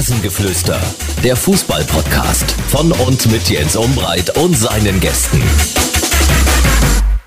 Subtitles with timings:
[0.00, 0.80] Rasengeflüster,
[1.22, 5.42] der Fußball-Podcast von und mit Jens Umbreit und seinen Gästen.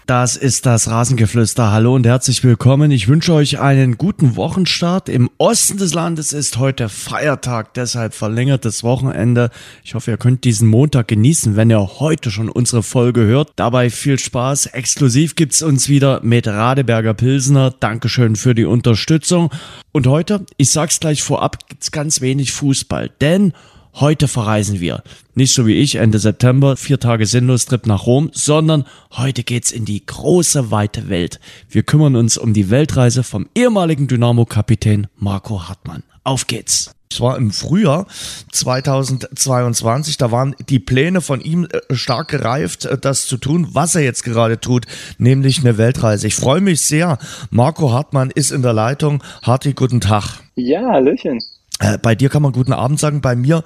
[0.05, 1.71] Das ist das Rasengeflüster.
[1.71, 2.91] Hallo und herzlich willkommen.
[2.91, 5.07] Ich wünsche euch einen guten Wochenstart.
[5.07, 9.49] Im Osten des Landes ist heute Feiertag, deshalb verlängertes Wochenende.
[9.81, 13.51] Ich hoffe, ihr könnt diesen Montag genießen, wenn ihr heute schon unsere Folge hört.
[13.55, 14.65] Dabei viel Spaß.
[14.65, 17.73] Exklusiv gibt's uns wieder mit Radeberger Pilsner.
[17.79, 19.51] Dankeschön für die Unterstützung.
[19.93, 23.53] Und heute, ich sag's gleich vorab, gibt's ganz wenig Fußball, denn
[23.95, 25.03] Heute verreisen wir.
[25.35, 29.85] Nicht so wie ich Ende September, vier Tage Sinnlos-Trip nach Rom, sondern heute geht's in
[29.85, 31.39] die große, weite Welt.
[31.69, 36.01] Wir kümmern uns um die Weltreise vom ehemaligen Dynamo-Kapitän Marco Hartmann.
[36.23, 36.91] Auf geht's!
[37.11, 38.07] Es war im Frühjahr
[38.51, 43.93] 2022, da waren die Pläne von ihm äh, stark gereift, äh, das zu tun, was
[43.93, 44.87] er jetzt gerade tut,
[45.19, 46.25] nämlich eine Weltreise.
[46.25, 47.19] Ich freue mich sehr.
[47.51, 49.23] Marco Hartmann ist in der Leitung.
[49.43, 50.39] Harti, guten Tag.
[50.55, 51.39] Ja, Hallöchen.
[51.79, 53.63] Äh, bei dir kann man guten Abend sagen, bei mir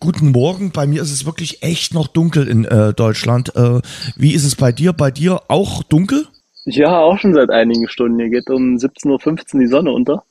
[0.00, 0.72] guten Morgen.
[0.72, 3.54] Bei mir ist es wirklich echt noch dunkel in äh, Deutschland.
[3.56, 3.80] Äh,
[4.16, 4.92] wie ist es bei dir?
[4.92, 6.26] Bei dir auch dunkel?
[6.64, 8.18] Ja, auch schon seit einigen Stunden.
[8.18, 10.24] Hier geht um 17.15 Uhr die Sonne unter.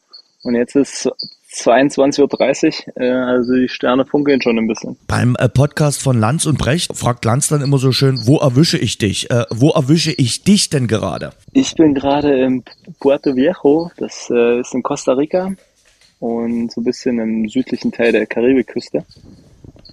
[0.43, 1.09] Und jetzt ist
[1.53, 4.97] 22.30 Uhr, äh, also die Sterne funkeln schon ein bisschen.
[5.07, 8.77] Beim äh, Podcast von Lanz und Brecht fragt Lanz dann immer so schön, wo erwische
[8.77, 9.31] ich dich?
[9.31, 11.31] Äh, wo erwische ich dich denn gerade?
[11.53, 12.63] Ich bin gerade im
[12.99, 15.53] Puerto Viejo, das äh, ist in Costa Rica
[16.19, 19.05] und so ein bisschen im südlichen Teil der Karibikküste.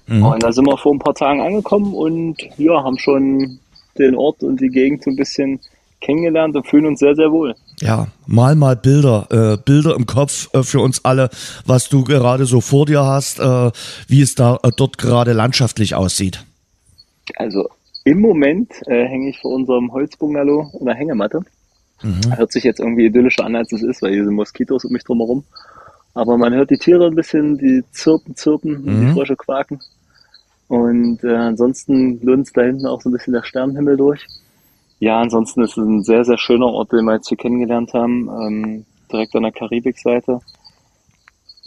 [0.07, 0.25] Mhm.
[0.25, 3.59] Und da sind wir vor ein paar Tagen angekommen und ja, haben schon
[3.99, 5.61] den Ort und die Gegend so ein bisschen
[6.01, 7.55] kennengelernt und fühlen uns sehr, sehr wohl.
[7.81, 11.31] Ja, mal mal Bilder, äh, Bilder im Kopf äh, für uns alle,
[11.65, 13.71] was du gerade so vor dir hast, äh,
[14.09, 16.45] wie es da äh, dort gerade landschaftlich aussieht.
[17.37, 17.69] Also
[18.05, 21.41] im Moment äh, hänge ich vor unserem Holzbungalow in der Hängematte.
[22.03, 22.37] Mhm.
[22.37, 25.05] Hört sich jetzt irgendwie idyllischer an, als es ist, weil hier sind Moskitos um mich
[25.05, 25.45] drumherum.
[26.15, 29.07] Aber man hört die Tiere ein bisschen, die zirpen, zirpen, mhm.
[29.07, 29.81] die Frösche quaken.
[30.69, 34.27] Und äh, ansonsten lunzt da hinten auch so ein bisschen der Sternenhimmel durch.
[35.01, 38.29] Ja, ansonsten ist es ein sehr, sehr schöner Ort, den wir jetzt hier kennengelernt haben,
[38.29, 40.41] ähm, direkt an der Karibikseite.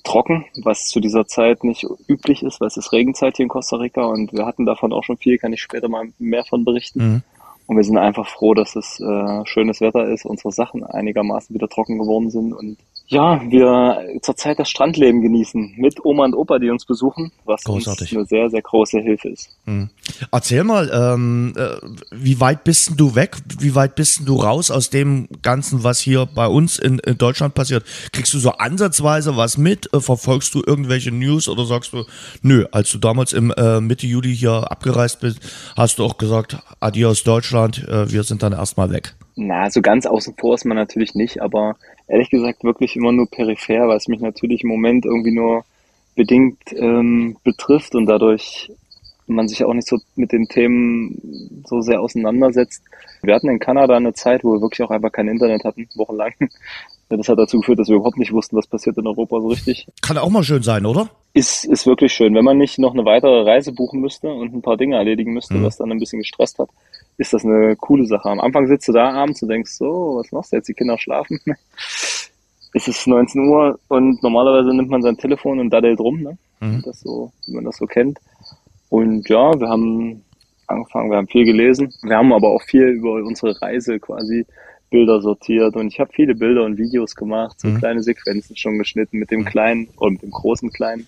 [0.03, 3.78] Trocken, was zu dieser Zeit nicht üblich ist, weil es ist Regenzeit hier in Costa
[3.78, 7.00] Rica und wir hatten davon auch schon viel, kann ich später mal mehr von berichten.
[7.00, 7.23] Mhm.
[7.67, 11.67] Und wir sind einfach froh, dass es äh, schönes Wetter ist, unsere Sachen einigermaßen wieder
[11.67, 16.71] trocken geworden sind und ja, wir zurzeit das Strandleben genießen mit Oma und Opa, die
[16.71, 18.11] uns besuchen, was Großartig.
[18.11, 19.49] uns eine sehr, sehr große Hilfe ist.
[19.66, 19.89] Hm.
[20.31, 21.75] Erzähl mal, ähm, äh,
[22.11, 23.38] wie weit bist du weg?
[23.59, 27.53] Wie weit bist du raus aus dem Ganzen, was hier bei uns in, in Deutschland
[27.53, 27.85] passiert?
[28.11, 29.93] Kriegst du so ansatzweise was mit?
[29.93, 32.05] Äh, verfolgst du irgendwelche News oder sagst du,
[32.41, 35.39] nö, als du damals im äh, Mitte Juli hier abgereist bist,
[35.75, 39.16] hast du auch gesagt, adios Deutschland, äh, wir sind dann erstmal weg?
[39.35, 41.75] Na, so ganz außen vor ist man natürlich nicht, aber
[42.07, 45.66] ehrlich gesagt wirklich immer nur peripher, weil es mich natürlich im Moment irgendwie nur
[46.16, 48.72] bedingt ähm, betrifft und dadurch
[49.28, 52.84] man sich auch nicht so mit den Themen so sehr auseinandersetzt.
[53.23, 56.34] Wir hatten in Kanada eine Zeit, wo wir wirklich auch einfach kein Internet hatten, wochenlang.
[57.07, 59.88] Das hat dazu geführt, dass wir überhaupt nicht wussten, was passiert in Europa so richtig.
[60.02, 61.07] Kann auch mal schön sein, oder?
[61.34, 62.34] Ist, ist wirklich schön.
[62.34, 65.53] Wenn man nicht noch eine weitere Reise buchen müsste und ein paar Dinge erledigen müsste,
[65.53, 65.63] mhm.
[65.66, 66.69] was dann ein bisschen gestresst hat,
[67.17, 68.29] ist das eine coole Sache.
[68.29, 70.67] Am Anfang sitzt du da abends und denkst, so, was machst du jetzt?
[70.67, 71.39] Die Kinder schlafen.
[72.73, 76.37] es ist 19 Uhr und normalerweise nimmt man sein Telefon und daddelt rum, ne?
[76.59, 76.81] Mhm.
[76.83, 78.19] Das so, wie man das so kennt.
[78.89, 80.23] Und ja, wir haben
[80.67, 81.93] angefangen, wir haben viel gelesen.
[82.03, 84.45] Wir haben aber auch viel über unsere Reise quasi
[84.89, 87.79] Bilder sortiert und ich habe viele Bilder und Videos gemacht, so mhm.
[87.79, 89.45] kleine Sequenzen schon geschnitten mit dem mhm.
[89.45, 91.07] kleinen und mit dem großen kleinen.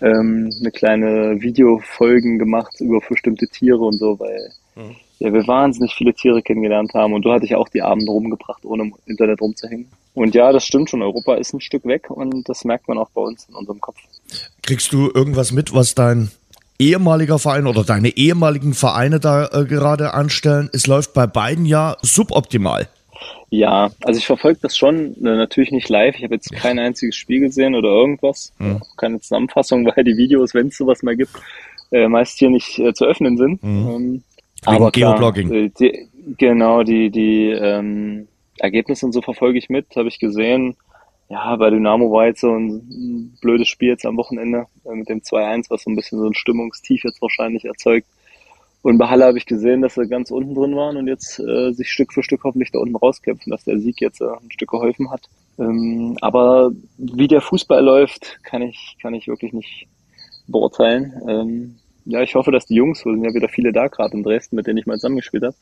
[0.00, 5.94] Ähm, eine kleine Videofolgen gemacht über bestimmte Tiere und so, weil mhm ja, wir wahnsinnig
[5.94, 9.40] viele Tiere kennengelernt haben und du hattest ja auch die Abende rumgebracht, ohne im Internet
[9.40, 9.88] rumzuhängen.
[10.14, 11.02] Und ja, das stimmt schon.
[11.02, 13.98] Europa ist ein Stück weg und das merkt man auch bei uns in unserem Kopf.
[14.62, 16.30] Kriegst du irgendwas mit, was dein
[16.78, 20.68] ehemaliger Verein oder deine ehemaligen Vereine da äh, gerade anstellen?
[20.72, 22.88] Es läuft bei beiden ja suboptimal.
[23.50, 26.16] Ja, also ich verfolge das schon, äh, natürlich nicht live.
[26.16, 28.52] Ich habe jetzt kein einziges Spiel gesehen oder irgendwas.
[28.58, 28.80] Hm.
[28.96, 31.32] Keine Zusammenfassung, weil die Videos, wenn es sowas mal gibt,
[31.90, 33.62] äh, meist hier nicht äh, zu öffnen sind.
[33.62, 33.88] Hm.
[33.88, 34.22] Ähm,
[34.64, 35.48] aber Geoblogging.
[35.48, 38.28] Klar, die, genau, die, die ähm,
[38.58, 40.76] Ergebnisse und so verfolge ich mit, habe ich gesehen.
[41.28, 45.20] Ja, bei Dynamo war jetzt so ein blödes Spiel jetzt am Wochenende äh, mit dem
[45.20, 48.06] 2-1, was so ein bisschen so ein Stimmungstief jetzt wahrscheinlich erzeugt.
[48.82, 51.72] Und bei Halle habe ich gesehen, dass sie ganz unten drin waren und jetzt äh,
[51.72, 54.70] sich Stück für Stück hoffentlich da unten rauskämpfen, dass der Sieg jetzt äh, ein Stück
[54.70, 55.22] geholfen hat.
[55.58, 59.86] Ähm, aber wie der Fußball läuft, kann ich, kann ich wirklich nicht
[60.48, 61.14] beurteilen.
[61.28, 64.22] Ähm, ja, ich hoffe, dass die Jungs, wir sind ja wieder viele da gerade in
[64.22, 65.54] Dresden, mit denen ich mal zusammengespielt habe,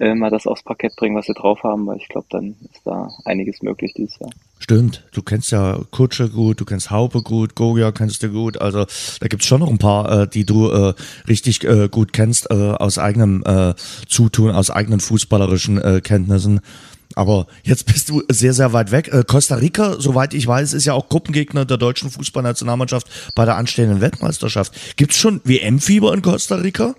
[0.00, 2.82] äh, mal das aufs Parkett bringen, was wir drauf haben, weil ich glaube, dann ist
[2.84, 4.30] da einiges möglich dieses Jahr.
[4.60, 8.86] Stimmt, du kennst ja Kutsche gut, du kennst Haupe gut, Gogia kennst du gut, also
[9.20, 10.94] da gibt's schon noch ein paar, äh, die du äh,
[11.26, 13.74] richtig äh, gut kennst, äh, aus eigenem äh,
[14.08, 16.60] Zutun, aus eigenen fußballerischen äh, Kenntnissen.
[17.18, 19.12] Aber jetzt bist du sehr, sehr weit weg.
[19.12, 23.56] Äh, Costa Rica, soweit ich weiß, ist ja auch Gruppengegner der deutschen Fußballnationalmannschaft bei der
[23.56, 24.96] anstehenden Weltmeisterschaft.
[24.96, 26.94] Gibt's schon WM-Fieber in Costa Rica?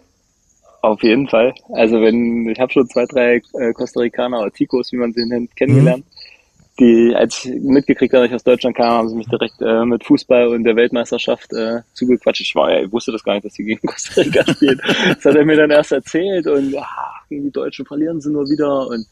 [0.82, 1.54] Auf jeden Fall.
[1.72, 5.26] Also wenn ich habe schon zwei, drei äh, Costa Ricaner oder Ticos, wie man sie
[5.26, 6.04] nennt, kennengelernt.
[6.04, 6.82] Mhm.
[6.82, 9.86] Die, als ich mitgekriegt habe, dass ich aus Deutschland kam, haben sie mich direkt äh,
[9.86, 12.42] mit Fußball und der Weltmeisterschaft äh, zugequatscht.
[12.42, 14.82] Ich war, ja, ich wusste das gar nicht, dass sie gegen Costa Rica spielen.
[15.08, 16.86] das hat er mir dann erst erzählt und ja,
[17.30, 19.06] gegen die Deutschen verlieren sie nur wieder und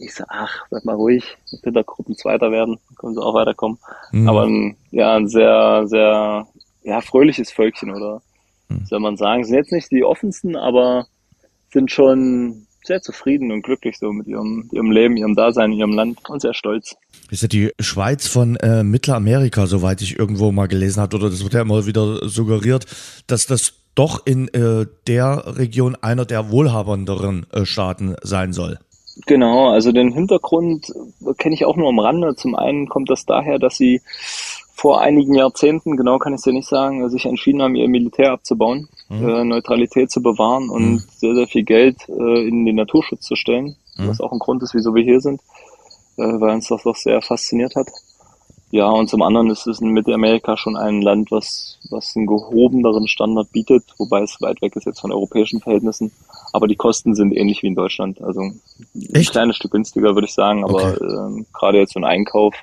[0.00, 3.78] ich so, ach, bleib mal ruhig, ich bin da Gruppenzweiter werden, können sie auch weiterkommen.
[4.12, 4.28] Mhm.
[4.28, 6.46] Aber ein, ja, ein sehr, sehr,
[6.82, 8.22] ja, fröhliches Völkchen, oder
[8.68, 8.86] mhm.
[8.86, 9.44] soll man sagen.
[9.44, 11.06] Sind jetzt nicht die offensten, aber
[11.72, 16.18] sind schon sehr zufrieden und glücklich so mit ihrem, ihrem Leben, ihrem Dasein, ihrem Land
[16.28, 16.96] und sehr stolz.
[17.30, 21.42] Ist ja die Schweiz von äh, Mittelamerika, soweit ich irgendwo mal gelesen habe, oder das
[21.42, 22.86] wird ja immer wieder suggeriert,
[23.26, 28.78] dass das doch in äh, der Region einer der wohlhabenderen äh, Staaten sein soll.
[29.26, 30.92] Genau, also den Hintergrund
[31.38, 32.36] kenne ich auch nur am Rande.
[32.36, 34.00] Zum einen kommt das daher, dass sie
[34.80, 38.32] vor einigen Jahrzehnten, genau kann ich es ja nicht sagen, sich entschieden haben, ihr Militär
[38.32, 39.28] abzubauen, mhm.
[39.28, 41.02] äh, Neutralität zu bewahren und mhm.
[41.16, 44.08] sehr, sehr viel Geld äh, in den Naturschutz zu stellen, mhm.
[44.08, 45.42] was auch ein Grund ist, wieso wir hier sind,
[46.16, 47.88] äh, weil uns das doch sehr fasziniert hat.
[48.70, 53.06] Ja, und zum anderen ist es in Mittelamerika schon ein Land, was, was einen gehobeneren
[53.06, 56.12] Standard bietet, wobei es weit weg ist jetzt von europäischen Verhältnissen.
[56.52, 58.20] Aber die Kosten sind ähnlich wie in Deutschland.
[58.20, 58.60] Also ein
[59.12, 59.32] Echt?
[59.32, 60.64] kleines Stück günstiger, würde ich sagen.
[60.64, 61.04] Aber okay.
[61.04, 62.54] ähm, gerade jetzt so ein Einkauf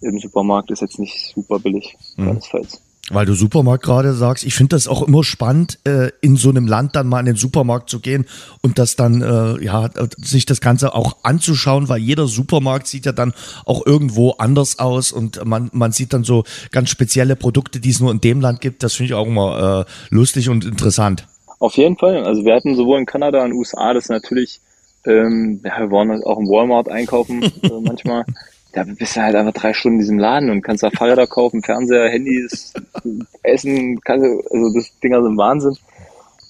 [0.00, 2.26] im Supermarkt ist jetzt nicht super billig, mhm.
[2.26, 2.80] keinesfalls.
[3.08, 6.66] Weil du Supermarkt gerade sagst, ich finde das auch immer spannend, äh, in so einem
[6.66, 8.26] Land dann mal in den Supermarkt zu gehen
[8.62, 13.12] und das dann, äh, ja, sich das Ganze auch anzuschauen, weil jeder Supermarkt sieht ja
[13.12, 13.32] dann
[13.64, 16.42] auch irgendwo anders aus und man, man sieht dann so
[16.72, 18.82] ganz spezielle Produkte, die es nur in dem Land gibt.
[18.82, 21.28] Das finde ich auch immer äh, lustig und interessant.
[21.58, 22.24] Auf jeden Fall.
[22.24, 24.60] Also wir hatten sowohl in Kanada und USA das natürlich,
[25.06, 28.24] ähm, ja, wir waren auch im Walmart einkaufen äh, manchmal
[28.76, 31.62] da bist du halt einfach drei Stunden in diesem Laden und kannst da Fahrräder kaufen,
[31.62, 32.74] Fernseher, Handys,
[33.42, 35.78] Essen, kannst, also das Dinger sind Wahnsinn.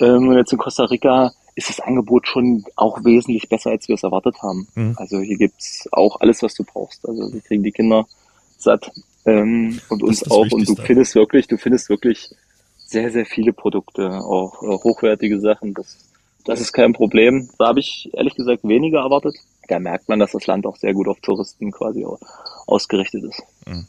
[0.00, 3.94] Ähm, und jetzt in Costa Rica ist das Angebot schon auch wesentlich besser, als wir
[3.94, 4.66] es erwartet haben.
[4.74, 4.94] Mhm.
[4.96, 7.08] Also hier gibt's auch alles, was du brauchst.
[7.08, 8.06] Also wir kriegen die Kinder
[8.58, 8.90] satt
[9.24, 10.50] ähm, und uns auch.
[10.50, 12.30] Und du findest wirklich, du findest wirklich
[12.86, 15.74] sehr, sehr viele Produkte, auch, auch hochwertige Sachen.
[15.74, 15.98] Das,
[16.44, 17.48] das ist kein Problem.
[17.58, 19.36] Da habe ich ehrlich gesagt weniger erwartet
[19.68, 22.04] da merkt man, dass das Land auch sehr gut auf Touristen quasi
[22.66, 23.42] ausgerichtet ist.
[23.66, 23.86] Mhm.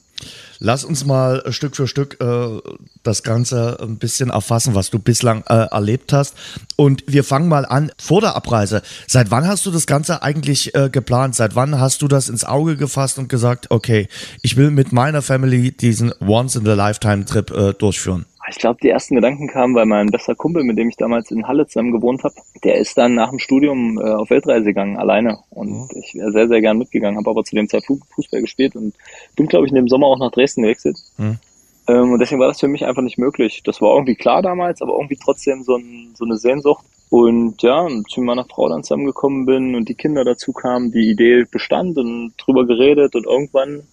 [0.59, 2.59] Lass uns mal Stück für Stück äh,
[3.03, 6.35] das Ganze ein bisschen erfassen, was du bislang äh, erlebt hast.
[6.75, 8.81] Und wir fangen mal an vor der Abreise.
[9.05, 11.35] Seit wann hast du das Ganze eigentlich äh, geplant?
[11.35, 14.07] Seit wann hast du das ins Auge gefasst und gesagt, okay,
[14.41, 18.25] ich will mit meiner Family diesen Once-in-a-Lifetime-Trip äh, durchführen?
[18.49, 21.47] Ich glaube, die ersten Gedanken kamen, weil mein bester Kumpel, mit dem ich damals in
[21.47, 25.39] Halle zusammen gewohnt habe, der ist dann nach dem Studium äh, auf Weltreise gegangen, alleine.
[25.49, 25.87] Und mhm.
[25.95, 28.93] ich wäre sehr, sehr gern mitgegangen, habe aber zu dem Zeitpunkt Fußball gespielt und
[29.35, 30.97] bin, glaube ich, in dem Sommer auch nach Dresden gewechselt.
[31.17, 31.39] Mhm.
[31.87, 33.63] Ähm, und deswegen war das für mich einfach nicht möglich.
[33.63, 36.85] Das war irgendwie klar damals, aber irgendwie trotzdem so, ein, so eine Sehnsucht.
[37.09, 41.09] Und ja, und zu meiner Frau dann zusammengekommen bin und die Kinder dazu kamen, die
[41.09, 43.83] Idee bestand und drüber geredet und irgendwann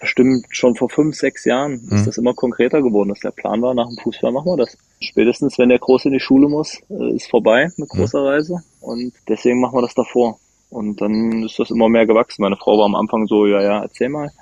[0.00, 1.96] bestimmt schon vor fünf, sechs Jahren mhm.
[1.96, 4.76] ist das immer konkreter geworden, dass der Plan war, nach dem Fußball machen wir das.
[5.00, 8.26] Spätestens, wenn der Große in die Schule muss, äh, ist vorbei mit großer mhm.
[8.26, 10.38] Reise und deswegen machen wir das davor.
[10.70, 12.42] Und dann ist das immer mehr gewachsen.
[12.42, 14.32] Meine Frau war am Anfang so, ja, ja, erzähl mal.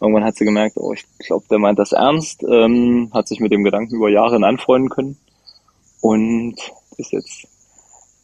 [0.00, 3.52] Irgendwann hat sie gemerkt, oh, ich glaube, der meint das ernst, ähm, hat sich mit
[3.52, 5.18] dem Gedanken über Jahre anfreunden können
[6.00, 6.56] und
[6.96, 7.46] ist jetzt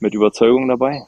[0.01, 1.07] mit Überzeugung dabei.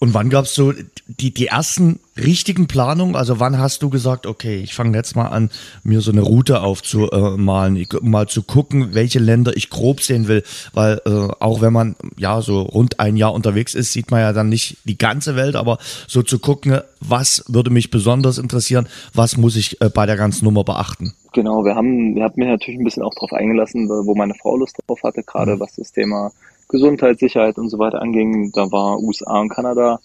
[0.00, 0.72] Und wann gab's so
[1.08, 3.16] die, die ersten richtigen Planungen?
[3.16, 5.50] Also wann hast du gesagt, okay, ich fange jetzt mal an,
[5.82, 11.00] mir so eine Route aufzumalen, mal zu gucken, welche Länder ich grob sehen will, weil
[11.04, 14.48] äh, auch wenn man ja so rund ein Jahr unterwegs ist, sieht man ja dann
[14.48, 19.56] nicht die ganze Welt, aber so zu gucken, was würde mich besonders interessieren, was muss
[19.56, 21.14] ich äh, bei der ganzen Nummer beachten?
[21.32, 24.56] Genau, wir haben, wir haben mir natürlich ein bisschen auch drauf eingelassen, wo meine Frau
[24.56, 25.60] Lust drauf hatte, gerade mhm.
[25.60, 26.30] was das Thema
[26.68, 28.52] Gesundheit, Sicherheit und so weiter anging.
[28.52, 30.00] Da war USA und Kanada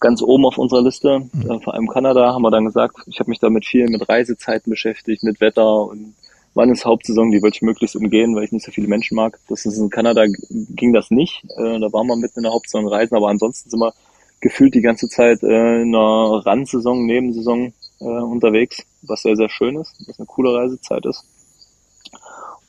[0.00, 1.20] ganz oben auf unserer Liste.
[1.32, 1.50] Mhm.
[1.50, 4.70] Äh, vor allem Kanada haben wir dann gesagt, ich habe mich damit viel mit Reisezeiten
[4.70, 6.14] beschäftigt, mit Wetter und
[6.54, 9.38] wann ist Hauptsaison, die wollte ich möglichst umgehen, weil ich nicht so viele Menschen mag.
[9.48, 11.44] Das ist in Kanada ging das nicht.
[11.56, 13.92] Äh, da waren wir mitten in der Hauptsaison reisen, aber ansonsten sind wir
[14.40, 19.76] gefühlt die ganze Zeit äh, in einer Randsaison, Nebensaison äh, unterwegs, was sehr, sehr schön
[19.76, 21.24] ist, was eine coole Reisezeit ist.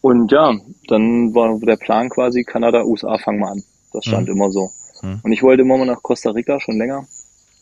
[0.01, 0.55] Und ja,
[0.87, 3.63] dann war der Plan quasi Kanada, USA, fangen wir an.
[3.93, 4.35] Das stand mhm.
[4.35, 4.71] immer so.
[5.01, 5.19] Hm.
[5.23, 7.05] Und ich wollte immer mal nach Costa Rica schon länger.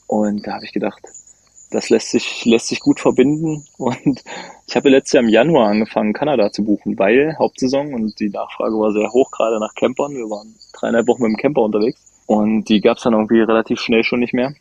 [0.08, 1.01] Und da habe ich gedacht,
[1.72, 3.65] das lässt sich, lässt sich gut verbinden.
[3.77, 4.24] Und
[4.68, 8.74] ich habe letztes Jahr im Januar angefangen, Kanada zu buchen, weil Hauptsaison und die Nachfrage
[8.74, 10.13] war sehr hoch, gerade nach Campern.
[10.13, 12.00] Wir waren dreieinhalb Wochen mit dem Camper unterwegs.
[12.25, 14.54] Und die gab es dann irgendwie relativ schnell schon nicht mehr.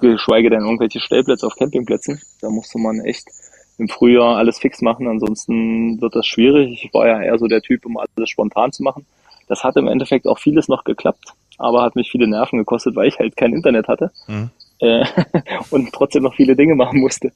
[0.00, 2.20] Geschweige denn irgendwelche Stellplätze auf Campingplätzen.
[2.40, 3.28] Da musste man echt
[3.78, 6.84] im Frühjahr alles fix machen, ansonsten wird das schwierig.
[6.84, 9.06] Ich war ja eher so der Typ, um alles spontan zu machen.
[9.48, 13.08] Das hat im Endeffekt auch vieles noch geklappt, aber hat mich viele Nerven gekostet, weil
[13.08, 14.50] ich halt kein Internet hatte mhm.
[14.80, 15.04] äh,
[15.70, 17.32] und trotzdem noch viele Dinge machen musste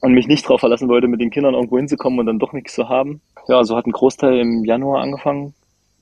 [0.00, 2.74] und mich nicht darauf verlassen wollte, mit den Kindern irgendwo hinzukommen und dann doch nichts
[2.74, 3.20] zu haben.
[3.48, 5.54] Ja, so hat ein Großteil im Januar angefangen,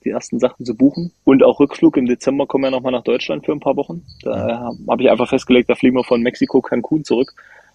[0.05, 1.13] die ersten Sachen zu buchen.
[1.25, 4.03] Und auch Rückflug im Dezember kommen wir nochmal nach Deutschland für ein paar Wochen.
[4.23, 7.35] Da habe ich einfach festgelegt, da fliegen wir von Mexiko Cancun zurück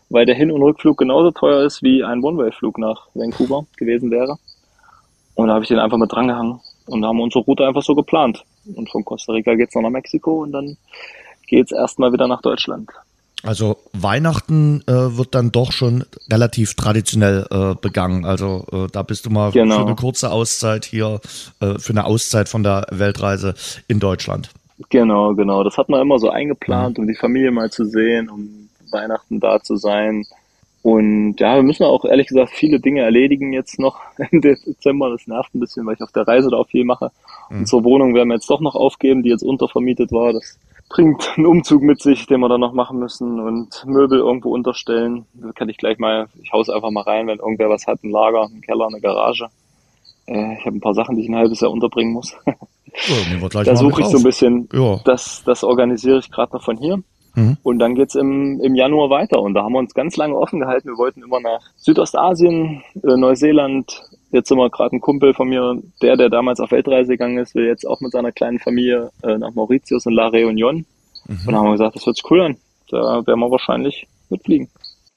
[0.09, 4.37] weil der Hin- und Rückflug genauso teuer ist wie ein One-Way-Flug nach Vancouver gewesen wäre.
[5.35, 7.83] Und da habe ich den einfach mit drangehangen und da haben wir unsere Route einfach
[7.83, 8.43] so geplant.
[8.75, 10.77] Und von Costa Rica geht's noch nach Mexiko und dann
[11.47, 12.89] geht's erstmal wieder nach Deutschland.
[13.43, 18.25] Also Weihnachten äh, wird dann doch schon relativ traditionell äh, begangen.
[18.25, 19.75] Also äh, da bist du mal genau.
[19.75, 21.21] für eine kurze Auszeit hier,
[21.59, 23.53] äh, für eine Auszeit von der Weltreise
[23.87, 24.49] in Deutschland.
[24.89, 25.63] Genau, genau.
[25.63, 27.03] Das hat man immer so eingeplant, mhm.
[27.03, 30.25] um die Familie mal zu sehen, um Weihnachten da zu sein.
[30.83, 33.99] Und ja, wir müssen auch ehrlich gesagt viele Dinge erledigen jetzt noch
[34.31, 35.09] im Dezember.
[35.09, 37.11] Das nervt ein bisschen, weil ich auf der Reise da auch viel mache.
[37.49, 37.59] Mhm.
[37.59, 40.33] Unsere Wohnung werden wir jetzt doch noch aufgeben, die jetzt untervermietet war.
[40.33, 40.57] Das
[40.89, 45.25] bringt einen Umzug mit sich, den wir dann noch machen müssen und Möbel irgendwo unterstellen.
[45.33, 48.09] Da kann ich gleich mal, ich haus einfach mal rein, wenn irgendwer was hat, ein
[48.09, 49.47] Lager, ein Keller, eine Garage.
[50.27, 52.35] Äh, ich habe ein paar Sachen, die ich ein halbes Jahr unterbringen muss.
[53.53, 54.99] Ja, da suche ich so ein bisschen, ja.
[55.03, 57.03] das, das organisiere ich gerade noch von hier.
[57.37, 57.55] Mhm.
[57.61, 59.39] Und dann geht's im, im Januar weiter.
[59.39, 60.89] Und da haben wir uns ganz lange offen gehalten.
[60.89, 64.01] Wir wollten immer nach Südostasien, äh, Neuseeland.
[64.31, 67.53] Jetzt sind wir gerade ein Kumpel von mir, der, der damals auf Weltreise gegangen ist,
[67.53, 70.85] will jetzt auch mit seiner kleinen Familie äh, nach Mauritius und La Réunion.
[71.27, 71.39] Mhm.
[71.45, 72.57] Und da haben wir gesagt, das hört sich cool an.
[72.89, 74.69] Da werden wir wahrscheinlich mitfliegen.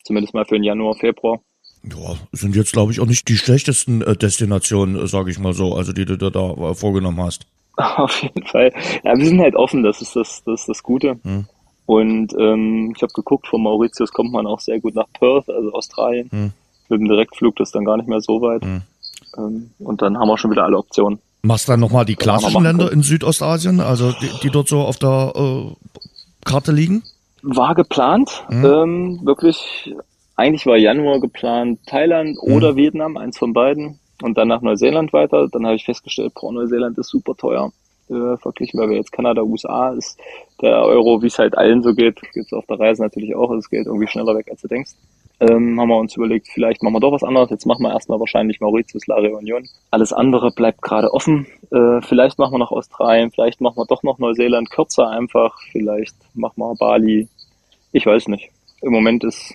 [0.05, 1.41] Zumindest mal für den Januar, Februar.
[1.85, 5.55] Ja, sind jetzt, glaube ich, auch nicht die schlechtesten äh, Destinationen, äh, sage ich mal
[5.55, 7.47] so, also die du da, da äh, vorgenommen hast.
[7.77, 8.73] Auf jeden Fall.
[9.05, 11.19] Ja, wir sind halt offen, das ist das, das, ist das Gute.
[11.23, 11.47] Hm.
[11.91, 15.73] Und ähm, ich habe geguckt, von Mauritius kommt man auch sehr gut nach Perth, also
[15.73, 16.29] Australien.
[16.31, 16.53] Hm.
[16.89, 18.63] Mit dem Direktflug, das ist dann gar nicht mehr so weit.
[18.63, 18.83] Hm.
[19.37, 21.19] Ähm, und dann haben wir schon wieder alle Optionen.
[21.43, 24.99] Machst du dann nochmal die klassischen Länder in Südostasien, also die, die dort so auf
[24.99, 25.75] der äh,
[26.45, 27.03] Karte liegen?
[27.43, 28.45] War geplant.
[28.47, 28.65] Hm.
[28.65, 29.93] Ähm, wirklich,
[30.37, 32.53] eigentlich war Januar geplant Thailand hm.
[32.53, 33.99] oder Vietnam, eins von beiden.
[34.23, 35.49] Und dann nach Neuseeland weiter.
[35.49, 37.73] Dann habe ich festgestellt, boah, Neuseeland ist super teuer
[38.11, 40.19] äh, verglichen, weil wir jetzt Kanada, USA ist
[40.61, 43.71] der Euro, wie es halt allen so geht, jetzt auf der Reise natürlich auch, das
[43.71, 44.93] Geld irgendwie schneller weg, als du denkst.
[45.41, 47.49] Ähm, haben wir uns überlegt, vielleicht machen wir doch was anderes.
[47.49, 49.67] Jetzt machen wir erstmal wahrscheinlich Mauritius, La Réunion.
[49.91, 51.47] Alles andere bleibt gerade offen.
[51.71, 55.57] Äh, vielleicht machen wir noch Australien, vielleicht machen wir doch noch Neuseeland kürzer einfach.
[55.73, 57.29] Vielleicht machen wir Bali.
[57.93, 58.51] Ich weiß nicht.
[58.83, 59.55] Im Moment ist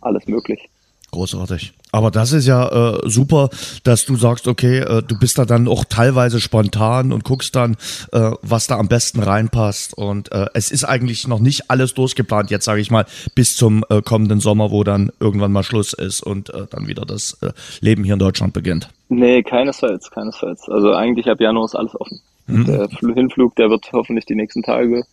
[0.00, 0.68] alles möglich.
[1.14, 1.74] Großartig.
[1.92, 3.48] Aber das ist ja äh, super,
[3.84, 7.76] dass du sagst, okay, äh, du bist da dann auch teilweise spontan und guckst dann,
[8.10, 9.96] äh, was da am besten reinpasst.
[9.96, 13.06] Und äh, es ist eigentlich noch nicht alles durchgeplant, jetzt sage ich mal,
[13.36, 17.04] bis zum äh, kommenden Sommer, wo dann irgendwann mal Schluss ist und äh, dann wieder
[17.06, 17.38] das
[17.80, 18.88] Leben hier in Deutschland beginnt.
[19.08, 20.68] Nee, keinesfalls, keinesfalls.
[20.68, 22.20] Also eigentlich ab Januar ist alles offen.
[22.48, 22.64] Mhm.
[22.64, 25.04] Der Hinflug, der wird hoffentlich die nächsten Tage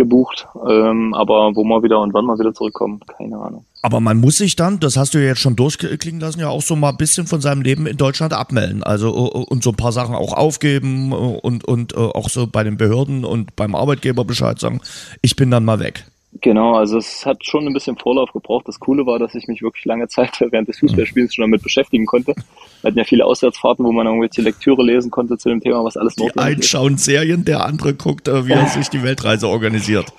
[0.00, 0.48] gebucht.
[0.68, 3.64] Ähm, aber wo wir wieder und wann wir wieder zurückkommen, keine Ahnung.
[3.82, 6.62] Aber man muss sich dann, das hast du ja jetzt schon durchklingen lassen, ja auch
[6.62, 8.82] so mal ein bisschen von seinem Leben in Deutschland abmelden.
[8.82, 13.24] Also und so ein paar Sachen auch aufgeben und, und auch so bei den Behörden
[13.24, 14.80] und beim Arbeitgeber Bescheid sagen,
[15.22, 16.04] ich bin dann mal weg.
[16.40, 18.68] Genau, also es hat schon ein bisschen Vorlauf gebraucht.
[18.68, 22.06] Das Coole war, dass ich mich wirklich lange Zeit während des Fußballspiels schon damit beschäftigen
[22.06, 22.34] konnte.
[22.82, 25.96] Wir hatten ja viele Auswärtsfahrten, wo man irgendwelche Lektüre lesen konnte zu dem Thema, was
[25.96, 30.12] alles die einen schauen Serien, der andere guckt, äh, wie er sich die Weltreise organisiert.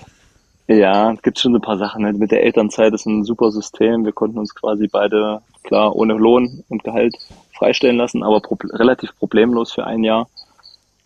[0.68, 2.02] Ja, es gibt schon ein paar Sachen.
[2.18, 4.04] Mit der Elternzeit ist ein super System.
[4.04, 7.16] Wir konnten uns quasi beide, klar, ohne Lohn und Gehalt
[7.56, 10.28] freistellen lassen, aber pro relativ problemlos für ein Jahr.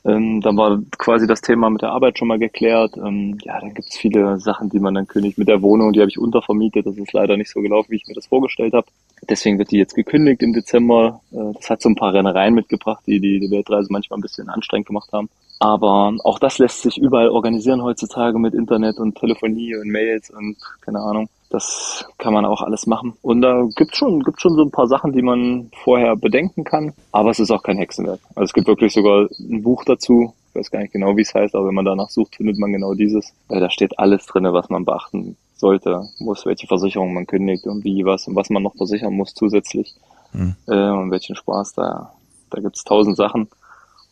[0.06, 2.96] Ähm, dann war quasi das Thema mit der Arbeit schon mal geklärt.
[2.96, 5.36] Ähm, ja, dann gibt es viele Sachen, die man dann kündigt.
[5.36, 6.86] Mit der Wohnung, die habe ich untervermietet.
[6.86, 8.86] Das ist leider nicht so gelaufen, wie ich mir das vorgestellt habe.
[9.28, 11.20] Deswegen wird die jetzt gekündigt im Dezember.
[11.32, 14.48] Äh, das hat so ein paar Rennereien mitgebracht, die, die die Weltreise manchmal ein bisschen
[14.48, 15.28] anstrengend gemacht haben.
[15.58, 20.56] Aber auch das lässt sich überall organisieren heutzutage mit Internet und Telefonie und Mails und
[20.82, 21.28] keine Ahnung.
[21.50, 23.14] Das kann man auch alles machen.
[23.22, 26.92] Und da gibt's schon, gibt's schon so ein paar Sachen, die man vorher bedenken kann.
[27.12, 28.20] Aber es ist auch kein Hexenwerk.
[28.34, 30.34] Also es gibt wirklich sogar ein Buch dazu.
[30.50, 32.72] Ich weiß gar nicht genau, wie es heißt, aber wenn man danach sucht, findet man
[32.72, 33.32] genau dieses.
[33.48, 37.84] Weil da steht alles drinne, was man beachten sollte, muss, welche Versicherung man kündigt und
[37.84, 39.94] wie was und was man noch versichern muss zusätzlich.
[40.32, 40.56] Mhm.
[40.66, 42.12] Äh, und welchen Spaß da.
[42.50, 43.48] Da gibt's tausend Sachen.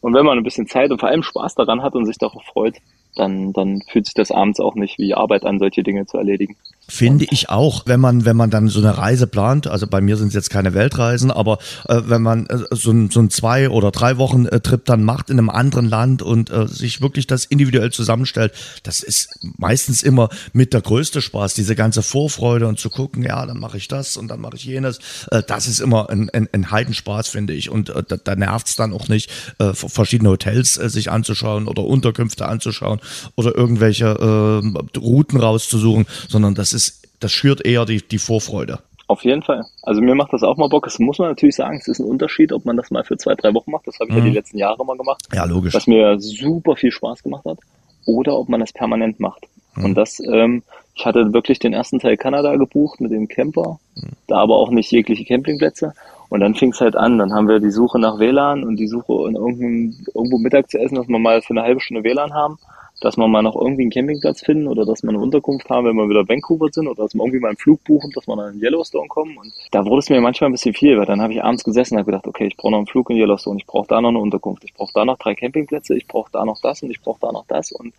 [0.01, 2.43] Und wenn man ein bisschen Zeit und vor allem Spaß daran hat und sich darauf
[2.45, 2.77] freut,
[3.17, 6.57] dann, dann fühlt sich das abends auch nicht wie Arbeit an, solche Dinge zu erledigen.
[6.87, 10.19] Finde ich auch, wenn man, wenn man dann so eine Reise plant, also bei mir
[10.19, 13.71] sind es jetzt keine Weltreisen, aber äh, wenn man äh, so, ein, so ein zwei
[13.71, 17.47] oder drei Wochen äh, dann macht in einem anderen Land und äh, sich wirklich das
[17.47, 22.91] individuell zusammenstellt, das ist meistens immer mit der größte Spaß, diese ganze Vorfreude und zu
[22.91, 24.99] gucken, ja, dann mache ich das und dann mache ich jenes,
[25.31, 27.71] äh, das ist immer ein, ein, ein Heidenspaß, finde ich.
[27.71, 31.67] Und äh, da, da nervt es dann auch nicht, äh, verschiedene Hotels äh, sich anzuschauen
[31.67, 33.01] oder Unterkünfte anzuschauen
[33.37, 38.81] oder irgendwelche äh, Routen rauszusuchen, sondern das ist, das schürt eher die, die Vorfreude.
[39.07, 39.65] Auf jeden Fall.
[39.83, 40.85] Also mir macht das auch mal Bock.
[40.85, 43.35] Das muss man natürlich sagen, es ist ein Unterschied, ob man das mal für zwei,
[43.35, 43.87] drei Wochen macht.
[43.87, 44.19] Das habe ich mhm.
[44.19, 45.23] ja die letzten Jahre mal gemacht.
[45.33, 45.75] Ja, logisch.
[45.75, 47.59] Was mir super viel Spaß gemacht hat.
[48.07, 49.47] Oder ob man das permanent macht.
[49.75, 49.85] Mhm.
[49.85, 50.63] Und das, ähm,
[50.95, 54.11] ich hatte wirklich den ersten Teil Kanada gebucht mit dem Camper, mhm.
[54.27, 55.93] da aber auch nicht jegliche Campingplätze.
[56.31, 57.19] Und dann fing es halt an.
[57.19, 60.95] Dann haben wir die Suche nach WLAN und die Suche in irgendwo Mittag zu essen,
[60.95, 62.59] dass wir mal für eine halbe Stunde WLAN haben
[63.05, 65.97] dass wir mal noch irgendwie einen Campingplatz finden oder dass wir eine Unterkunft haben, wenn
[65.97, 68.55] wir wieder Vancouver sind oder dass wir irgendwie mal einen Flug buchen, dass wir dann
[68.55, 69.37] in Yellowstone kommen.
[69.37, 71.95] Und da wurde es mir manchmal ein bisschen viel, weil dann habe ich abends gesessen
[71.95, 74.09] und habe gedacht, okay, ich brauche noch einen Flug in Yellowstone, ich brauche da noch
[74.09, 77.03] eine Unterkunft, ich brauche da noch drei Campingplätze, ich brauche da noch das und ich
[77.03, 77.73] brauche da noch das.
[77.73, 77.93] Und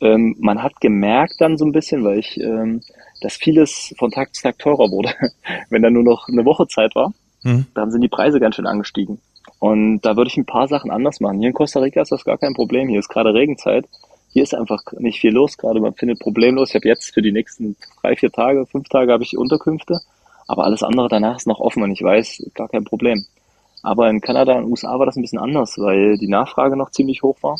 [0.00, 2.80] ähm, man hat gemerkt dann so ein bisschen, weil ich, ähm,
[3.20, 5.10] dass vieles von Tag zu Tag teurer wurde,
[5.70, 7.12] wenn dann nur noch eine Woche Zeit war.
[7.44, 7.66] Mhm.
[7.74, 9.20] Dann sind die Preise ganz schön angestiegen.
[9.60, 11.38] Und da würde ich ein paar Sachen anders machen.
[11.38, 12.88] Hier in Costa Rica ist das gar kein Problem.
[12.88, 13.86] Hier ist gerade Regenzeit
[14.32, 15.80] hier ist einfach nicht viel los gerade.
[15.80, 16.70] Man findet problemlos.
[16.70, 20.00] Ich habe jetzt für die nächsten drei, vier Tage, fünf Tage habe ich Unterkünfte,
[20.46, 23.24] aber alles andere danach ist noch offen und ich weiß, gar kein Problem.
[23.82, 27.22] Aber in Kanada und USA war das ein bisschen anders, weil die Nachfrage noch ziemlich
[27.22, 27.58] hoch war.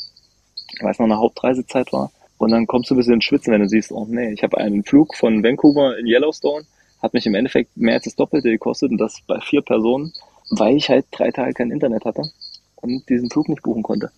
[0.77, 2.13] Ich weiß noch, eine Hauptreisezeit war.
[2.39, 4.59] Und dann kommst du ein bisschen ins Schwitzen, wenn du siehst, oh nee, ich habe
[4.59, 6.65] einen Flug von Vancouver in Yellowstone,
[7.03, 10.13] hat mich im Endeffekt mehr als das Doppelte gekostet und das bei vier Personen,
[10.51, 12.23] weil ich halt drei Tage kein Internet hatte
[12.77, 14.11] und diesen Flug nicht buchen konnte.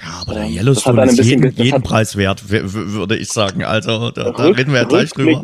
[0.00, 3.64] Ja, aber der Yellowstone ist jeden, jeden Preis wert, würde ich sagen.
[3.64, 5.42] Also da, da reden wir ja gleich drüber.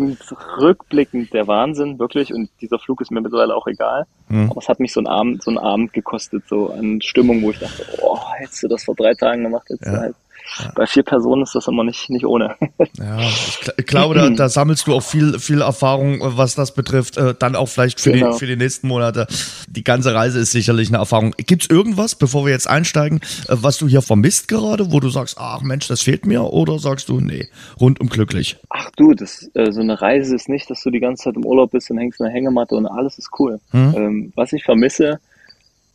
[0.60, 2.32] Rückblickend der Wahnsinn, wirklich.
[2.32, 4.06] Und dieser Flug ist mir mittlerweile auch egal.
[4.28, 4.50] Hm.
[4.50, 7.50] Aber es hat mich so einen Abend, so einen Abend gekostet, so an Stimmung, wo
[7.50, 9.92] ich dachte, oh, hättest du das vor drei Tagen gemacht, jetzt ja.
[9.92, 10.14] halt
[10.58, 10.72] ja.
[10.74, 12.56] Bei vier Personen ist das immer nicht, nicht ohne.
[12.98, 17.16] Ja, ich, ich glaube, da, da, sammelst du auch viel, viel Erfahrung, was das betrifft.
[17.16, 18.32] Äh, dann auch vielleicht für, genau.
[18.32, 19.26] die, für die nächsten Monate.
[19.68, 21.34] Die ganze Reise ist sicherlich eine Erfahrung.
[21.36, 25.08] Gibt es irgendwas, bevor wir jetzt einsteigen, äh, was du hier vermisst gerade, wo du
[25.08, 26.44] sagst, ach Mensch, das fehlt mir?
[26.44, 27.48] Oder sagst du, nee,
[27.80, 28.58] rundum glücklich?
[28.70, 31.44] Ach du, das, äh, so eine Reise ist nicht, dass du die ganze Zeit im
[31.44, 33.60] Urlaub bist und hängst in der Hängematte und alles ist cool.
[33.70, 33.94] Hm?
[33.96, 35.18] Ähm, was ich vermisse,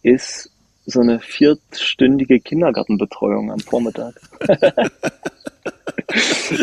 [0.04, 0.52] ist
[0.90, 4.16] so eine vierstündige Kindergartenbetreuung am Vormittag.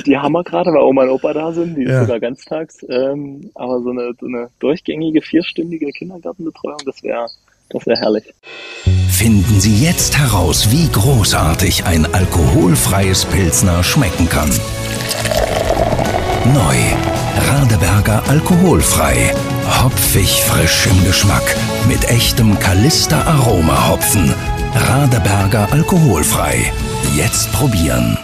[0.06, 2.00] die haben wir gerade, weil Oma und Opa da sind, die ja.
[2.00, 2.84] ist sogar ganztags.
[2.88, 7.26] Ähm, aber so eine, so eine durchgängige vierstündige Kindergartenbetreuung, das wäre
[7.68, 8.34] das wäre herrlich.
[9.08, 14.50] Finden Sie jetzt heraus, wie großartig ein alkoholfreies Pilzner schmecken kann.
[16.54, 17.25] Neu.
[17.37, 19.35] Radeberger alkoholfrei.
[19.83, 21.57] Hopfig frisch im Geschmack.
[21.87, 24.35] Mit echtem Kalister Aroma Hopfen.
[24.75, 26.72] Radeberger alkoholfrei.
[27.14, 28.18] Jetzt probieren.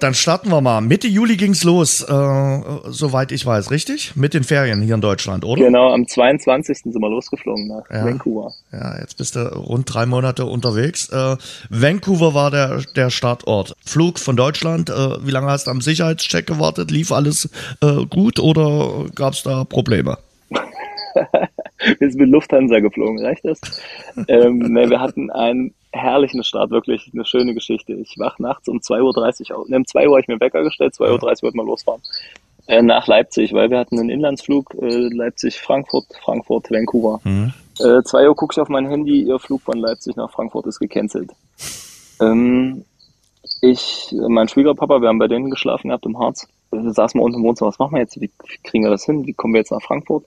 [0.00, 0.80] Dann starten wir mal.
[0.80, 4.14] Mitte Juli ging's los, äh, soweit ich weiß, richtig?
[4.16, 5.64] Mit den Ferien hier in Deutschland, oder?
[5.64, 6.78] Genau, am 22.
[6.78, 8.04] sind wir losgeflogen nach ja.
[8.04, 8.52] Vancouver.
[8.72, 11.08] Ja, jetzt bist du rund drei Monate unterwegs.
[11.08, 11.36] Äh,
[11.70, 13.74] Vancouver war der, der Startort.
[13.84, 14.90] Flug von Deutschland.
[14.90, 16.90] Äh, wie lange hast du am Sicherheitscheck gewartet?
[16.90, 17.50] Lief alles
[17.82, 20.18] äh, gut oder gab's da Probleme?
[21.98, 23.60] wir sind mit Lufthansa geflogen, reicht das?
[24.28, 27.94] ähm, ne, wir hatten einen herrlichen Start, wirklich eine schöne Geschichte.
[27.94, 29.68] Ich wach nachts um 2.30 Uhr auf.
[29.68, 32.02] Ne, um 2 Uhr habe ich mir Wecker gestellt, 2.30 Uhr wollten wir losfahren.
[32.66, 37.20] Äh, nach Leipzig, weil wir hatten einen Inlandsflug, äh, Leipzig, Frankfurt, Frankfurt, Vancouver.
[37.24, 37.52] Mhm.
[37.80, 40.78] Äh, 2 Uhr gucke ich auf mein Handy, ihr Flug von Leipzig nach Frankfurt ist
[40.78, 41.30] gecancelt.
[42.20, 42.84] Ähm,
[43.62, 46.46] ich, mein Schwiegerpapa, wir haben bei denen geschlafen gehabt im Harz.
[46.70, 48.20] Da saßen wir unten im Wohnzimmer, was machen wir jetzt?
[48.20, 48.30] Wie
[48.62, 49.26] kriegen wir das hin?
[49.26, 50.24] Wie kommen wir jetzt nach Frankfurt?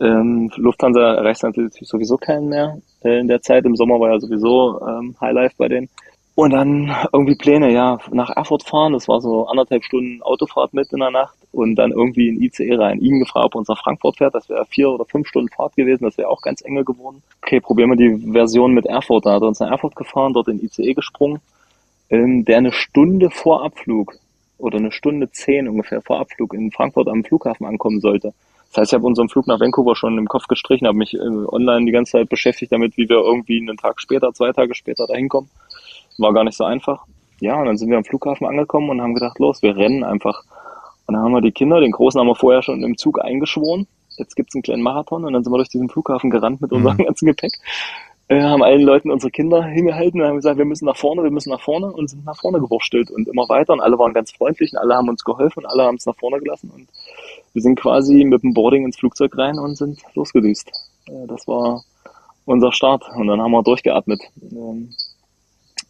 [0.00, 3.64] Ähm, Lufthansa erreicht natürlich sowieso keinen mehr äh, in der Zeit.
[3.66, 5.88] Im Sommer war ja sowieso ähm, Highlife bei denen.
[6.34, 8.94] Und dann irgendwie Pläne, ja, nach Erfurt fahren.
[8.94, 12.76] Das war so anderthalb Stunden Autofahrt mit in der Nacht und dann irgendwie in ICE
[12.76, 13.00] rein.
[13.00, 14.34] Ihn gefragt, ob unser Frankfurt fährt.
[14.34, 16.04] Das wäre vier oder fünf Stunden Fahrt gewesen.
[16.04, 17.22] Das wäre auch ganz enge geworden.
[17.42, 19.26] Okay, probieren wir die Version mit Erfurt.
[19.26, 21.40] Da hat er uns nach Erfurt gefahren, dort in ICE gesprungen,
[22.08, 24.14] ähm, der eine Stunde vor Abflug
[24.56, 28.32] oder eine Stunde zehn ungefähr vor Abflug in Frankfurt am Flughafen ankommen sollte.
[28.70, 31.18] Das heißt, ich habe unseren Flug nach Vancouver schon im Kopf gestrichen, habe mich äh,
[31.18, 35.06] online die ganze Zeit beschäftigt damit, wie wir irgendwie einen Tag später, zwei Tage später
[35.08, 35.50] dahin kommen.
[36.18, 37.04] War gar nicht so einfach.
[37.40, 40.44] Ja, und dann sind wir am Flughafen angekommen und haben gedacht, los, wir rennen einfach.
[41.06, 43.88] Und dann haben wir die Kinder, den Großen haben wir vorher schon im Zug eingeschworen.
[44.16, 46.98] Jetzt gibt's einen kleinen Marathon und dann sind wir durch diesen Flughafen gerannt mit unserem
[46.98, 47.04] mhm.
[47.06, 47.52] ganzen Gepäck.
[48.28, 51.32] äh, haben allen Leuten unsere Kinder hingehalten und haben gesagt, wir müssen nach vorne, wir
[51.32, 54.30] müssen nach vorne und sind nach vorne gewurstelt und immer weiter und alle waren ganz
[54.30, 56.86] freundlich und alle haben uns geholfen und alle haben es nach vorne gelassen und
[57.52, 60.70] wir sind quasi mit dem Boarding ins Flugzeug rein und sind losgedüst.
[61.06, 61.82] Äh, das war
[62.44, 64.90] unser Start und dann haben wir durchgeatmet ähm,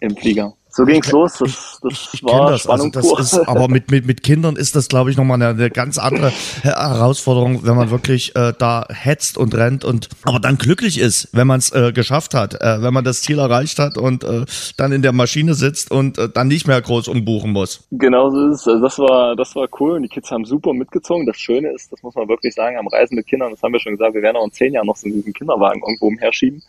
[0.00, 0.54] im Flieger.
[0.80, 1.34] So ging's ich, los.
[1.38, 2.66] Das, das ich, ich war das.
[2.66, 5.68] Also das ist, aber mit, mit, mit Kindern ist das, glaube ich, nochmal eine, eine
[5.68, 6.30] ganz andere
[6.62, 11.46] Herausforderung, wenn man wirklich äh, da hetzt und rennt und aber dann glücklich ist, wenn
[11.46, 14.46] man es äh, geschafft hat, äh, wenn man das Ziel erreicht hat und äh,
[14.78, 17.84] dann in der Maschine sitzt und äh, dann nicht mehr groß umbuchen muss.
[17.90, 18.68] Genau so ist es.
[18.68, 21.26] Also das war, das war cool und die Kids haben super mitgezogen.
[21.26, 23.80] Das Schöne ist, das muss man wirklich sagen, am Reisen mit Kindern, das haben wir
[23.80, 26.62] schon gesagt, wir werden auch in zehn Jahren noch so einen Kinderwagen irgendwo umherschieben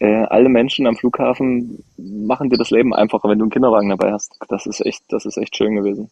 [0.00, 4.12] äh, alle Menschen am Flughafen machen dir das Leben einfacher, wenn du einen Kinderwagen dabei
[4.12, 4.36] hast.
[4.48, 6.10] Das ist echt, das ist echt schön gewesen.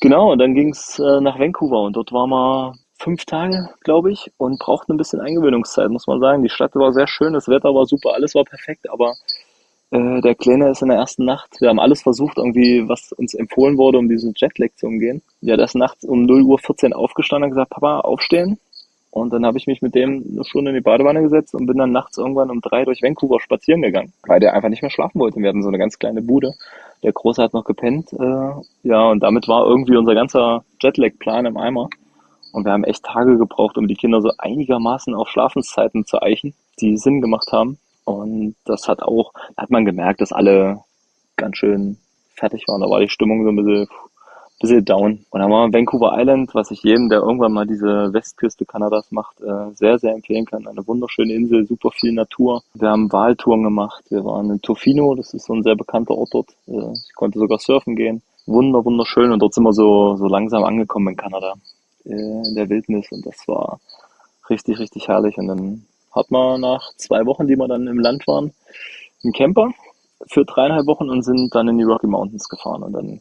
[0.00, 4.30] Genau, und dann ging's äh, nach Vancouver und dort waren wir fünf Tage, glaube ich,
[4.36, 6.42] und brauchten ein bisschen Eingewöhnungszeit, muss man sagen.
[6.42, 9.14] Die Stadt war sehr schön, das Wetter war super, alles war perfekt, aber
[9.90, 13.34] äh, der Kleine ist in der ersten Nacht, wir haben alles versucht, irgendwie, was uns
[13.34, 15.22] empfohlen wurde, um diesen Jetlag zu umgehen.
[15.40, 18.58] Ja, der ist nachts um 0 Uhr 14 aufgestanden und gesagt, Papa, aufstehen,
[19.16, 21.78] und dann habe ich mich mit dem eine Stunde in die Badewanne gesetzt und bin
[21.78, 25.18] dann nachts irgendwann um drei durch Vancouver spazieren gegangen, weil der einfach nicht mehr schlafen
[25.18, 25.40] wollte.
[25.40, 26.52] Wir hatten so eine ganz kleine Bude.
[27.02, 28.12] Der Große hat noch gepennt.
[28.12, 28.52] Äh,
[28.82, 31.88] ja, und damit war irgendwie unser ganzer Jetlag-Plan im Eimer.
[32.52, 36.52] Und wir haben echt Tage gebraucht, um die Kinder so einigermaßen auf Schlafenszeiten zu eichen,
[36.78, 37.78] die Sinn gemacht haben.
[38.04, 40.80] Und das hat auch, da hat man gemerkt, dass alle
[41.36, 41.96] ganz schön
[42.34, 42.82] fertig waren.
[42.82, 43.86] Da war die Stimmung so ein bisschen
[44.60, 45.24] bisschen down.
[45.30, 49.10] Und dann waren wir Vancouver Island, was ich jedem, der irgendwann mal diese Westküste Kanadas
[49.12, 50.66] macht, äh, sehr, sehr empfehlen kann.
[50.66, 52.62] Eine wunderschöne Insel, super viel Natur.
[52.74, 54.04] Wir haben Wahltouren gemacht.
[54.08, 56.50] Wir waren in Tofino, das ist so ein sehr bekannter Ort dort.
[56.66, 58.22] Äh, ich konnte sogar surfen gehen.
[58.46, 59.32] Wunder, wunderschön.
[59.32, 61.54] Und dort sind wir so, so langsam angekommen in Kanada,
[62.04, 63.10] äh, in der Wildnis.
[63.12, 63.78] Und das war
[64.48, 65.36] richtig, richtig herrlich.
[65.36, 68.52] Und dann hat man nach zwei Wochen, die wir dann im Land waren,
[69.22, 69.72] einen Camper
[70.28, 72.82] für dreieinhalb Wochen und sind dann in die Rocky Mountains gefahren.
[72.82, 73.20] Und dann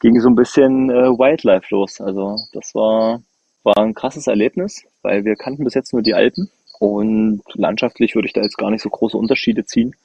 [0.00, 2.00] ging so ein bisschen äh, Wildlife los.
[2.00, 3.22] Also das war,
[3.62, 8.26] war ein krasses Erlebnis, weil wir kannten bis jetzt nur die Alpen und landschaftlich würde
[8.26, 9.96] ich da jetzt gar nicht so große Unterschiede ziehen.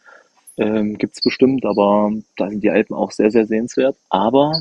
[0.57, 3.95] Ähm, Gibt es bestimmt, aber da sind die Alpen auch sehr, sehr sehenswert.
[4.09, 4.53] Aber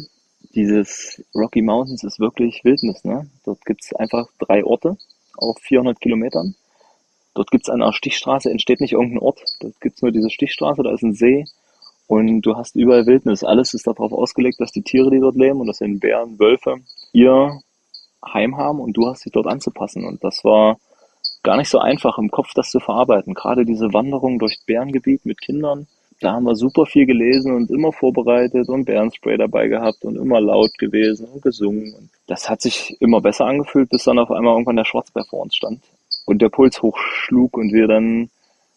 [0.54, 3.04] dieses Rocky Mountains ist wirklich Wildnis.
[3.04, 3.28] Ne?
[3.44, 4.96] Dort gibt es einfach drei Orte
[5.36, 6.54] auf 400 Kilometern.
[7.34, 9.42] Dort gibt es eine Stichstraße, entsteht nicht irgendein Ort.
[9.60, 11.46] Dort gibt es nur diese Stichstraße, da ist ein See
[12.06, 13.42] und du hast überall Wildnis.
[13.42, 16.76] Alles ist darauf ausgelegt, dass die Tiere, die dort leben, und das sind Bären, Wölfe,
[17.12, 17.60] ihr
[18.24, 20.04] Heim haben und du hast dich dort anzupassen.
[20.04, 20.78] Und das war
[21.42, 23.32] gar nicht so einfach im Kopf, das zu verarbeiten.
[23.34, 25.86] Gerade diese Wanderung durch Bärengebiet mit Kindern,
[26.20, 30.40] da haben wir super viel gelesen und immer vorbereitet und Bärenspray dabei gehabt und immer
[30.40, 31.94] laut gewesen und gesungen.
[31.94, 35.40] Und das hat sich immer besser angefühlt, bis dann auf einmal irgendwann der Schwarzbär vor
[35.40, 35.80] uns stand
[36.24, 38.30] und der Puls hochschlug und wir dann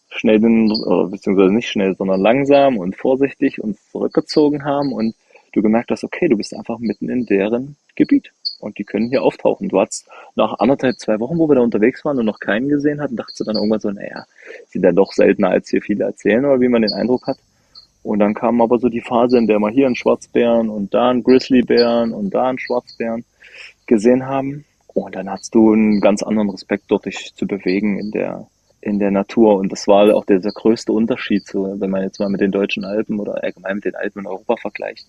[0.08, 0.68] schnell den,
[1.10, 5.14] beziehungsweise nicht schnell, sondern langsam und vorsichtig uns zurückgezogen haben und
[5.52, 9.22] du gemerkt hast, okay, du bist einfach mitten in deren Gebiet und die können hier
[9.22, 9.68] auftauchen.
[9.68, 13.00] Du hast nach anderthalb, zwei Wochen, wo wir da unterwegs waren und noch keinen gesehen
[13.00, 14.24] hatten, dachtest du dann irgendwann so, naja,
[14.68, 17.38] sind dann doch seltener, als hier viele erzählen oder wie man den Eindruck hat.
[18.02, 21.10] Und dann kam aber so die Phase, in der wir hier einen Schwarzbären und da
[21.10, 23.24] einen Grizzlybären und da einen Schwarzbären
[23.86, 24.64] gesehen haben.
[24.96, 28.46] Und dann hast du einen ganz anderen Respekt, dort dich zu bewegen in der,
[28.80, 29.56] in der Natur.
[29.56, 32.50] Und das war auch der, der größte Unterschied, so, wenn man jetzt mal mit den
[32.50, 35.06] deutschen Alpen oder allgemein mit den Alpen in Europa vergleicht.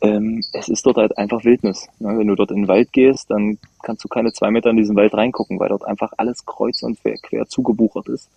[0.00, 1.86] Ähm, es ist dort halt einfach Wildnis.
[1.98, 2.16] Ne?
[2.16, 4.96] Wenn du dort in den Wald gehst, dann kannst du keine zwei Meter in diesen
[4.96, 8.30] Wald reingucken, weil dort einfach alles kreuz und quer, zugebuchert ist.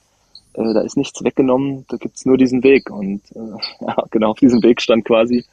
[0.51, 2.89] Äh, da ist nichts weggenommen, da gibt's nur diesen Weg.
[2.89, 3.39] Und äh,
[3.87, 5.45] ja, genau auf diesem Weg stand quasi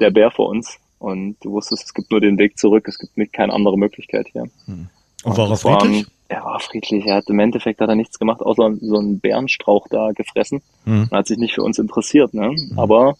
[0.00, 0.78] der Bär vor uns.
[0.98, 4.28] Und du wusstest, es gibt nur den Weg zurück, es gibt nicht keine andere Möglichkeit
[4.32, 4.44] hier.
[4.66, 4.88] Hm.
[5.24, 6.06] Und war er friedlich?
[6.28, 7.06] er war friedlich.
[7.06, 10.62] Er hat im Endeffekt hat er nichts gemacht, außer so einen Bärenstrauch da gefressen.
[10.84, 11.08] Mhm.
[11.10, 12.50] Er hat sich nicht für uns interessiert, ne?
[12.50, 12.78] Mhm.
[12.78, 13.16] Aber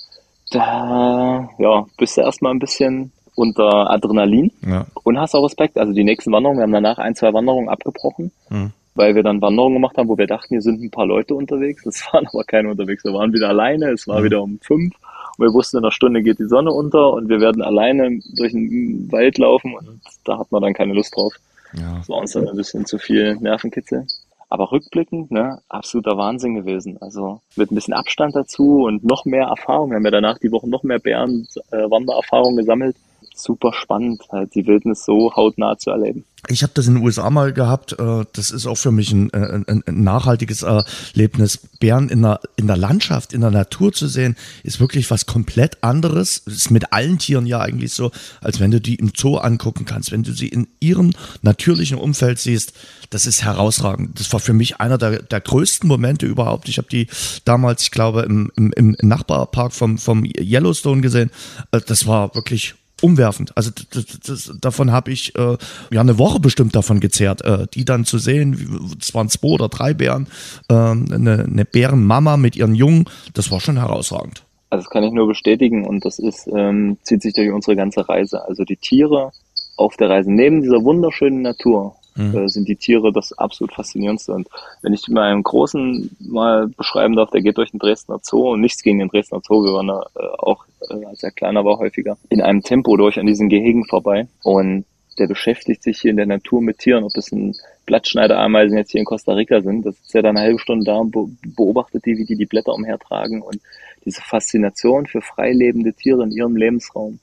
[0.50, 4.86] da, ja, bist du erstmal ein bisschen unter Adrenalin ja.
[5.04, 5.78] und hast auch Respekt.
[5.78, 8.72] Also die nächsten Wanderungen, wir haben danach ein, zwei Wanderungen abgebrochen, mhm.
[8.94, 11.84] weil wir dann Wanderungen gemacht haben, wo wir dachten, hier sind ein paar Leute unterwegs.
[11.86, 13.04] Es waren aber keine unterwegs.
[13.04, 14.24] Wir waren wieder alleine, es war mhm.
[14.24, 14.94] wieder um fünf.
[15.36, 18.52] Und wir wussten, in einer Stunde geht die Sonne unter und wir werden alleine durch
[18.52, 21.34] den Wald laufen und da hat man dann keine Lust drauf.
[21.74, 21.98] Ja.
[21.98, 24.06] Das war uns dann ein bisschen zu viel Nervenkitzel.
[24.48, 26.98] Aber rückblickend, ne, absoluter Wahnsinn gewesen.
[27.02, 29.90] Also mit ein bisschen Abstand dazu und noch mehr Erfahrung.
[29.90, 32.96] Wir haben ja danach die Woche noch mehr Bären-Wandererfahrung äh, gesammelt.
[33.38, 36.24] Super spannend, halt die Wildnis so hautnah zu erleben.
[36.48, 37.98] Ich habe das in den USA mal gehabt.
[37.98, 41.58] Äh, das ist auch für mich ein, äh, ein, ein nachhaltiges Erlebnis.
[41.80, 45.82] Bären in der, in der Landschaft, in der Natur zu sehen, ist wirklich was komplett
[45.82, 46.44] anderes.
[46.44, 49.86] Das ist mit allen Tieren ja eigentlich so, als wenn du die im Zoo angucken
[49.86, 50.12] kannst.
[50.12, 52.74] Wenn du sie in ihrem natürlichen Umfeld siehst,
[53.10, 54.20] das ist herausragend.
[54.20, 56.68] Das war für mich einer der, der größten Momente überhaupt.
[56.68, 57.08] Ich habe die
[57.44, 61.30] damals, ich glaube, im, im, im Nachbarpark vom, vom Yellowstone gesehen.
[61.72, 63.56] Äh, das war wirklich umwerfend.
[63.56, 65.56] Also das, das, davon habe ich äh,
[65.90, 69.68] ja eine Woche bestimmt davon gezehrt, äh, die dann zu sehen, es waren zwei oder
[69.68, 70.28] drei Bären,
[70.68, 73.04] äh, eine, eine Bärenmama mit ihren Jungen,
[73.34, 74.44] das war schon herausragend.
[74.70, 78.08] Also das kann ich nur bestätigen und das ist ähm, zieht sich durch unsere ganze
[78.08, 78.44] Reise.
[78.46, 79.30] Also die Tiere
[79.76, 82.36] auf der Reise neben dieser wunderschönen Natur mhm.
[82.36, 84.32] äh, sind die Tiere das absolut faszinierendste.
[84.32, 84.48] Und
[84.82, 88.60] wenn ich mal einen großen mal beschreiben darf, der geht durch den Dresdner Zoo und
[88.60, 91.78] nichts gegen den Dresdner Zoo, wir waren da äh, auch, äh, als er kleiner war,
[91.78, 94.84] häufiger in einem Tempo durch an diesen Gehegen vorbei und
[95.18, 97.54] der beschäftigt sich hier in der Natur mit Tieren, ob es ein
[97.86, 100.96] Blattschneiderameisen jetzt hier in Costa Rica sind, das ist ja dann eine halbe Stunde da
[100.96, 101.14] und
[101.56, 103.60] beobachtet die, wie die die Blätter umhertragen und
[104.04, 107.18] diese Faszination für freilebende Tiere in ihrem Lebensraum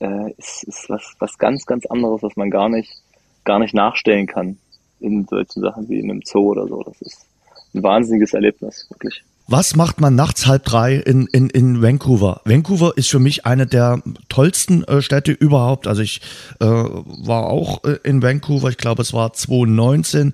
[0.00, 3.01] äh, ist, ist was, was ganz, ganz anderes, was man gar nicht
[3.44, 4.58] gar nicht nachstellen kann
[5.00, 6.82] in solchen Sachen wie in einem Zoo oder so.
[6.82, 7.26] Das ist
[7.74, 9.22] ein wahnsinniges Erlebnis, wirklich.
[9.48, 12.40] Was macht man nachts halb drei in, in, in Vancouver?
[12.44, 15.88] Vancouver ist für mich eine der tollsten äh, Städte überhaupt.
[15.88, 16.20] Also ich
[16.60, 20.32] äh, war auch äh, in Vancouver, ich glaube es war 2019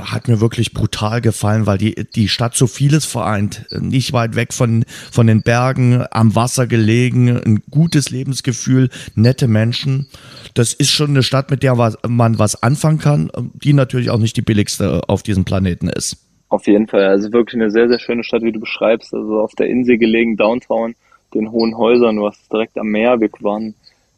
[0.00, 3.66] hat mir wirklich brutal gefallen, weil die, die Stadt so vieles vereint.
[3.70, 10.08] Nicht weit weg von, von den Bergen, am Wasser gelegen, ein gutes Lebensgefühl, nette Menschen.
[10.54, 14.36] Das ist schon eine Stadt, mit der man was anfangen kann, die natürlich auch nicht
[14.36, 16.16] die billigste auf diesem Planeten ist.
[16.48, 17.04] Auf jeden Fall.
[17.04, 19.14] Also wirklich eine sehr, sehr schöne Stadt, wie du beschreibst.
[19.14, 20.94] Also auf der Insel gelegen, Downtown,
[21.32, 23.20] den hohen Häusern, du hast direkt am Meer.
[23.20, 23.74] Wir waren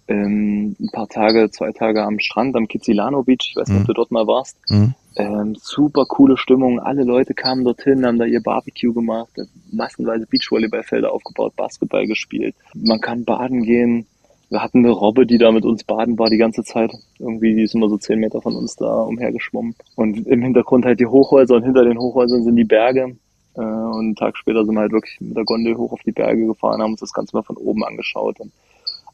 [0.09, 3.47] ähm, ein paar Tage, zwei Tage am Strand, am Kizilano Beach.
[3.51, 3.83] Ich weiß nicht, mhm.
[3.83, 4.57] ob du dort mal warst.
[4.69, 4.95] Mhm.
[5.17, 6.81] Ähm, super coole Stimmung.
[6.81, 9.31] Alle Leute kamen dorthin, haben da ihr Barbecue gemacht,
[9.71, 12.55] massenweise Beachvolleyballfelder aufgebaut, Basketball gespielt.
[12.75, 14.07] Man kann baden gehen.
[14.51, 16.93] Wir hatten eine Robbe, die da mit uns baden war die ganze Zeit.
[17.19, 19.75] Irgendwie, die ist immer so zehn Meter von uns da umhergeschwommen.
[19.97, 23.17] Und im Hintergrund halt die Hochhäuser und hinter den Hochhäusern sind die Berge.
[23.55, 26.13] Äh, und einen Tag später sind wir halt wirklich mit der Gondel hoch auf die
[26.13, 28.39] Berge gefahren, haben uns das Ganze mal von oben angeschaut.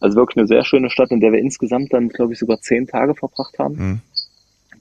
[0.01, 2.87] Also wirklich eine sehr schöne Stadt, in der wir insgesamt dann, glaube ich, sogar zehn
[2.87, 3.75] Tage verbracht haben.
[3.75, 4.01] Mhm.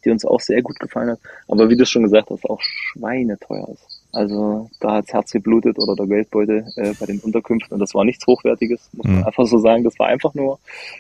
[0.06, 1.20] Die uns auch sehr gut gefallen hat.
[1.48, 4.00] Aber wie du schon gesagt hast, auch schweineteuer ist.
[4.12, 7.74] Also da hat's Herz geblutet oder der Geldbeutel äh, bei den Unterkünften.
[7.74, 9.24] Und das war nichts Hochwertiges, muss man mhm.
[9.26, 9.84] einfach so sagen.
[9.84, 10.60] Das war einfach nur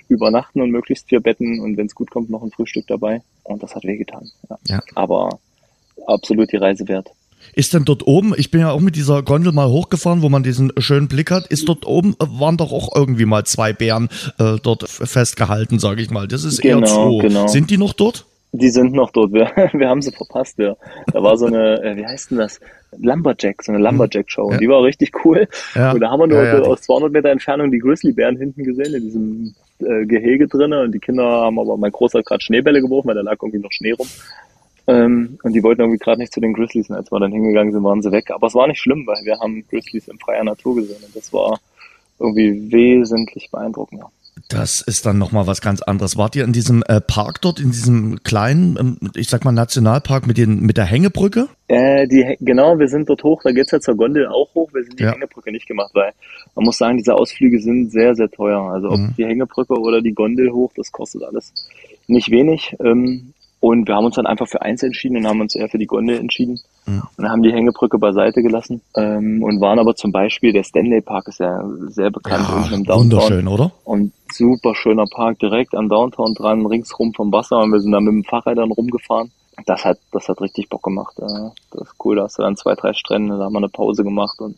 [0.09, 3.21] übernachten und möglichst vier Betten und wenn es gut kommt, noch ein Frühstück dabei.
[3.43, 4.29] Und das hat wehgetan.
[4.49, 4.57] Ja.
[4.67, 4.79] ja.
[4.93, 5.39] Aber
[6.05, 7.09] absolut die Reise wert.
[7.53, 10.43] Ist denn dort oben, ich bin ja auch mit dieser Gondel mal hochgefahren, wo man
[10.43, 14.09] diesen schönen Blick hat, ist dort oben, äh, waren doch auch irgendwie mal zwei Bären
[14.37, 16.27] äh, dort festgehalten, sage ich mal.
[16.27, 17.17] Das ist genau, eher Zoo.
[17.19, 17.47] Genau.
[17.47, 18.25] Sind die noch dort?
[18.51, 19.31] Die sind noch dort.
[19.31, 20.75] Wir, wir haben sie verpasst, ja.
[21.13, 22.59] Da war so eine, äh, wie heißt denn das?
[22.97, 24.51] Lumberjack, so eine Lumberjack-Show.
[24.51, 24.57] Ja.
[24.57, 25.47] Die war richtig cool.
[25.75, 25.91] Ja.
[25.91, 28.95] Und da haben wir nur ja, ja, aus 200 Meter Entfernung die Grizzlybären hinten gesehen,
[28.95, 30.85] in diesem äh, Gehege drinnen.
[30.85, 33.59] Und die Kinder haben aber, mein Großer hat gerade Schneebälle geworfen, weil da lag irgendwie
[33.59, 34.07] noch Schnee rum.
[34.87, 36.89] Ähm, und die wollten irgendwie gerade nicht zu den Grizzlies.
[36.89, 38.31] Und als wir dann hingegangen sind, waren sie weg.
[38.31, 41.03] Aber es war nicht schlimm, weil wir haben Grizzlies in freier Natur gesehen.
[41.05, 41.59] Und das war
[42.17, 44.11] irgendwie wesentlich beeindruckender.
[44.47, 46.17] Das ist dann nochmal was ganz anderes.
[46.17, 50.27] Wart ihr in diesem äh, Park dort, in diesem kleinen, ähm, ich sag mal Nationalpark
[50.27, 51.47] mit, den, mit der Hängebrücke?
[51.67, 54.69] Äh, die, genau, wir sind dort hoch, da geht's ja zur Gondel auch hoch.
[54.73, 55.11] Wir sind die ja.
[55.11, 56.13] Hängebrücke nicht gemacht, weil
[56.55, 58.61] man muss sagen, diese Ausflüge sind sehr, sehr teuer.
[58.61, 59.13] Also ob mhm.
[59.17, 61.53] die Hängebrücke oder die Gondel hoch, das kostet alles
[62.07, 62.75] nicht wenig.
[62.83, 65.77] Ähm, und wir haben uns dann einfach für eins entschieden und haben uns eher für
[65.77, 67.03] die Gondel entschieden mhm.
[67.17, 71.27] und haben die Hängebrücke beiseite gelassen ähm, und waren aber zum Beispiel, der Stanley Park
[71.27, 73.11] ist ja sehr bekannt ja, unten im Downtown.
[73.11, 73.71] Wunderschön, oder?
[73.83, 77.99] Und super schöner Park direkt am Downtown dran, ringsrum vom Wasser und wir sind da
[77.99, 79.31] mit dem Fahrrad dann rumgefahren.
[79.65, 81.19] Das hat, das hat richtig Bock gemacht.
[81.19, 83.69] Äh, das ist cool, da hast du dann zwei, drei Strände, da haben wir eine
[83.69, 84.57] Pause gemacht und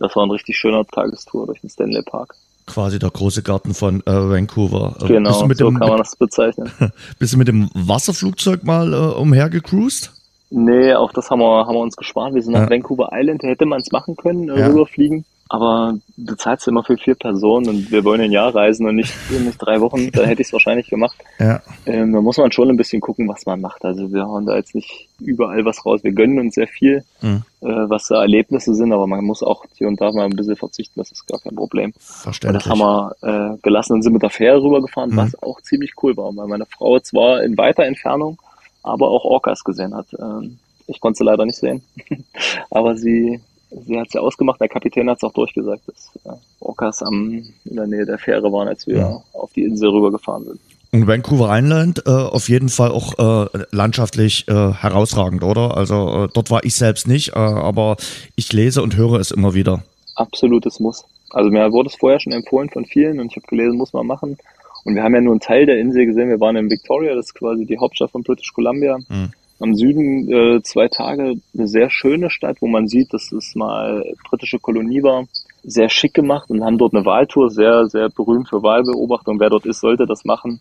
[0.00, 2.34] das war ein richtig schöner Tagestour durch den Stanley Park
[2.66, 4.96] quasi der große Garten von äh, Vancouver.
[5.02, 6.70] Äh, genau, so dem, kann man das bezeichnen.
[7.18, 10.12] Bist du mit dem Wasserflugzeug mal äh, umhergecruised?
[10.50, 12.34] Nee, auch das haben wir, haben wir uns gespart.
[12.34, 12.60] Wir sind ja.
[12.60, 14.66] nach Vancouver Island, hätte man es machen können, äh, ja.
[14.68, 15.24] rüberfliegen.
[15.48, 19.14] Aber du zahlst immer für vier Personen und wir wollen ein Jahr reisen und nicht,
[19.30, 21.16] nicht drei Wochen, da hätte ich es wahrscheinlich gemacht.
[21.38, 21.60] Ja.
[21.84, 23.84] Ähm, da muss man schon ein bisschen gucken, was man macht.
[23.84, 26.02] Also wir hauen da jetzt nicht überall was raus.
[26.02, 27.42] Wir gönnen uns sehr viel, mhm.
[27.60, 30.56] äh, was da Erlebnisse sind, aber man muss auch hier und da mal ein bisschen
[30.56, 31.92] verzichten, das ist gar kein Problem.
[31.98, 32.64] Verständlich.
[32.64, 35.16] Und das haben wir äh, gelassen und sind mit der Fähre rübergefahren, mhm.
[35.16, 38.38] was auch ziemlich cool war, weil meine Frau zwar in weiter Entfernung,
[38.82, 40.06] aber auch Orcas gesehen hat.
[40.18, 41.82] Ähm, ich konnte sie leider nicht sehen,
[42.70, 43.40] aber sie
[43.86, 47.42] sie hat es ja ausgemacht, der Kapitän hat es auch durchgesagt, dass äh, Orcas am,
[47.64, 49.22] in der Nähe der Fähre waren, als wir ja.
[49.32, 50.60] auf die Insel rübergefahren sind.
[50.92, 55.76] Und Vancouver Island äh, auf jeden Fall auch äh, landschaftlich äh, herausragend, oder?
[55.76, 57.96] Also äh, dort war ich selbst nicht, äh, aber
[58.36, 59.82] ich lese und höre es immer wieder.
[60.14, 61.04] Absolutes Muss.
[61.30, 64.06] Also mir wurde es vorher schon empfohlen von vielen und ich habe gelesen, muss man
[64.06, 64.38] machen.
[64.84, 66.28] Und wir haben ja nur einen Teil der Insel gesehen.
[66.28, 68.98] Wir waren in Victoria, das ist quasi die Hauptstadt von British Columbia.
[69.08, 69.32] Mhm.
[69.64, 74.04] Am Süden äh, zwei Tage eine sehr schöne Stadt, wo man sieht, dass es mal
[74.28, 75.24] britische Kolonie war.
[75.62, 79.40] Sehr schick gemacht und haben dort eine Wahltour, sehr, sehr berühmt für Wahlbeobachtung.
[79.40, 80.60] Wer dort ist, sollte das machen.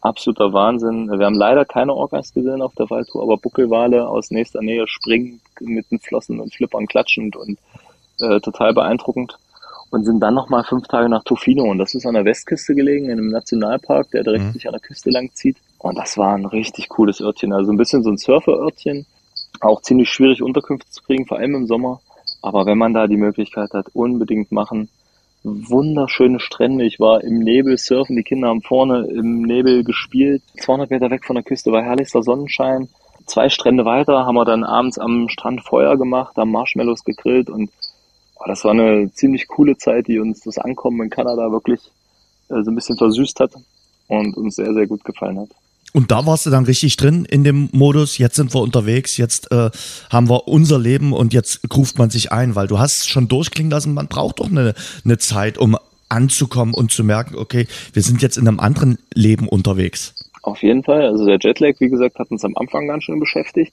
[0.00, 1.10] Absoluter Wahnsinn.
[1.10, 5.40] Wir haben leider keine Orcas gesehen auf der Wahltour, aber Buckelwale aus nächster Nähe springen
[5.58, 7.58] mit den Flossen und Flippern klatschend und
[8.20, 9.36] äh, total beeindruckend
[9.94, 13.06] und sind dann nochmal fünf Tage nach Tofino und das ist an der Westküste gelegen,
[13.06, 14.52] in einem Nationalpark, der direkt mhm.
[14.52, 15.56] sich an der Küste lang zieht.
[15.78, 19.06] Und das war ein richtig cooles Örtchen, also ein bisschen so ein Surferörtchen,
[19.60, 22.00] auch ziemlich schwierig Unterkünfte zu kriegen, vor allem im Sommer.
[22.42, 24.88] Aber wenn man da die Möglichkeit hat, unbedingt machen.
[25.44, 26.84] Wunderschöne Strände.
[26.84, 30.42] Ich war im Nebel surfen, die Kinder haben vorne im Nebel gespielt.
[30.58, 32.88] 200 Meter weg von der Küste war herrlichster Sonnenschein.
[33.26, 37.70] Zwei Strände weiter haben wir dann abends am Strand Feuer gemacht, haben Marshmallows gegrillt und
[38.36, 41.80] aber das war eine ziemlich coole Zeit, die uns das Ankommen in Kanada wirklich
[42.48, 43.52] äh, so ein bisschen versüßt hat
[44.08, 45.48] und uns sehr, sehr gut gefallen hat.
[45.92, 49.52] Und da warst du dann richtig drin in dem Modus, jetzt sind wir unterwegs, jetzt
[49.52, 49.70] äh,
[50.10, 53.70] haben wir unser Leben und jetzt ruft man sich ein, weil du hast schon durchklingen
[53.70, 55.76] lassen, man braucht doch eine, eine Zeit, um
[56.08, 60.14] anzukommen und zu merken, okay, wir sind jetzt in einem anderen Leben unterwegs.
[60.42, 61.06] Auf jeden Fall.
[61.06, 63.72] Also der Jetlag, wie gesagt, hat uns am Anfang ganz schön beschäftigt.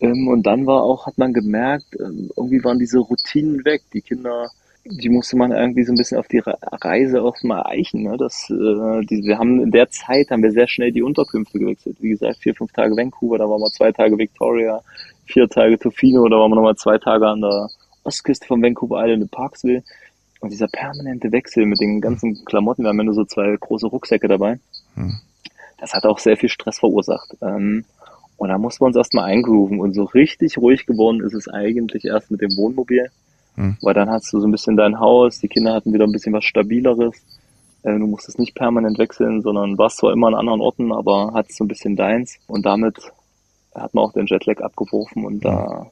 [0.00, 3.82] Ähm, und dann war auch, hat man gemerkt, ähm, irgendwie waren diese Routinen weg.
[3.92, 4.48] Die Kinder,
[4.84, 8.02] die musste man irgendwie so ein bisschen auf die Reise auch mal eichen.
[8.02, 8.16] Ne?
[8.18, 11.96] Das, äh, die, wir haben in der Zeit haben wir sehr schnell die Unterkünfte gewechselt.
[12.00, 14.80] Wie gesagt, vier, fünf Tage Vancouver, da waren wir zwei Tage Victoria,
[15.24, 17.68] vier Tage Tofino, da waren wir nochmal zwei Tage an der
[18.04, 19.82] Ostküste von Vancouver Island in Parksville.
[20.40, 23.86] Und dieser permanente Wechsel mit den ganzen Klamotten, wir haben ja nur so zwei große
[23.86, 24.60] Rucksäcke dabei.
[24.94, 25.18] Hm.
[25.78, 27.36] Das hat auch sehr viel Stress verursacht.
[27.42, 27.84] Ähm,
[28.36, 29.80] und da muss man uns erstmal eingrooven.
[29.80, 33.10] Und so richtig ruhig geworden ist es eigentlich erst mit dem Wohnmobil.
[33.56, 33.76] Mhm.
[33.80, 36.32] Weil dann hast du so ein bisschen dein Haus, die Kinder hatten wieder ein bisschen
[36.34, 37.14] was Stabileres.
[37.82, 41.58] Äh, du musstest nicht permanent wechseln, sondern warst zwar immer an anderen Orten, aber hattest
[41.58, 42.38] so ein bisschen deins.
[42.46, 42.96] Und damit
[43.74, 45.40] hat man auch den Jetlag abgeworfen und mhm.
[45.40, 45.86] da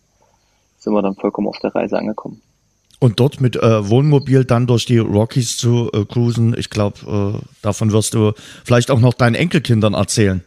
[0.78, 2.42] sind wir dann vollkommen auf der Reise angekommen.
[3.00, 7.46] Und dort mit äh, Wohnmobil dann durch die Rockies zu äh, cruisen, ich glaube, äh,
[7.62, 8.32] davon wirst du
[8.64, 10.42] vielleicht auch noch deinen Enkelkindern erzählen.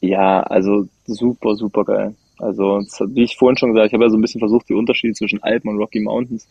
[0.00, 2.14] Ja, also super, super geil.
[2.38, 5.14] Also, wie ich vorhin schon gesagt, ich habe ja so ein bisschen versucht, die Unterschiede
[5.14, 6.46] zwischen Alpen und Rocky Mountains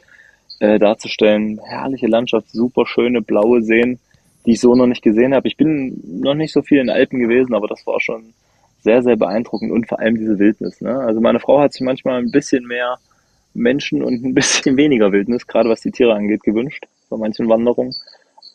[0.59, 1.61] äh, darzustellen.
[1.63, 3.99] Herrliche Landschaft, super schöne blaue Seen,
[4.45, 5.47] die ich so noch nicht gesehen habe.
[5.47, 8.33] Ich bin noch nicht so viel in Alpen gewesen, aber das war schon
[8.81, 10.81] sehr, sehr beeindruckend und vor allem diese Wildnis.
[10.81, 10.97] Ne?
[10.97, 12.97] Also meine Frau hat sich manchmal ein bisschen mehr
[13.53, 17.93] Menschen und ein bisschen weniger Wildnis, gerade was die Tiere angeht, gewünscht bei manchen Wanderungen.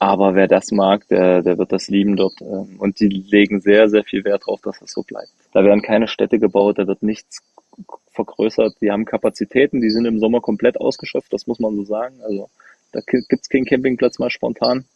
[0.02, 2.34] Aber wer das mag, der, der wird das lieben dort.
[2.40, 5.30] Ähm, und die legen sehr, sehr viel Wert darauf, dass es so bleibt.
[5.52, 7.38] Da werden keine Städte gebaut, da wird nichts
[8.10, 8.74] vergrößert.
[8.80, 12.16] Die haben Kapazitäten, die sind im Sommer komplett ausgeschöpft, das muss man so sagen.
[12.24, 12.50] Also
[12.90, 14.86] da gibt's keinen Campingplatz mal spontan.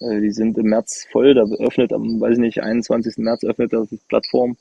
[0.00, 3.18] Äh, die sind im März voll, da öffnet am, weiß ich nicht, 21.
[3.18, 4.56] März öffnet da die Plattform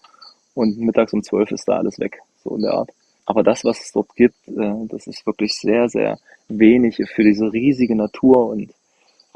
[0.53, 2.89] und mittags um 12 ist da alles weg, so in der Art.
[3.25, 6.19] Aber das, was es dort gibt, äh, das ist wirklich sehr, sehr
[6.49, 8.73] wenig für diese riesige Natur und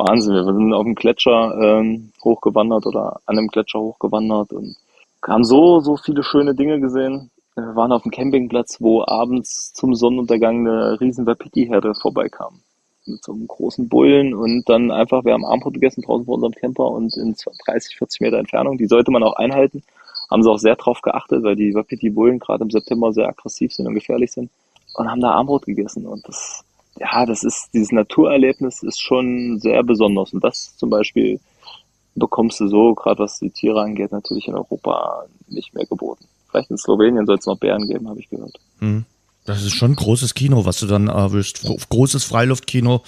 [0.07, 0.33] Wahnsinn.
[0.33, 4.75] Wir sind auf dem Gletscher ähm, hochgewandert oder an einem Gletscher hochgewandert und
[5.27, 7.29] haben so, so viele schöne Dinge gesehen.
[7.55, 12.61] Wir waren auf dem Campingplatz, wo abends zum Sonnenuntergang eine riesen Wapiti-Herde vorbeikam.
[13.05, 16.53] Mit so einem großen Bullen und dann einfach, wir haben Abendbrot gegessen draußen vor unserem
[16.53, 17.35] Camper und in
[17.65, 18.77] 30, 40 Meter Entfernung.
[18.77, 19.83] Die sollte man auch einhalten.
[20.29, 23.87] Haben sie auch sehr drauf geachtet, weil die Wapiti-Bullen gerade im September sehr aggressiv sind
[23.87, 24.49] und gefährlich sind.
[24.95, 26.63] Und haben da Abendbrot gegessen und das
[27.01, 30.33] ja, das ist, dieses Naturerlebnis ist schon sehr besonders.
[30.33, 31.39] Und das zum Beispiel
[32.15, 36.25] bekommst du so, gerade was die Tiere angeht, natürlich in Europa nicht mehr geboten.
[36.49, 38.59] Vielleicht in Slowenien soll es noch Bären geben, habe ich gehört.
[38.79, 39.05] Mhm.
[39.45, 41.65] Das ist schon ein großes Kino, was du dann erwischst.
[41.89, 43.01] Großes Freiluftkino,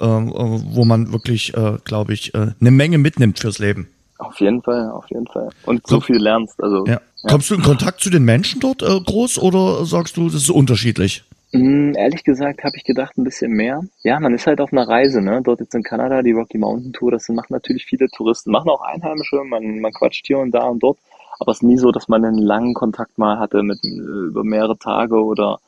[0.00, 3.88] äh, wo man wirklich, äh, glaube ich, äh, eine Menge mitnimmt fürs Leben.
[4.18, 5.48] Auf jeden Fall, auf jeden Fall.
[5.64, 6.62] Und so viel lernst.
[6.62, 7.00] Also, ja.
[7.22, 7.30] Ja.
[7.30, 10.50] Kommst du in Kontakt zu den Menschen dort äh, groß oder sagst du, das ist
[10.50, 11.24] unterschiedlich?
[11.52, 13.80] Mm, ehrlich gesagt habe ich gedacht ein bisschen mehr.
[14.02, 15.40] Ja, man ist halt auf einer Reise, ne?
[15.42, 18.82] Dort jetzt in Kanada, die Rocky Mountain Tour, das machen natürlich viele Touristen, machen auch
[18.82, 20.98] Einheimische, man, man quatscht hier und da und dort,
[21.38, 24.44] aber es ist nie so, dass man einen langen Kontakt mal hatte mit äh, über
[24.44, 25.58] mehrere Tage oder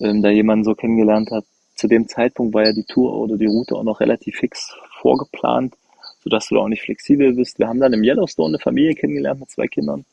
[0.00, 1.44] ähm, da jemanden so kennengelernt hat.
[1.74, 5.74] Zu dem Zeitpunkt war ja die Tour oder die Route auch noch relativ fix vorgeplant,
[6.24, 7.58] sodass du da auch nicht flexibel bist.
[7.58, 10.06] Wir haben dann im Yellowstone eine Familie kennengelernt mit zwei Kindern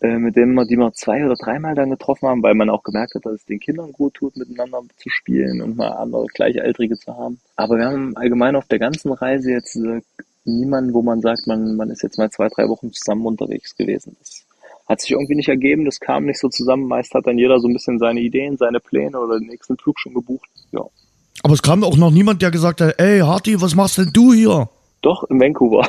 [0.00, 2.82] äh, mit denen wir die wir zwei oder dreimal dann getroffen haben, weil man auch
[2.82, 6.98] gemerkt hat, dass es den Kindern gut tut, miteinander zu spielen und mal andere Gleichaltrige
[6.98, 7.38] zu haben.
[7.56, 10.00] Aber wir haben allgemein auf der ganzen Reise jetzt äh,
[10.44, 14.16] niemanden, wo man sagt, man, man ist jetzt mal zwei, drei Wochen zusammen unterwegs gewesen.
[14.18, 14.46] Das
[14.88, 16.88] hat sich irgendwie nicht ergeben, das kam nicht so zusammen.
[16.88, 20.00] Meist hat dann jeder so ein bisschen seine Ideen, seine Pläne oder den nächsten Flug
[20.00, 20.48] schon gebucht.
[20.72, 20.84] Ja.
[21.42, 24.32] Aber es kam auch noch niemand, der gesagt hat, ey Harty, was machst denn du
[24.32, 24.68] hier?
[25.02, 25.86] Doch, in Vancouver.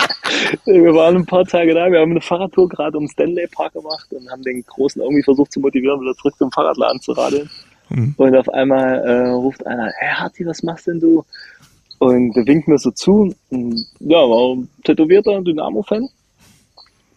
[0.64, 4.12] wir waren ein paar Tage da, wir haben eine Fahrradtour gerade um Stanley Park gemacht
[4.12, 7.50] und haben den Großen irgendwie versucht zu motivieren, wieder zurück zum Fahrradladen zu radeln.
[7.88, 8.14] Mhm.
[8.16, 11.24] Und auf einmal äh, ruft einer, hey Harty, was machst denn du?
[11.98, 13.34] Und der winkt mir so zu.
[13.50, 16.08] Und, ja, war ein tätowierter Dynamo-Fan,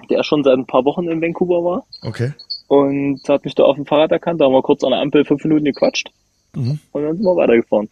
[0.09, 1.85] der schon seit ein paar Wochen in Vancouver war.
[2.03, 2.33] Okay.
[2.67, 5.23] Und hat mich da auf dem Fahrrad erkannt, da haben wir kurz an der Ampel
[5.23, 6.11] fünf Minuten gequatscht.
[6.55, 6.79] Mhm.
[6.91, 7.89] Und dann sind wir weitergefahren.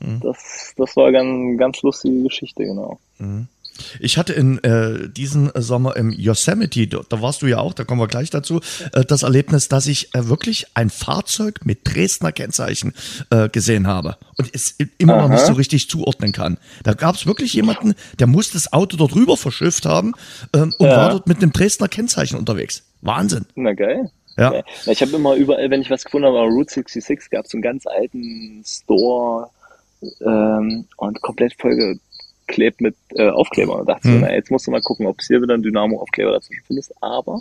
[0.00, 0.20] Mhm.
[0.20, 2.98] Das, das war eine ganz lustige Geschichte, genau.
[3.18, 3.48] Mhm.
[3.98, 8.00] Ich hatte in äh, diesem Sommer im Yosemite, da warst du ja auch, da kommen
[8.00, 8.60] wir gleich dazu,
[8.92, 12.94] äh, das Erlebnis, dass ich äh, wirklich ein Fahrzeug mit Dresdner Kennzeichen
[13.30, 15.22] äh, gesehen habe und es immer Aha.
[15.22, 16.58] noch nicht so richtig zuordnen kann.
[16.82, 20.14] Da gab es wirklich jemanden, der muss das Auto dort rüber verschifft haben
[20.54, 20.96] ähm, und ja.
[20.96, 22.84] war dort mit einem Dresdner Kennzeichen unterwegs.
[23.00, 23.46] Wahnsinn.
[23.54, 24.10] Na geil.
[24.36, 24.54] Ja.
[24.54, 24.62] ja.
[24.86, 27.62] Ich habe immer überall, wenn ich was gefunden habe, Route 66 gab es so einen
[27.62, 29.50] ganz alten Store
[30.24, 33.80] ähm, und komplett vollgeklebt mit äh, Aufklebern.
[33.80, 34.12] Und dachte mhm.
[34.12, 36.92] so, na, jetzt musst du mal gucken, ob es hier wieder ein Dynamo-Aufkleber dazwischen findest.
[37.02, 37.40] Aber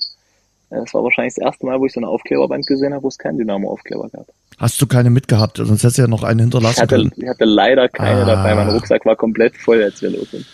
[0.70, 3.08] äh, es war wahrscheinlich das erste Mal, wo ich so eine Aufkleberband gesehen habe, wo
[3.08, 4.28] es keinen Dynamo-Aufkleber gab.
[4.58, 5.58] Hast du keine mitgehabt?
[5.58, 7.12] Sonst hättest du ja noch einen hinterlassen ich hatte, können.
[7.16, 8.26] Ich hatte leider keine ah.
[8.26, 8.56] dabei.
[8.56, 10.46] Mein Rucksack war komplett voll, als wir los sind.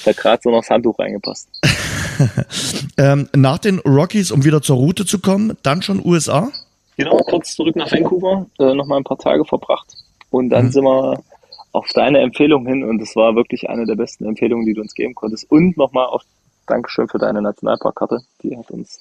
[0.00, 1.48] Es hat gerade so noch das Handtuch reingepasst.
[2.98, 6.50] ähm, nach den Rockies, um wieder zur Route zu kommen, dann schon USA?
[6.96, 9.94] Genau, kurz zurück nach Vancouver, äh, nochmal ein paar Tage verbracht.
[10.30, 10.72] Und dann mhm.
[10.72, 11.20] sind wir
[11.72, 14.94] auf deine Empfehlung hin und es war wirklich eine der besten Empfehlungen, die du uns
[14.94, 15.50] geben konntest.
[15.50, 16.22] Und nochmal auf
[16.66, 18.20] Dankeschön für deine Nationalparkkarte.
[18.42, 19.00] Die hat uns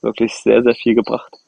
[0.00, 1.38] wirklich sehr, sehr viel gebracht.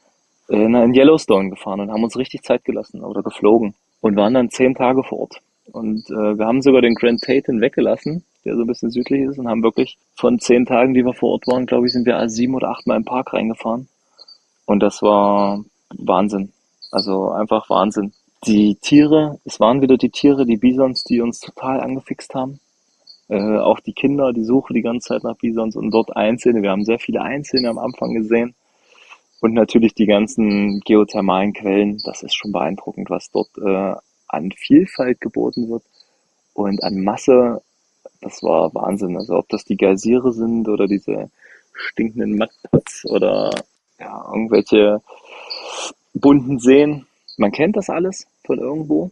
[0.49, 4.51] Äh, in Yellowstone gefahren und haben uns richtig Zeit gelassen oder geflogen und waren dann
[4.51, 5.41] zehn Tage vor Ort.
[5.73, 9.39] Und äh, wir haben sogar den Grand Teton weggelassen, der so ein bisschen südlich ist,
[9.39, 12.29] und haben wirklich von zehn Tagen, die wir vor Ort waren, glaube ich, sind wir
[12.29, 13.89] sieben oder acht Mal im Park reingefahren.
[14.67, 15.65] Und das war
[15.97, 16.53] Wahnsinn.
[16.91, 18.12] Also einfach Wahnsinn.
[18.47, 22.61] Die Tiere, es waren wieder die Tiere, die Bisons, die uns total angefixt haben.
[23.29, 26.61] Äh, auch die Kinder, die suchen die ganze Zeit nach Bisons und dort Einzelne.
[26.63, 28.55] Wir haben sehr viele Einzelne am Anfang gesehen.
[29.41, 32.03] Und natürlich die ganzen geothermalen Quellen.
[32.05, 33.95] Das ist schon beeindruckend, was dort äh,
[34.29, 35.85] an Vielfalt geboten wird
[36.53, 37.63] und an Masse.
[38.21, 39.17] Das war Wahnsinn.
[39.17, 41.31] Also ob das die Geysire sind oder diese
[41.73, 43.51] stinkenden Mudpots oder
[43.99, 45.01] ja, irgendwelche
[46.13, 47.07] bunten Seen.
[47.37, 49.11] Man kennt das alles von irgendwo,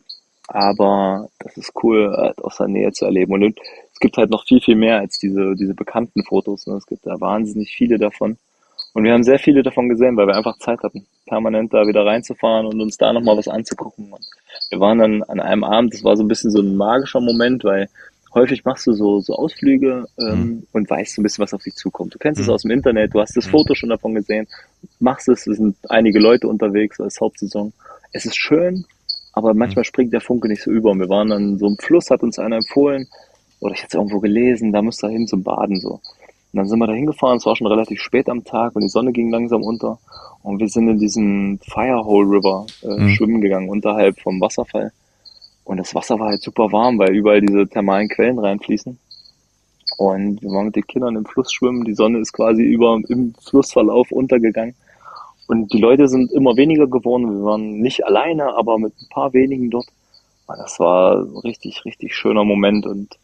[0.49, 3.33] aber das ist cool, halt aus der Nähe zu erleben.
[3.33, 3.59] Und
[3.93, 6.67] es gibt halt noch viel, viel mehr als diese, diese bekannten Fotos.
[6.67, 6.75] Ne?
[6.75, 8.37] Es gibt da wahnsinnig viele davon.
[8.95, 12.05] Und wir haben sehr viele davon gesehen, weil wir einfach Zeit hatten, permanent da wieder
[12.05, 14.13] reinzufahren und uns da nochmal was anzugucken.
[14.13, 14.27] Und
[14.69, 17.65] wir waren dann an einem Abend, das war so ein bisschen so ein magischer Moment,
[17.65, 17.89] weil
[18.35, 20.67] häufig machst du so, so Ausflüge ähm, mhm.
[20.73, 22.15] und weißt so ein bisschen, was auf dich zukommt.
[22.15, 22.53] Du kennst es mhm.
[22.53, 23.51] aus dem Internet, du hast das mhm.
[23.51, 24.47] Foto schon davon gesehen,
[25.01, 27.73] machst es, es sind einige Leute unterwegs als Hauptsaison.
[28.13, 28.85] Es ist schön,
[29.33, 29.87] aber manchmal mhm.
[29.87, 30.91] springt der Funke nicht so über.
[30.91, 33.09] Und wir waren dann so im Fluss, hat uns einer empfohlen,
[33.61, 36.01] oder ich hatte es irgendwo gelesen, da müsst ihr hin zum Baden so.
[36.53, 38.89] Und dann sind wir da hingefahren, es war schon relativ spät am Tag und die
[38.89, 39.99] Sonne ging langsam unter.
[40.43, 43.09] Und wir sind in diesen Firehole River äh, mhm.
[43.11, 44.93] schwimmen gegangen, unterhalb vom Wasserfall.
[45.65, 48.99] Und das Wasser war halt super warm, weil überall diese thermalen Quellen reinfließen.
[49.97, 51.85] Und wir waren mit den Kindern im Fluss schwimmen.
[51.85, 54.75] Die Sonne ist quasi über im Flussverlauf untergegangen.
[55.53, 57.31] Und die Leute sind immer weniger geworden.
[57.31, 59.87] Wir waren nicht alleine, aber mit ein paar wenigen dort.
[60.47, 62.87] Und das war ein richtig, richtig schöner Moment.
[62.87, 63.19] Und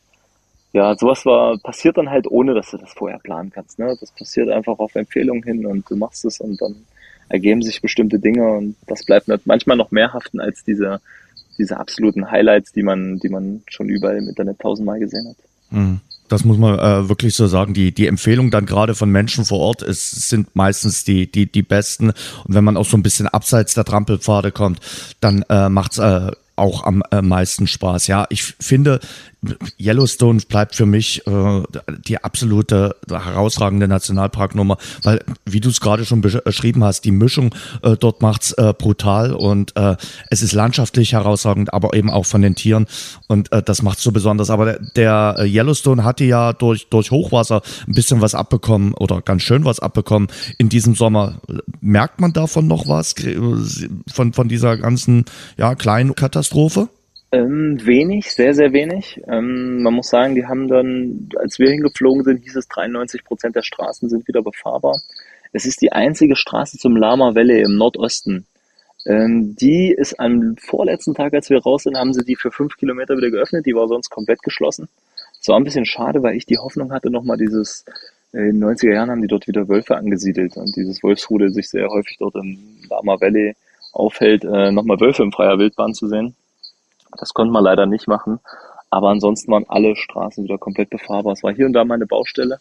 [0.74, 3.78] ja, sowas war, passiert dann halt ohne, dass du das vorher planen kannst.
[3.78, 3.96] Ne?
[3.98, 6.84] Das passiert einfach auf Empfehlung hin und du machst es und dann
[7.30, 11.00] ergeben sich bestimmte Dinge und das bleibt manchmal noch mehr haften als diese,
[11.56, 15.36] diese absoluten Highlights, die man, die man schon überall im Internet tausendmal gesehen hat.
[15.70, 16.00] Mhm.
[16.28, 17.74] Das muss man äh, wirklich so sagen.
[17.74, 21.62] Die, die Empfehlung dann gerade von Menschen vor Ort ist, sind meistens die, die, die
[21.62, 22.10] besten.
[22.10, 24.80] Und wenn man auch so ein bisschen abseits der Trampelpfade kommt,
[25.20, 28.06] dann äh, macht's äh, auch am äh, meisten Spaß.
[28.06, 29.00] Ja, ich finde,
[29.80, 31.62] Yellowstone bleibt für mich äh,
[32.06, 37.96] die absolute herausragende Nationalparknummer, weil, wie du es gerade schon beschrieben hast, die Mischung äh,
[37.96, 39.96] dort macht's äh, brutal und äh,
[40.30, 42.86] es ist landschaftlich herausragend, aber eben auch von den Tieren
[43.28, 44.50] und äh, das macht's so besonders.
[44.50, 49.22] Aber der, der äh, Yellowstone hatte ja durch, durch Hochwasser ein bisschen was abbekommen oder
[49.22, 50.28] ganz schön was abbekommen
[50.58, 51.40] in diesem Sommer.
[51.80, 53.14] Merkt man davon noch was,
[54.12, 55.24] von, von dieser ganzen
[55.56, 56.47] ja, kleinen Katastrophe?
[57.30, 59.20] Ähm, wenig, sehr, sehr wenig.
[59.26, 63.54] Ähm, man muss sagen, die haben dann, als wir hingeflogen sind, hieß es 93 Prozent
[63.54, 64.98] der Straßen sind wieder befahrbar.
[65.52, 68.46] Es ist die einzige Straße zum Lama Valley im Nordosten.
[69.06, 72.76] Ähm, die ist am vorletzten Tag, als wir raus sind, haben sie die für fünf
[72.76, 73.66] Kilometer wieder geöffnet.
[73.66, 74.88] Die war sonst komplett geschlossen.
[75.40, 77.84] Es war ein bisschen schade, weil ich die Hoffnung hatte, nochmal dieses,
[78.32, 81.68] äh, in den 90er Jahren haben die dort wieder Wölfe angesiedelt und dieses Wolfsrudel sich
[81.68, 83.54] sehr häufig dort im Lama Valley
[83.92, 86.34] aufhält, äh, nochmal Wölfe in freier Wildbahn zu sehen.
[87.18, 88.40] Das konnte man leider nicht machen.
[88.90, 91.34] Aber ansonsten waren alle Straßen wieder komplett befahrbar.
[91.34, 92.58] Es war hier und da mal eine Baustelle,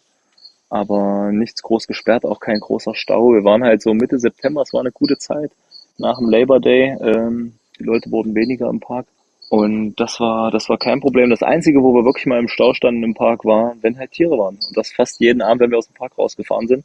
[0.68, 3.32] aber nichts groß gesperrt, auch kein großer Stau.
[3.32, 5.50] Wir waren halt so Mitte September, es war eine gute Zeit
[5.96, 6.96] nach dem Labor Day.
[7.00, 9.06] Ähm, die Leute wurden weniger im Park.
[9.48, 11.30] Und das war, das war kein Problem.
[11.30, 14.36] Das Einzige, wo wir wirklich mal im Stau standen im Park, war, wenn halt Tiere
[14.36, 14.56] waren.
[14.56, 16.84] Und das fast jeden Abend, wenn wir aus dem Park rausgefahren sind,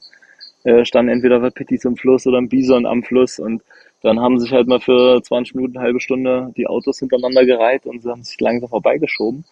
[0.63, 3.39] äh, standen entweder Wapitis im Fluss oder ein Bison am Fluss.
[3.39, 3.61] Und
[4.03, 8.03] dann haben sich halt mal für 20 Minuten, halbe Stunde die Autos hintereinander gereiht und
[8.03, 9.45] sie haben sich langsam vorbeigeschoben.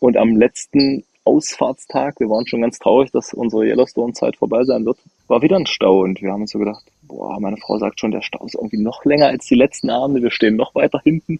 [0.00, 4.98] Und am letzten Ausfahrtstag, wir waren schon ganz traurig, dass unsere Yellowstone-Zeit vorbei sein wird,
[5.28, 8.10] war wieder ein Stau und wir haben uns so gedacht, boah, meine Frau sagt schon,
[8.10, 11.38] der Stau ist irgendwie noch länger als die letzten Abende, wir stehen noch weiter hinten.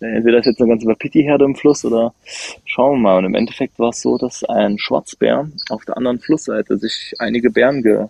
[0.00, 2.14] Entweder ist jetzt eine ganze Wapiti-Herde im Fluss oder
[2.64, 3.18] schauen wir mal.
[3.18, 7.50] Und im Endeffekt war es so, dass ein Schwarzbär auf der anderen Flussseite sich einige
[7.50, 8.06] Bären ge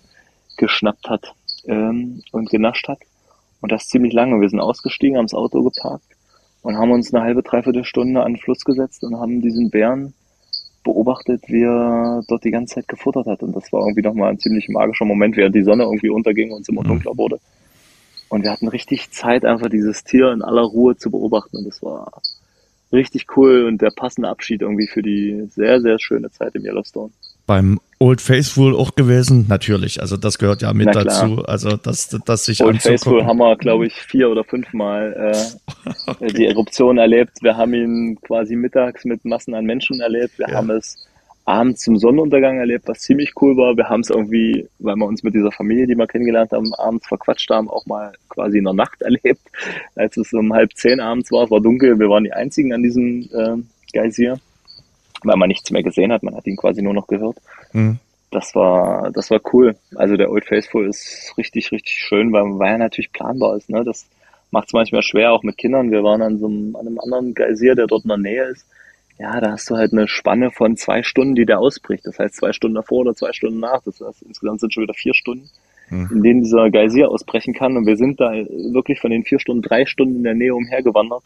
[0.56, 1.34] geschnappt hat
[1.66, 2.98] ähm, und genascht hat.
[3.60, 4.40] Und das ziemlich lange.
[4.40, 6.04] Wir sind ausgestiegen, haben das Auto geparkt
[6.62, 10.14] und haben uns eine halbe, dreiviertel Stunde an den Fluss gesetzt und haben diesen Bären
[10.82, 13.42] beobachtet, wie er dort die ganze Zeit gefuttert hat.
[13.42, 16.62] Und das war irgendwie nochmal ein ziemlich magischer Moment, während die Sonne irgendwie unterging und
[16.62, 16.88] es immer mhm.
[16.88, 17.38] dunkler wurde.
[18.28, 21.58] Und wir hatten richtig Zeit, einfach dieses Tier in aller Ruhe zu beobachten.
[21.58, 22.22] Und das war
[22.92, 27.10] richtig cool und der passende Abschied irgendwie für die sehr, sehr schöne Zeit im Yellowstone
[27.46, 29.44] beim Old Faithful auch gewesen?
[29.46, 31.44] Natürlich, also das gehört ja mit dazu.
[31.44, 35.34] Also dass, dass sich Old Faithful haben wir, glaube ich, vier oder fünfmal
[36.22, 37.42] äh, die Eruption erlebt.
[37.42, 40.38] Wir haben ihn quasi mittags mit Massen an Menschen erlebt.
[40.38, 40.54] Wir ja.
[40.54, 41.06] haben es
[41.44, 43.76] abends zum Sonnenuntergang erlebt, was ziemlich cool war.
[43.76, 47.06] Wir haben es irgendwie, weil wir uns mit dieser Familie, die wir kennengelernt haben, abends
[47.06, 49.42] verquatscht haben, auch mal quasi in der Nacht erlebt.
[49.94, 52.82] Als es um halb zehn abends war, es war dunkel, wir waren die einzigen an
[52.82, 53.56] diesem äh,
[53.92, 54.40] Geysir
[55.24, 57.36] weil man nichts mehr gesehen hat, man hat ihn quasi nur noch gehört.
[57.72, 57.98] Mhm.
[58.30, 59.76] Das war, das war cool.
[59.96, 63.68] Also der Old Faithful ist richtig, richtig schön, weil, weil er natürlich planbar ist.
[63.68, 63.82] Ne?
[63.84, 64.06] Das
[64.52, 65.90] macht es manchmal schwer, auch mit Kindern.
[65.90, 68.66] Wir waren an so einem, an einem anderen Geysir, der dort in der Nähe ist.
[69.18, 72.06] Ja, da hast du halt eine Spanne von zwei Stunden, die der ausbricht.
[72.06, 73.82] Das heißt zwei Stunden davor oder zwei Stunden nach.
[73.82, 75.50] Das heißt, insgesamt sind schon wieder vier Stunden,
[75.90, 76.08] mhm.
[76.12, 77.76] in denen dieser Geysir ausbrechen kann.
[77.76, 81.24] Und wir sind da wirklich von den vier Stunden drei Stunden in der Nähe umhergewandert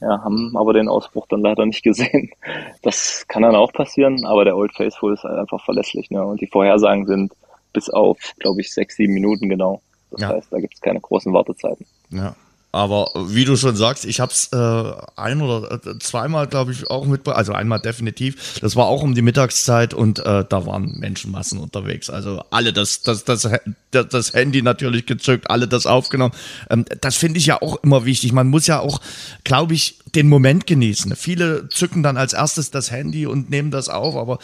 [0.00, 2.30] ja, haben aber den Ausbruch dann leider nicht gesehen.
[2.82, 6.10] Das kann dann auch passieren, aber der Old Faithful ist halt einfach verlässlich.
[6.10, 6.24] Ne?
[6.24, 7.32] Und die Vorhersagen sind
[7.72, 9.82] bis auf, glaube ich, sechs, sieben Minuten genau.
[10.10, 10.28] Das ja.
[10.28, 11.84] heißt, da gibt es keine großen Wartezeiten.
[12.10, 12.34] Ja.
[12.78, 16.88] Aber wie du schon sagst, ich habe es äh, ein oder äh, zweimal, glaube ich,
[16.88, 18.60] auch mit, also einmal definitiv.
[18.60, 22.08] Das war auch um die Mittagszeit und äh, da waren Menschenmassen unterwegs.
[22.08, 23.48] Also alle das, das, das,
[23.90, 26.34] das Handy natürlich gezückt, alle das aufgenommen.
[26.70, 28.32] Ähm, das finde ich ja auch immer wichtig.
[28.32, 29.00] Man muss ja auch,
[29.42, 31.16] glaube ich, den Moment genießen.
[31.16, 34.38] Viele zücken dann als erstes das Handy und nehmen das auf, aber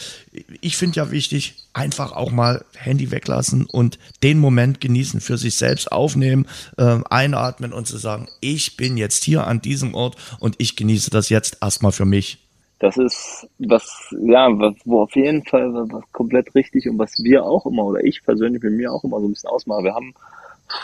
[0.60, 5.56] ich finde ja wichtig, einfach auch mal Handy weglassen und den Moment genießen, für sich
[5.56, 10.56] selbst aufnehmen, äh, einatmen und zu sagen, ich bin jetzt hier an diesem Ort und
[10.58, 12.38] ich genieße das jetzt erstmal für mich.
[12.80, 17.44] Das ist was, ja, was, wo auf jeden Fall was komplett richtig und was wir
[17.44, 19.84] auch immer oder ich persönlich mit mir auch immer so ein bisschen ausmache.
[19.84, 20.12] Wir haben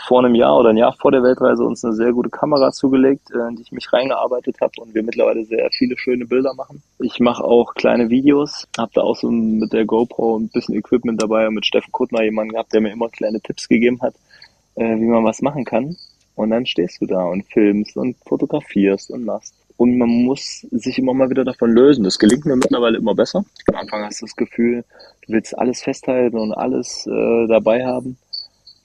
[0.07, 3.29] vor einem Jahr oder ein Jahr vor der Weltreise uns eine sehr gute Kamera zugelegt,
[3.31, 6.81] äh, in die ich mich reingearbeitet habe und wir mittlerweile sehr viele schöne Bilder machen.
[6.99, 11.21] Ich mache auch kleine Videos, habe da auch so mit der GoPro ein bisschen Equipment
[11.21, 14.15] dabei und mit Steffen Kuttner jemanden gehabt, der mir immer kleine Tipps gegeben hat,
[14.75, 15.95] äh, wie man was machen kann.
[16.35, 19.53] Und dann stehst du da und filmst und fotografierst und machst.
[19.77, 22.03] Und man muss sich immer mal wieder davon lösen.
[22.03, 23.43] Das gelingt mir mittlerweile immer besser.
[23.67, 24.83] Am Anfang hast du das Gefühl,
[25.25, 28.17] du willst alles festhalten und alles äh, dabei haben.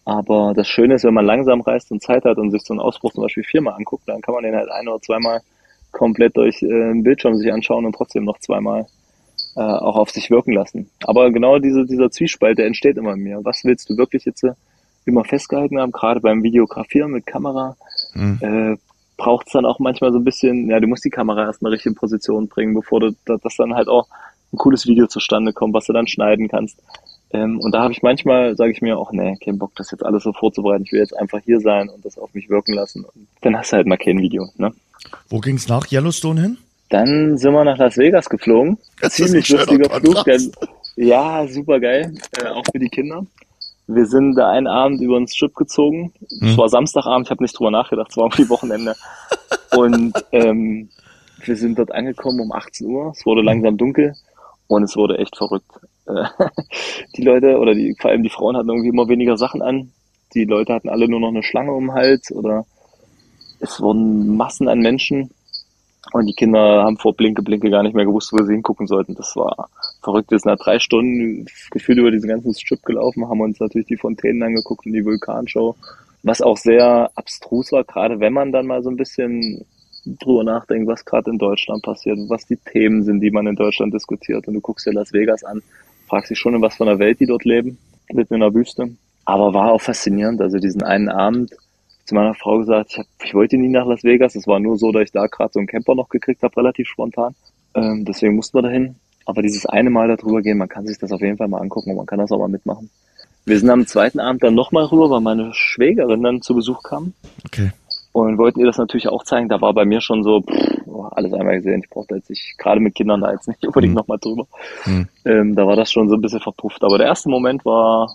[0.07, 2.81] Aber das Schöne ist, wenn man langsam reist und Zeit hat und sich so einen
[2.81, 5.41] Ausbruch zum Beispiel viermal anguckt, dann kann man den halt ein oder zweimal
[5.91, 8.87] komplett durch äh, den Bildschirm sich anschauen und trotzdem noch zweimal
[9.57, 10.89] äh, auch auf sich wirken lassen.
[11.05, 13.41] Aber genau diese, dieser Zwiespalt, der entsteht immer in mir.
[13.43, 14.53] Was willst du wirklich jetzt äh,
[15.07, 17.77] immer festgehalten haben, gerade beim Videografieren mit Kamera?
[18.15, 18.39] Mhm.
[18.41, 18.77] Äh,
[19.17, 21.67] braucht es dann auch manchmal so ein bisschen, ja, du musst die Kamera erst in
[21.67, 24.07] eine richtige Position bringen, bevor du, dass dann halt auch
[24.53, 26.81] ein cooles Video zustande kommt, was du dann schneiden kannst.
[27.33, 30.05] Ähm, und da habe ich manchmal, sage ich mir auch, nee, kein Bock, das jetzt
[30.05, 30.85] alles so vorzubereiten.
[30.85, 33.05] Ich will jetzt einfach hier sein und das auf mich wirken lassen.
[33.05, 34.49] Und dann hast du halt mal kein Video.
[34.57, 34.73] Ne?
[35.29, 36.59] Wo ging's nach Yellowstone hin?
[36.89, 38.79] Dann sind wir nach Las Vegas geflogen.
[39.01, 40.25] Das Ziemlich lustiger Flug.
[40.25, 40.53] Denn,
[40.95, 43.27] ja, super geil, äh, auch für die Kinder.
[43.89, 46.13] Wir sind da einen Abend über den Strip gezogen.
[46.23, 46.57] Es hm.
[46.57, 48.95] war Samstagabend, ich habe nicht drüber nachgedacht, es war irgendwie Wochenende.
[49.77, 50.89] und ähm,
[51.45, 53.13] wir sind dort angekommen um 18 Uhr.
[53.17, 54.15] Es wurde langsam dunkel
[54.69, 55.71] und es wurde echt verrückt.
[57.17, 59.91] Die Leute oder die, vor allem die Frauen hatten irgendwie immer weniger Sachen an.
[60.35, 62.65] Die Leute hatten alle nur noch eine Schlange um den Hals oder
[63.61, 65.31] es wurden Massen an Menschen
[66.13, 69.15] und die Kinder haben vor Blinke Blinke gar nicht mehr gewusst, wo sie hingucken sollten.
[69.15, 69.69] Das war
[70.03, 70.31] verrückt.
[70.31, 73.97] Wir sind nach drei Stunden gefühlt über diesen ganzen Strip gelaufen, haben uns natürlich die
[73.97, 75.75] Fontänen angeguckt und die Vulkanshow,
[76.23, 79.65] was auch sehr abstrus war, gerade wenn man dann mal so ein bisschen
[80.07, 83.93] drüber nachdenkt, was gerade in Deutschland passiert, was die Themen sind, die man in Deutschland
[83.93, 84.47] diskutiert.
[84.47, 85.63] Und du guckst dir Las Vegas an,
[86.07, 87.79] fragst dich schon, in was von der Welt die dort leben,
[88.13, 88.91] mitten in der Wüste.
[89.25, 90.41] Aber war auch faszinierend.
[90.41, 91.53] Also diesen einen Abend
[92.05, 94.37] zu meiner Frau gesagt, ich, hab, ich wollte nie nach Las Vegas.
[94.37, 96.89] Es war nur so, dass ich da gerade so einen Camper noch gekriegt habe, relativ
[96.89, 97.35] spontan.
[97.75, 98.97] Ähm, deswegen mussten wir dahin.
[99.25, 101.91] Aber dieses eine Mal darüber gehen, man kann sich das auf jeden Fall mal angucken
[101.91, 102.91] und man kann das auch mal mitmachen.
[103.45, 107.13] Wir sind am zweiten Abend dann nochmal rüber, weil meine Schwägerin dann zu Besuch kam.
[107.45, 107.73] Okay.
[108.17, 109.51] Und wollten ihr das natürlich auch zeigen.
[109.51, 111.83] Da war bei mir schon so, pff, alles einmal gesehen.
[111.85, 113.99] Ich brauchte jetzt nicht, gerade mit Kindern da jetzt nicht unbedingt mhm.
[113.99, 114.47] nochmal drüber.
[114.87, 115.09] Mhm.
[115.27, 116.83] Ähm, da war das schon so ein bisschen verpufft.
[116.83, 118.11] Aber der erste Moment war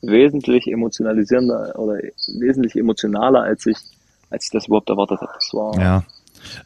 [0.00, 1.98] wesentlich emotionalisierender oder
[2.38, 3.76] wesentlich emotionaler, als ich,
[4.30, 5.32] als ich das überhaupt erwartet habe.
[5.34, 6.02] Das war, ja.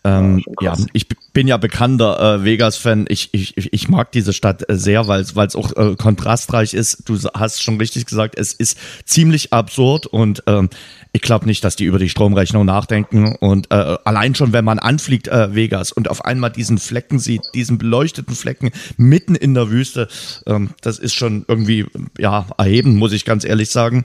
[0.05, 3.07] Ähm, ja, ich bin ja bekannter äh, Vegas-Fan.
[3.09, 7.09] Ich, ich, ich mag diese Stadt äh, sehr, weil es auch äh, kontrastreich ist.
[7.09, 10.71] Du hast schon richtig gesagt, es ist ziemlich absurd und ähm,
[11.13, 13.35] ich glaube nicht, dass die über die Stromrechnung nachdenken.
[13.41, 17.43] Und äh, allein schon, wenn man anfliegt äh, Vegas und auf einmal diesen Flecken sieht,
[17.55, 20.09] diesen beleuchteten Flecken mitten in der Wüste,
[20.47, 21.87] ähm, das ist schon irgendwie
[22.19, 24.05] ja erhebend, muss ich ganz ehrlich sagen.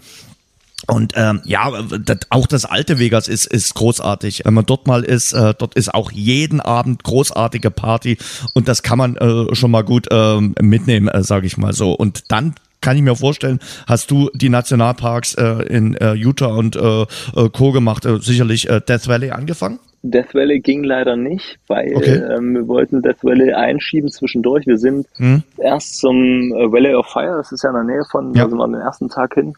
[0.87, 4.43] Und ähm, ja, das, auch das alte Vegas ist, ist großartig.
[4.45, 8.17] Wenn man dort mal ist, äh, dort ist auch jeden Abend großartige Party
[8.53, 11.93] und das kann man äh, schon mal gut äh, mitnehmen, äh, sage ich mal so.
[11.93, 16.75] Und dann kann ich mir vorstellen, hast du die Nationalparks äh, in äh, Utah und
[16.75, 17.71] äh, äh Co.
[17.71, 19.79] gemacht, äh, sicherlich äh, Death Valley angefangen?
[20.03, 22.21] Death Valley ging leider nicht, weil okay.
[22.37, 24.67] ähm, wir wollten Death Valley einschieben zwischendurch.
[24.67, 25.41] Wir sind hm.
[25.57, 28.43] erst zum Valley of Fire, das ist ja in der Nähe von, ja.
[28.43, 29.55] da sind wir den ersten Tag hin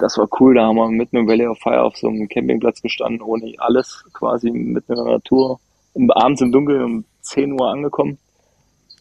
[0.00, 0.54] das war cool.
[0.54, 4.04] Da haben wir mitten im Valley of Fire auf so einem Campingplatz gestanden, ohne alles,
[4.12, 5.60] quasi mitten in der Natur.
[6.08, 8.18] Abends im Dunkeln um 10 Uhr angekommen.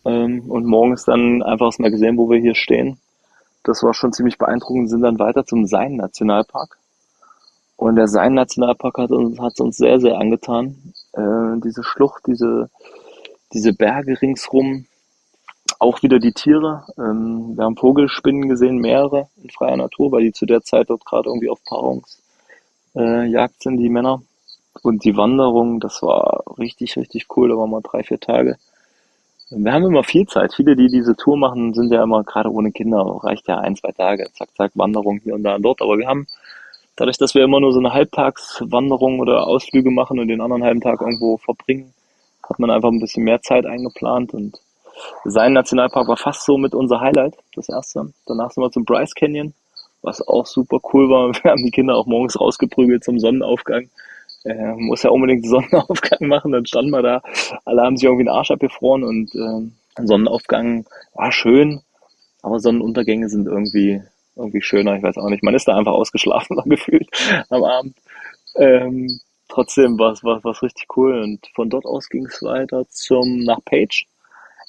[0.05, 2.97] Ähm, und morgens dann einfach mal gesehen, wo wir hier stehen.
[3.63, 4.89] Das war schon ziemlich beeindruckend.
[4.89, 6.77] Sind dann weiter zum Sein Nationalpark.
[7.75, 10.93] Und der Sein Nationalpark hat uns, hat uns sehr, sehr angetan.
[11.13, 12.69] Äh, diese Schlucht, diese,
[13.53, 14.85] diese Berge ringsrum,
[15.79, 16.85] auch wieder die Tiere.
[16.97, 21.05] Ähm, wir haben Vogelspinnen gesehen, mehrere in freier Natur, weil die zu der Zeit dort
[21.05, 24.21] gerade irgendwie auf Paarungsjagd äh, sind, die Männer.
[24.81, 27.49] Und die Wanderung, das war richtig, richtig cool.
[27.49, 28.57] Da waren wir drei, vier Tage.
[29.51, 30.53] Wir haben immer viel Zeit.
[30.53, 32.99] Viele, die diese Tour machen, sind ja immer gerade ohne Kinder.
[33.23, 34.29] Reicht ja ein, zwei Tage.
[34.33, 35.81] Zack, zack, Wanderung hier und da und dort.
[35.81, 36.27] Aber wir haben,
[36.95, 40.81] dadurch, dass wir immer nur so eine Halbtagswanderung oder Ausflüge machen und den anderen halben
[40.81, 41.93] Tag irgendwo verbringen,
[42.47, 44.59] hat man einfach ein bisschen mehr Zeit eingeplant und
[45.23, 48.11] sein Nationalpark war fast so mit unser Highlight, das erste.
[48.25, 49.53] Danach sind wir zum Bryce Canyon,
[50.01, 51.33] was auch super cool war.
[51.43, 53.89] Wir haben die Kinder auch morgens rausgeprügelt zum Sonnenaufgang.
[54.49, 57.21] Äh, muss ja unbedingt Sonnenaufgang machen, dann standen wir da.
[57.65, 61.81] Alle haben sich irgendwie den Arsch abgefroren und äh, Sonnenaufgang war schön,
[62.41, 64.01] aber Sonnenuntergänge sind irgendwie,
[64.35, 64.95] irgendwie schöner.
[64.95, 65.43] Ich weiß auch nicht.
[65.43, 67.07] Man ist da einfach ausgeschlafen gefühlt
[67.49, 67.95] am Abend.
[68.55, 69.19] Ähm,
[69.49, 74.07] trotzdem war es richtig cool und von dort aus ging es weiter zum nach Page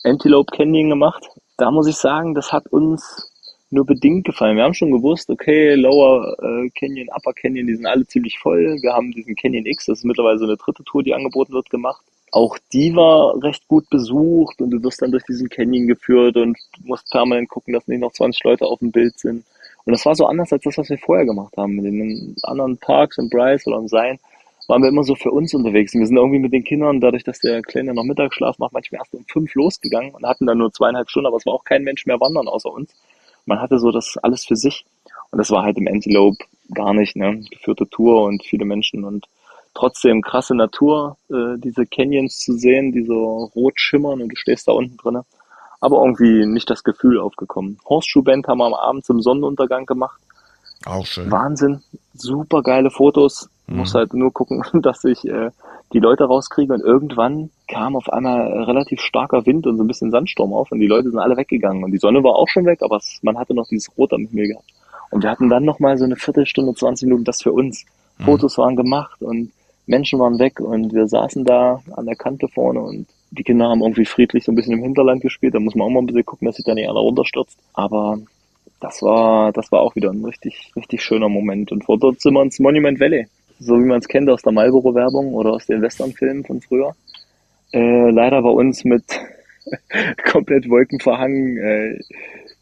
[0.04, 1.26] Antelope Canyon gemacht.
[1.56, 3.29] Da muss ich sagen, das hat uns
[3.70, 4.56] nur bedingt gefallen.
[4.56, 8.78] Wir haben schon gewusst, okay, Lower äh, Canyon, Upper Canyon, die sind alle ziemlich voll.
[8.82, 11.70] Wir haben diesen Canyon X, das ist mittlerweile so eine dritte Tour, die angeboten wird,
[11.70, 12.04] gemacht.
[12.32, 16.56] Auch die war recht gut besucht und du wirst dann durch diesen Canyon geführt und
[16.84, 19.44] musst permanent gucken, dass nicht noch 20 Leute auf dem Bild sind.
[19.84, 22.76] Und das war so anders als das, was wir vorher gemacht haben mit den anderen
[22.76, 24.18] Parks in Bryce oder im Sein
[24.70, 25.94] waren wir immer so für uns unterwegs.
[25.94, 29.00] Und wir sind irgendwie mit den Kindern, dadurch, dass der Kleine noch Mittagsschlaf macht, manchmal
[29.00, 31.82] erst um fünf losgegangen und hatten dann nur zweieinhalb Stunden, aber es war auch kein
[31.82, 32.94] Mensch mehr wandern außer uns.
[33.46, 34.84] Man hatte so das alles für sich.
[35.30, 37.40] Und das war halt im Antelope gar nicht, ne?
[37.50, 39.26] Geführte Tour und viele Menschen und
[39.74, 44.68] trotzdem krasse Natur, äh, diese Canyons zu sehen, die so rot schimmern und du stehst
[44.68, 45.24] da unten drinne.
[45.80, 47.78] Aber irgendwie nicht das Gefühl aufgekommen.
[47.86, 50.20] Horseshoe Band haben wir am Abend zum Sonnenuntergang gemacht.
[50.84, 51.30] Auch schön.
[51.30, 51.82] Wahnsinn.
[52.14, 53.48] Super geile Fotos.
[53.70, 53.76] Mhm.
[53.78, 55.50] Muss halt nur gucken, dass ich äh,
[55.92, 60.10] die Leute rauskriege und irgendwann kam auf einmal relativ starker Wind und so ein bisschen
[60.10, 62.80] Sandsturm auf und die Leute sind alle weggegangen und die Sonne war auch schon weg,
[62.82, 64.66] aber es, man hatte noch dieses Rot am Himmel gehabt.
[65.10, 67.84] Und wir hatten dann noch mal so eine Viertelstunde, 20 Minuten das für uns.
[68.18, 68.24] Mhm.
[68.24, 69.50] Fotos waren gemacht und
[69.86, 73.82] Menschen waren weg und wir saßen da an der Kante vorne und die Kinder haben
[73.82, 75.54] irgendwie friedlich so ein bisschen im Hinterland gespielt.
[75.54, 77.58] Da muss man auch mal ein bisschen gucken, dass sich da nicht einer runterstürzt.
[77.74, 78.18] Aber
[78.80, 81.70] das war, das war auch wieder ein richtig, richtig schöner Moment.
[81.70, 83.28] Und vor dort sind wir ins Monument Valley
[83.60, 86.94] so wie man es kennt aus der Marlboro-Werbung oder aus den Western-Filmen von früher.
[87.72, 89.04] Äh, leider bei uns mit
[90.32, 91.58] komplett wolkenverhangen.
[91.58, 92.00] Äh,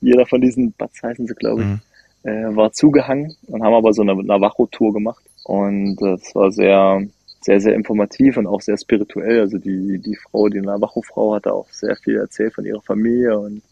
[0.01, 1.81] jeder von diesen Bats heißen sie, glaube ich, mhm.
[2.25, 5.25] äh, war zugehangen und haben aber so eine Navajo-Tour gemacht.
[5.45, 7.01] Und das war sehr,
[7.41, 9.41] sehr, sehr informativ und auch sehr spirituell.
[9.41, 13.63] Also die, die Frau, die Navajo-Frau, hatte auch sehr viel erzählt von ihrer Familie und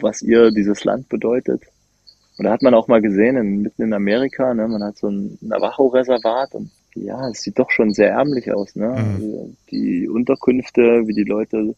[0.00, 1.62] was ihr dieses Land bedeutet.
[2.38, 5.08] Und da hat man auch mal gesehen, in, mitten in Amerika, ne, man hat so
[5.08, 8.74] ein Navajo-Reservat und ja, es sieht doch schon sehr ärmlich aus.
[8.74, 8.88] Ne?
[8.88, 9.14] Mhm.
[9.14, 11.74] Also die Unterkünfte, wie die Leute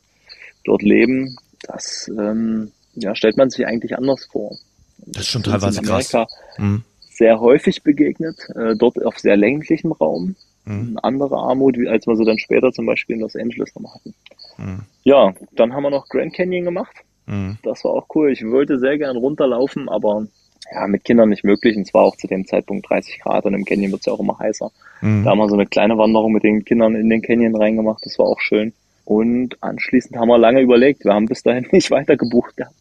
[0.64, 4.56] dort leben, das ähm, ja, stellt man sich eigentlich anders vor.
[4.98, 6.12] Das ist schon teilweise krass.
[6.58, 6.82] Mhm.
[7.08, 10.36] Sehr häufig begegnet, äh, dort auf sehr länglichem Raum.
[10.64, 10.88] Mhm.
[10.88, 13.94] Eine andere Armut, wie als wir sie dann später zum Beispiel in Los Angeles nochmal
[13.94, 14.14] hatten.
[14.58, 14.80] Mhm.
[15.04, 16.94] Ja, dann haben wir noch Grand Canyon gemacht.
[17.26, 17.58] Mhm.
[17.62, 18.30] Das war auch cool.
[18.32, 20.26] Ich wollte sehr gern runterlaufen, aber
[20.72, 21.76] ja, mit Kindern nicht möglich.
[21.76, 24.20] Und zwar auch zu dem Zeitpunkt 30 Grad und im Canyon wird es ja auch
[24.20, 24.70] immer heißer.
[25.00, 25.24] Mhm.
[25.24, 28.04] Da haben wir so eine kleine Wanderung mit den Kindern in den Canyon reingemacht.
[28.04, 28.72] Das war auch schön.
[29.04, 32.74] Und anschließend haben wir lange überlegt, wir haben bis dahin nicht weiter gebucht gehabt.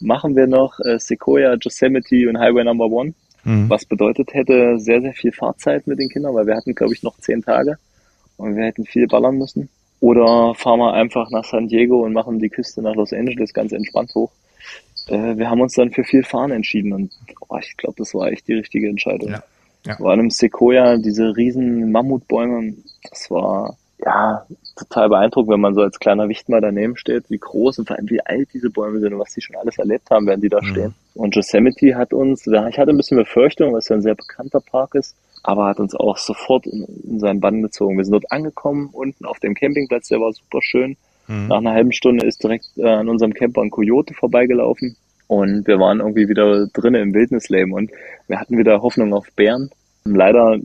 [0.00, 3.14] Machen wir noch äh, Sequoia, Yosemite und Highway Number One?
[3.44, 3.68] Mhm.
[3.68, 7.02] Was bedeutet hätte sehr, sehr viel Fahrzeit mit den Kindern, weil wir hatten, glaube ich,
[7.02, 7.78] noch zehn Tage
[8.36, 9.68] und wir hätten viel ballern müssen.
[10.00, 13.72] Oder fahren wir einfach nach San Diego und machen die Küste nach Los Angeles ganz
[13.72, 14.30] entspannt hoch.
[15.06, 17.12] Äh, wir haben uns dann für viel Fahren entschieden und
[17.48, 19.30] oh, ich glaube, das war echt die richtige Entscheidung.
[19.30, 19.42] Ja.
[19.86, 19.96] Ja.
[19.96, 22.74] Vor allem Sequoia, diese riesen Mammutbäume,
[23.08, 24.44] das war ja
[24.76, 27.96] total beeindruckend, wenn man so als kleiner Wicht mal daneben steht, wie groß und vor
[27.96, 30.48] allem wie alt diese Bäume sind und was die schon alles erlebt haben, während die
[30.48, 30.66] da mhm.
[30.66, 30.94] stehen.
[31.14, 34.60] Und Yosemite hat uns, ich hatte ein bisschen Befürchtung, weil es ja ein sehr bekannter
[34.60, 37.96] Park ist, aber hat uns auch sofort in, in seinen Bann gezogen.
[37.96, 40.96] Wir sind dort angekommen, unten auf dem Campingplatz, der war super schön.
[41.28, 41.48] Mhm.
[41.48, 44.96] Nach einer halben Stunde ist direkt äh, an unserem Camper ein Coyote vorbeigelaufen
[45.26, 47.90] und wir waren irgendwie wieder drinnen im Wildnisleben und
[48.28, 49.70] wir hatten wieder Hoffnung auf Bären.
[50.04, 50.58] Leider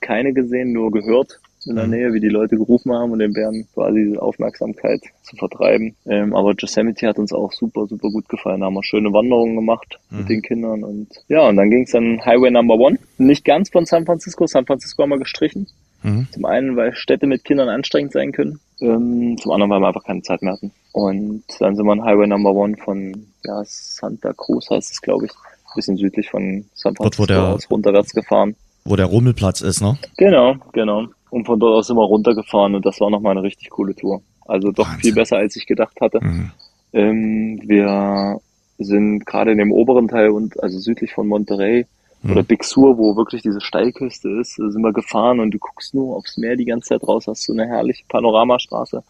[0.00, 1.90] keine gesehen, nur gehört in der mhm.
[1.90, 5.96] Nähe, wie die Leute gerufen haben und den Bären quasi diese Aufmerksamkeit zu vertreiben.
[6.06, 8.60] Ähm, aber Yosemite hat uns auch super, super gut gefallen.
[8.60, 10.18] Da haben wir schöne Wanderungen gemacht mhm.
[10.18, 12.98] mit den Kindern und ja, und dann ging es dann Highway Number One.
[13.18, 14.46] Nicht ganz von San Francisco.
[14.46, 15.66] San Francisco haben wir gestrichen.
[16.04, 16.28] Mhm.
[16.30, 18.60] Zum einen, weil Städte mit Kindern anstrengend sein können.
[18.80, 20.70] Ähm, zum anderen, weil wir einfach keine Zeit mehr hatten.
[20.92, 25.26] Und dann sind wir in Highway Number One von ja, Santa Cruz heißt es, glaube
[25.26, 25.32] ich.
[25.74, 28.54] bisschen südlich von San Francisco Dort, wo der, aus runterwärts gefahren.
[28.84, 29.98] Wo der Rummelplatz ist, ne?
[30.16, 31.06] Genau, genau.
[31.30, 34.22] Und von dort aus sind wir runtergefahren und das war nochmal eine richtig coole Tour.
[34.46, 35.00] Also doch Wahnsinn.
[35.00, 36.20] viel besser, als ich gedacht hatte.
[36.22, 36.50] Mhm.
[36.92, 38.38] Ähm, wir
[38.78, 41.86] sind gerade in dem oberen Teil und also südlich von Monterey
[42.24, 42.32] mhm.
[42.32, 46.16] oder Big Sur, wo wirklich diese Steilküste ist, sind wir gefahren und du guckst nur
[46.16, 49.02] aufs Meer die ganze Zeit raus, hast so eine herrliche Panoramastraße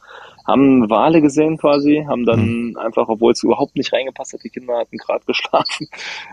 [0.46, 2.76] haben Wale gesehen quasi, haben dann mhm.
[2.76, 5.88] einfach, obwohl es überhaupt nicht reingepasst hat, die Kinder hatten gerade geschlafen,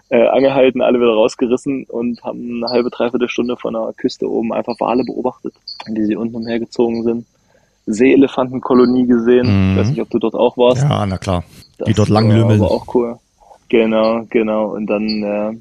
[0.09, 4.53] äh, angehalten, alle wieder rausgerissen und haben eine halbe, dreiviertel Stunde von der Küste oben
[4.53, 5.53] einfach Wale beobachtet,
[5.88, 7.25] die sie unten umhergezogen sind.
[7.88, 9.47] Seeelefantenkolonie gesehen.
[9.47, 9.71] Mhm.
[9.71, 10.84] Ich weiß nicht, ob du dort auch warst.
[10.84, 11.43] Ja, na klar.
[11.77, 12.59] Das die dort lang lümmeln.
[12.59, 13.17] War auch cool.
[13.69, 14.75] Genau, genau.
[14.75, 15.57] Und dann äh,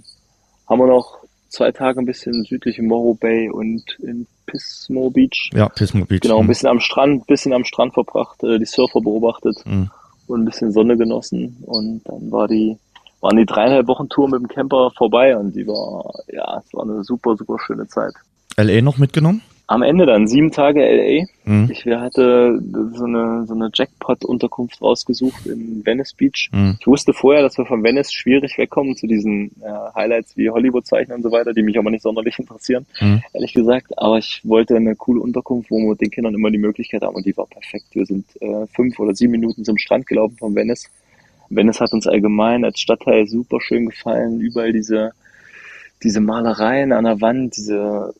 [0.70, 1.18] haben wir noch
[1.48, 5.50] zwei Tage ein bisschen südlich in Morro Bay und in Pismo Beach.
[5.52, 6.20] Ja, Pismo Beach.
[6.20, 9.90] Genau, ein bisschen am Strand, bisschen am Strand verbracht, äh, die Surfer beobachtet mhm.
[10.28, 11.56] und ein bisschen Sonne genossen.
[11.66, 12.78] Und dann war die,
[13.20, 16.84] waren die dreieinhalb Wochen Tour mit dem Camper vorbei und die war, ja, es war
[16.84, 18.14] eine super, super schöne Zeit.
[18.56, 19.42] LA noch mitgenommen?
[19.70, 21.26] Am Ende dann sieben Tage LA.
[21.44, 21.68] Mhm.
[21.70, 22.60] Ich hatte
[22.92, 26.50] so eine, so eine Jackpot-Unterkunft rausgesucht in Venice Beach.
[26.52, 26.76] Mhm.
[26.80, 31.12] Ich wusste vorher, dass wir von Venice schwierig wegkommen zu diesen äh, Highlights wie Hollywood-Zeichen
[31.12, 33.22] und so weiter, die mich aber nicht sonderlich interessieren, mhm.
[33.32, 33.96] ehrlich gesagt.
[33.96, 37.14] Aber ich wollte eine coole Unterkunft, wo wir mit den Kindern immer die Möglichkeit haben
[37.14, 37.86] und die war perfekt.
[37.92, 40.90] Wir sind äh, fünf oder sieben Minuten zum Strand gelaufen von Venice.
[41.48, 44.40] Venice hat uns allgemein als Stadtteil super schön gefallen.
[44.40, 45.12] Überall diese
[46.02, 48.14] diese Malereien an der Wand, diese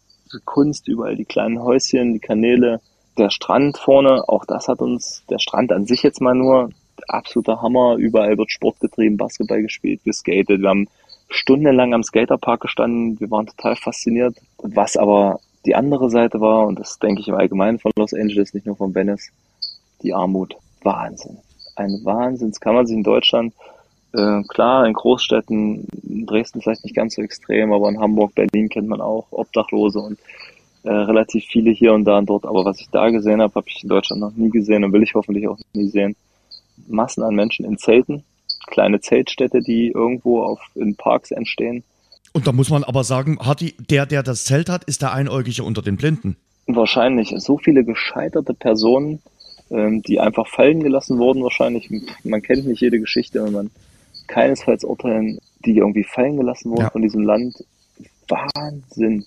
[0.45, 2.81] Kunst, überall die kleinen Häuschen, die Kanäle,
[3.19, 6.71] der Strand vorne, auch das hat uns, der Strand an sich jetzt mal nur,
[7.09, 10.89] absoluter Hammer, überall wird Sport getrieben, Basketball gespielt, geskatet, wir haben
[11.29, 16.79] stundenlang am Skaterpark gestanden, wir waren total fasziniert, was aber die andere Seite war, und
[16.79, 19.31] das denke ich im Allgemeinen von Los Angeles, nicht nur von Venice,
[20.03, 20.57] die Armut.
[20.83, 21.39] Wahnsinn.
[21.77, 22.51] Ein Wahnsinn.
[22.51, 23.55] Das kann man sich in Deutschland
[24.13, 28.69] äh, klar, in Großstädten, in Dresden vielleicht nicht ganz so extrem, aber in Hamburg, Berlin
[28.69, 30.19] kennt man auch Obdachlose und
[30.83, 32.45] äh, relativ viele hier und da und dort.
[32.47, 35.03] Aber was ich da gesehen habe, habe ich in Deutschland noch nie gesehen und will
[35.03, 36.17] ich hoffentlich auch nie sehen.
[36.89, 38.25] Massen an Menschen in Zelten,
[38.67, 41.85] kleine Zeltstädte, die irgendwo auf in Parks entstehen.
[42.33, 45.13] Und da muss man aber sagen, hat die, der, der das Zelt hat, ist der
[45.13, 46.37] Einäugige unter den Blinden.
[46.67, 47.35] Wahrscheinlich.
[47.39, 49.21] So viele gescheiterte Personen,
[49.71, 51.91] ähm, die einfach fallen gelassen wurden, wahrscheinlich.
[52.25, 53.71] Man kennt nicht jede Geschichte, wenn man
[54.31, 56.91] keinesfalls urteilen, die irgendwie fallen gelassen wurden ja.
[56.91, 57.65] von diesem Land.
[58.29, 59.27] Wahnsinn.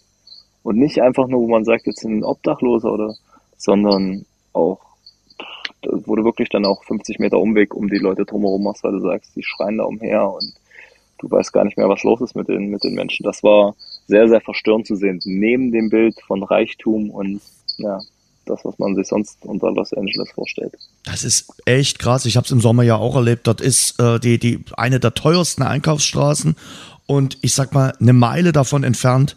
[0.63, 3.13] Und nicht einfach nur, wo man sagt, jetzt sind Obdachloser oder,
[3.57, 4.79] sondern auch,
[5.83, 9.01] wo du wirklich dann auch 50 Meter Umweg um die Leute drumherum machst, weil du
[9.01, 10.53] sagst, die schreien da umher und
[11.19, 13.23] du weißt gar nicht mehr, was los ist mit den, mit den Menschen.
[13.23, 13.75] Das war
[14.07, 15.19] sehr, sehr verstörend zu sehen.
[15.25, 17.41] Neben dem Bild von Reichtum und
[17.77, 17.99] ja,
[18.45, 20.73] das, was man sich sonst unter Los Angeles vorstellt.
[21.03, 22.25] Das ist echt krass.
[22.25, 23.47] Ich habe es im Sommer ja auch erlebt.
[23.47, 26.55] Dort ist äh, die, die eine der teuersten Einkaufsstraßen
[27.05, 29.35] und ich sag mal eine Meile davon entfernt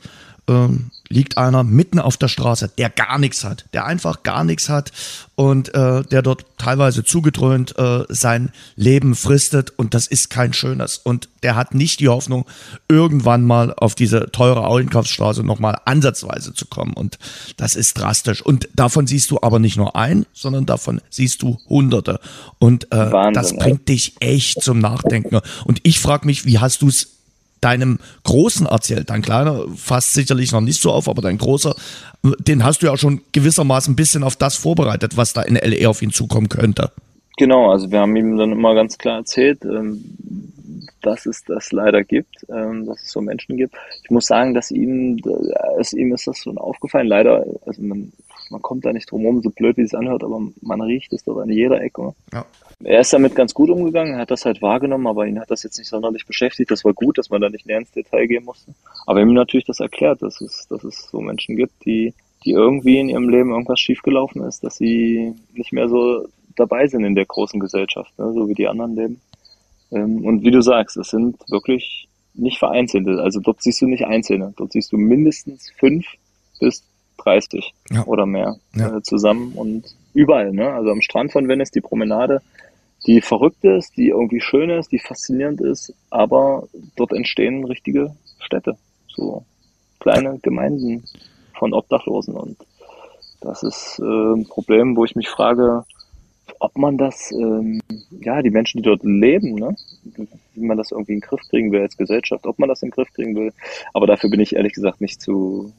[0.49, 4.69] ähm, liegt einer mitten auf der Straße, der gar nichts hat, der einfach gar nichts
[4.69, 4.93] hat
[5.35, 10.99] und äh, der dort teilweise zugedröhnt äh, sein Leben fristet und das ist kein schönes.
[10.99, 12.47] Und der hat nicht die Hoffnung,
[12.89, 16.95] irgendwann mal auf diese teure Einkaufsstraße nochmal ansatzweise zu kommen.
[16.95, 17.19] Und
[17.57, 18.43] das ist drastisch.
[18.43, 22.19] Und davon siehst du aber nicht nur ein, sondern davon siehst du Hunderte.
[22.59, 25.41] Und äh, Wahnsinn, das bringt dich echt zum Nachdenken.
[25.65, 27.16] Und ich frage mich, wie hast du es
[27.61, 29.11] deinem Großen erzählt.
[29.11, 31.75] Dein Kleiner fasst sicherlich noch nicht so auf, aber dein Großer,
[32.39, 35.89] den hast du ja schon gewissermaßen ein bisschen auf das vorbereitet, was da in LE
[35.89, 36.91] auf ihn zukommen könnte.
[37.37, 40.03] Genau, also wir haben ihm dann immer ganz klar erzählt, ähm,
[41.03, 43.75] dass es das leider gibt, ähm, dass es so Menschen gibt.
[44.03, 45.21] Ich muss sagen, dass ihm,
[45.79, 48.13] es, ihm ist das schon aufgefallen, leider, also man,
[48.51, 51.25] man kommt da nicht drum rum, so blöd wie es anhört, aber man riecht es
[51.25, 52.15] doch an jeder Ecke.
[52.33, 52.47] Ja.
[52.85, 55.79] Er ist damit ganz gut umgegangen, hat das halt wahrgenommen, aber ihn hat das jetzt
[55.79, 56.70] nicht sonderlich beschäftigt.
[56.70, 58.74] Das war gut, dass man da nicht näher ins Detail gehen musste.
[59.07, 62.12] Aber ihm natürlich das erklärt, dass es, dass es so Menschen gibt, die,
[62.45, 67.05] die irgendwie in ihrem Leben irgendwas schiefgelaufen ist, dass sie nicht mehr so dabei sind
[67.05, 69.20] in der großen Gesellschaft, ne, so wie die anderen leben.
[69.91, 73.22] Ähm, und wie du sagst, es sind wirklich nicht vereinzelte.
[73.22, 74.53] Also dort siehst du nicht Einzelne.
[74.57, 76.07] Dort siehst du mindestens fünf
[76.61, 76.83] bis
[77.18, 78.05] 30 ja.
[78.05, 78.99] oder mehr ja.
[78.99, 80.53] äh, zusammen und überall.
[80.53, 80.72] Ne?
[80.72, 82.43] Also am Strand von Venice die Promenade
[83.07, 88.77] die verrückt ist, die irgendwie schön ist, die faszinierend ist, aber dort entstehen richtige Städte,
[89.09, 89.45] so
[90.01, 91.05] kleine Gemeinden
[91.55, 92.57] von Obdachlosen und
[93.41, 95.85] das ist äh, ein Problem, wo ich mich frage,
[96.59, 97.81] ob man das, ähm,
[98.11, 99.77] ja, die Menschen, die dort leben, ne,
[100.55, 102.89] wie man das irgendwie in den Griff kriegen will als Gesellschaft, ob man das in
[102.89, 103.53] den Griff kriegen will.
[103.93, 105.73] Aber dafür bin ich ehrlich gesagt nicht zu,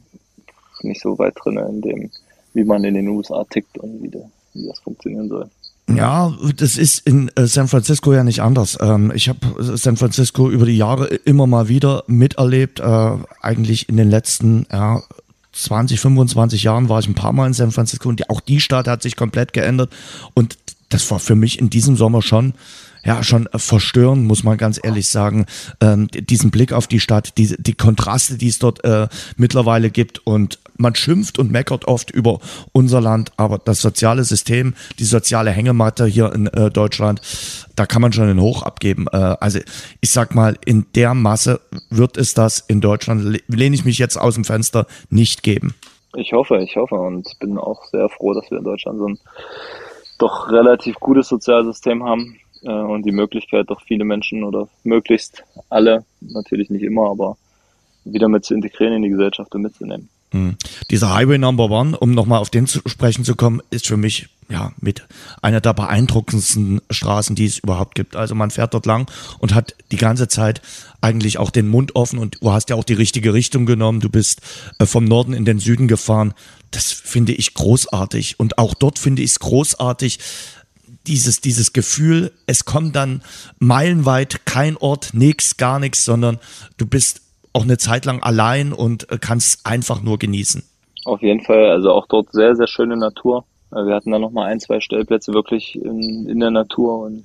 [0.82, 2.10] nicht so weit drin in dem,
[2.54, 4.22] wie man in den USA tickt und wie, de,
[4.54, 5.50] wie das funktionieren soll.
[5.88, 8.76] Ja, das ist in äh, San Francisco ja nicht anders.
[8.80, 9.38] Ähm, ich habe
[9.76, 12.80] San Francisco über die Jahre immer mal wieder miterlebt.
[12.80, 13.10] Äh,
[13.40, 15.02] eigentlich in den letzten ja,
[15.52, 18.86] 20, 25 Jahren war ich ein paar Mal in San Francisco und auch die Stadt
[18.86, 19.90] hat sich komplett geändert.
[20.34, 20.58] Und
[20.90, 22.54] das war für mich in diesem Sommer schon
[23.04, 25.46] ja schon verstörend, muss man ganz ehrlich sagen.
[25.80, 30.26] Ähm, diesen Blick auf die Stadt, die, die Kontraste, die es dort äh, mittlerweile gibt
[30.26, 32.38] und man schimpft und meckert oft über
[32.72, 37.20] unser Land, aber das soziale System, die soziale Hängematte hier in äh, Deutschland,
[37.76, 39.06] da kann man schon einen Hoch abgeben.
[39.12, 39.58] Äh, also
[40.00, 41.60] ich sag mal, in der Masse
[41.90, 45.74] wird es das in Deutschland, lehne ich mich jetzt aus dem Fenster, nicht geben.
[46.16, 49.18] Ich hoffe, ich hoffe und bin auch sehr froh, dass wir in Deutschland so ein
[50.18, 56.04] doch relativ gutes Sozialsystem haben äh, und die Möglichkeit, doch viele Menschen oder möglichst alle,
[56.20, 57.36] natürlich nicht immer, aber
[58.04, 60.08] wieder mit zu integrieren in die Gesellschaft und mitzunehmen.
[60.32, 60.56] Mhm.
[60.90, 64.28] Dieser Highway Number One, um nochmal auf den zu sprechen zu kommen, ist für mich
[64.50, 65.06] ja mit
[65.42, 68.16] einer der beeindruckendsten Straßen, die es überhaupt gibt.
[68.16, 70.62] Also man fährt dort lang und hat die ganze Zeit
[71.00, 74.00] eigentlich auch den Mund offen und du hast ja auch die richtige Richtung genommen.
[74.00, 74.40] Du bist
[74.78, 76.34] äh, vom Norden in den Süden gefahren.
[76.70, 80.18] Das finde ich großartig und auch dort finde ich es großartig,
[81.06, 83.22] dieses, dieses Gefühl, es kommt dann
[83.58, 86.38] meilenweit kein Ort, nichts, gar nichts, sondern
[86.76, 87.22] du bist
[87.52, 90.62] auch eine Zeit lang allein und äh, kannst einfach nur genießen.
[91.04, 93.44] Auf jeden Fall, also auch dort sehr, sehr schöne Natur.
[93.72, 97.24] Äh, wir hatten da nochmal ein, zwei Stellplätze wirklich in, in der Natur und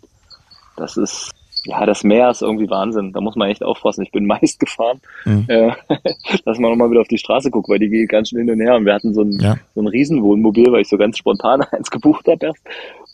[0.75, 1.31] das ist,
[1.65, 3.13] ja, das Meer ist irgendwie Wahnsinn.
[3.13, 4.03] Da muss man echt aufpassen.
[4.03, 5.45] Ich bin meist gefahren, mhm.
[5.47, 5.71] äh,
[6.45, 8.59] dass man nochmal wieder auf die Straße guckt, weil die geht ganz schön hin und
[8.59, 8.75] her.
[8.75, 9.57] Und wir hatten so ein, ja.
[9.75, 12.63] so ein Riesenwohnmobil, weil ich so ganz spontan eins gebucht habe erst.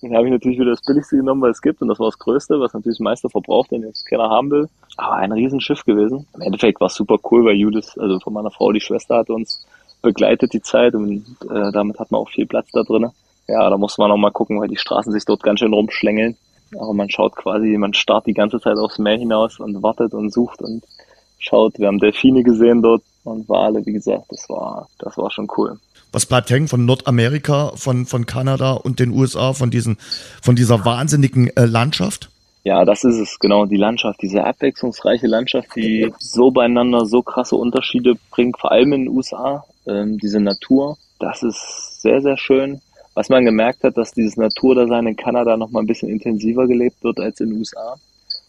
[0.01, 1.81] Dann habe ich natürlich wieder das billigste genommen, was es gibt.
[1.81, 4.69] Und das war das Größte, was natürlich das meiste verbraucht, wenn jetzt keiner haben will.
[4.97, 6.25] Aber ein Riesenschiff gewesen.
[6.35, 9.29] Im Endeffekt war es super cool, weil Judith, also von meiner Frau, die Schwester, hat
[9.29, 9.65] uns
[10.01, 13.09] begleitet die Zeit und äh, damit hat man auch viel Platz da drin.
[13.47, 16.37] Ja, da muss man auch mal gucken, weil die Straßen sich dort ganz schön rumschlängeln.
[16.79, 20.31] Aber man schaut quasi, man starrt die ganze Zeit aufs Meer hinaus und wartet und
[20.31, 20.83] sucht und
[21.39, 21.77] schaut.
[21.79, 25.77] Wir haben Delfine gesehen dort und Wale, wie gesagt, das war, das war schon cool
[26.11, 29.97] was bleibt hängen von Nordamerika, von, von Kanada und den USA, von, diesen,
[30.41, 32.29] von dieser wahnsinnigen äh, Landschaft?
[32.63, 37.55] Ja, das ist es, genau, die Landschaft, diese abwechslungsreiche Landschaft, die so beieinander so krasse
[37.55, 42.81] Unterschiede bringt, vor allem in den USA, ähm, diese Natur, das ist sehr, sehr schön.
[43.13, 47.03] Was man gemerkt hat, dass dieses Naturdasein in Kanada noch mal ein bisschen intensiver gelebt
[47.03, 47.95] wird als in den USA.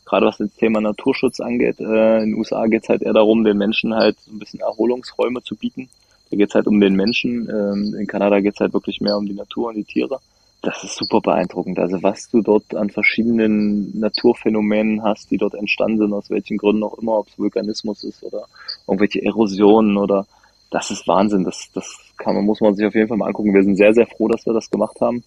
[0.04, 1.80] Gerade was das Thema Naturschutz angeht.
[1.80, 5.42] Äh, in den USA geht es halt eher darum, den Menschen halt ein bisschen Erholungsräume
[5.42, 5.88] zu bieten
[6.30, 7.48] da geht es halt um den Menschen.
[7.48, 10.18] Ähm, in Kanada geht es halt wirklich mehr um die Natur und die Tiere.
[10.62, 11.78] das ist super beeindruckend.
[11.78, 16.84] Also was du dort an verschiedenen Naturphänomenen hast, die dort entstanden sind, aus welchen Gründen
[16.84, 18.44] auch immer, ob es Vulkanismus ist oder
[18.86, 20.26] irgendwelche Erosionen oder
[20.70, 21.44] das ist Wahnsinn.
[21.44, 23.54] Das, das kann man, muss man sich auf jeden Fall mal angucken.
[23.54, 25.24] Wir sind sehr, sehr froh, dass wir das gemacht haben.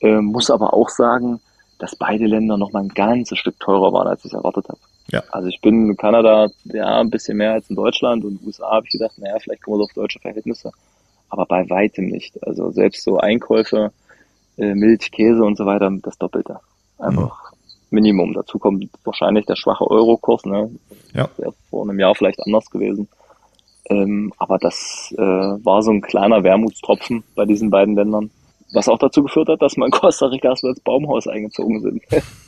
[0.00, 1.40] Ähm, muss aber auch sagen,
[1.78, 4.78] dass beide Länder noch mal ein ganzes Stück teurer waren, als ich erwartet habe.
[5.10, 5.22] Ja.
[5.30, 8.46] Also ich bin in Kanada ja ein bisschen mehr als in Deutschland und in den
[8.46, 10.72] USA habe ich gedacht, naja, vielleicht kommen wir so auf deutsche Verhältnisse.
[11.28, 12.42] Aber bei weitem nicht.
[12.46, 13.92] Also selbst so Einkäufe,
[14.56, 16.60] äh, Milch, Käse und so weiter, das Doppelte.
[16.98, 17.58] Einfach mhm.
[17.90, 18.32] Minimum.
[18.34, 20.70] Dazu kommt wahrscheinlich der schwache Eurokurs, ne?
[21.12, 21.28] Ja.
[21.36, 23.08] Wäre vor einem Jahr vielleicht anders gewesen.
[23.86, 28.30] Ähm, aber das äh, war so ein kleiner Wermutstropfen bei diesen beiden Ländern.
[28.72, 32.02] Was auch dazu geführt hat, dass wir in Costa Rica erstmal ins Baumhaus eingezogen sind.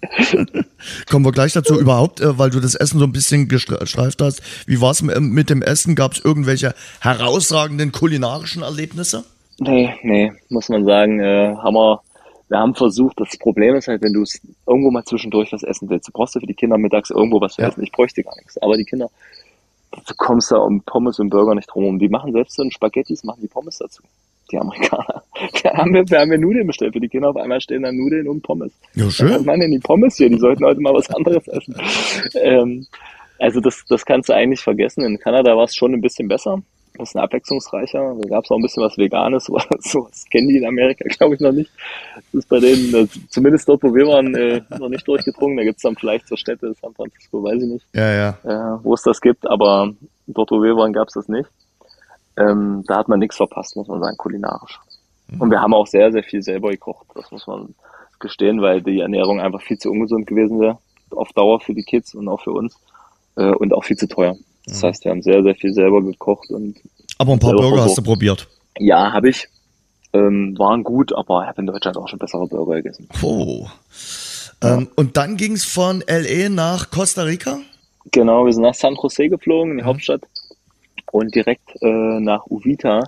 [1.10, 4.42] Kommen wir gleich dazu überhaupt, äh, weil du das Essen so ein bisschen gestreift hast.
[4.66, 5.94] Wie war es mit dem Essen?
[5.94, 9.24] Gab es irgendwelche herausragenden kulinarischen Erlebnisse?
[9.58, 12.00] Nee, nee, muss man sagen, äh, haben wir,
[12.48, 14.24] wir haben versucht, das Problem ist halt, wenn du
[14.66, 17.54] irgendwo mal zwischendurch was essen willst, du brauchst ja für die Kinder mittags irgendwo was
[17.54, 17.68] zu ja.
[17.68, 17.82] essen.
[17.82, 19.10] Ich bräuchte gar nichts, aber die Kinder,
[19.92, 23.22] du kommst da um Pommes und Burger nicht drum Die machen selbst so ein Spaghettis,
[23.22, 24.02] machen die Pommes dazu
[24.50, 25.22] die Amerikaner.
[25.62, 27.30] Da haben wir, wir haben ja Nudeln bestellt für die Kinder.
[27.30, 28.72] Auf einmal stehen da Nudeln und Pommes.
[28.94, 29.30] Ja, schön.
[29.30, 30.28] Was meinen denn die Pommes hier?
[30.28, 31.74] Die sollten heute mal was anderes essen.
[32.34, 32.86] Ähm,
[33.38, 35.02] also das, das kannst du eigentlich vergessen.
[35.02, 36.56] In Kanada war es schon ein bisschen besser.
[36.56, 38.16] Ein bisschen abwechslungsreicher.
[38.20, 39.46] Da gab es auch ein bisschen was Veganes.
[39.80, 41.70] So was kennen die in Amerika, glaube ich, noch nicht.
[42.16, 45.56] Das ist bei denen, äh, zumindest dort, wo wir waren, äh, noch nicht durchgedrungen.
[45.56, 47.86] Da gibt es dann vielleicht so Städte, San Francisco, weiß ich nicht.
[47.94, 48.28] Ja, ja.
[48.44, 49.46] Äh, wo es das gibt.
[49.46, 49.94] Aber
[50.26, 51.48] dort, wo wir waren, gab es das nicht.
[52.40, 54.80] Ähm, da hat man nichts verpasst, muss man sagen, kulinarisch.
[55.28, 55.40] Mhm.
[55.40, 57.74] Und wir haben auch sehr, sehr viel selber gekocht, das muss man
[58.18, 60.78] gestehen, weil die Ernährung einfach viel zu ungesund gewesen wäre,
[61.10, 62.76] auf Dauer für die Kids und auch für uns
[63.36, 64.36] äh, und auch viel zu teuer.
[64.66, 64.86] Das mhm.
[64.86, 66.76] heißt, wir haben sehr, sehr viel selber gekocht und.
[67.18, 67.88] Aber ein paar Burger versucht.
[67.88, 68.48] hast du probiert?
[68.78, 69.48] Ja, habe ich.
[70.12, 73.08] Ähm, waren gut, aber ich habe in Deutschland auch schon bessere Burger gegessen.
[73.22, 73.68] Oh.
[74.62, 74.78] Ja.
[74.78, 77.60] Ähm, und dann ging es von LA nach Costa Rica?
[78.10, 79.88] Genau, wir sind nach San Jose geflogen, in die mhm.
[79.88, 80.22] Hauptstadt
[81.12, 83.04] und direkt äh, nach Uvita.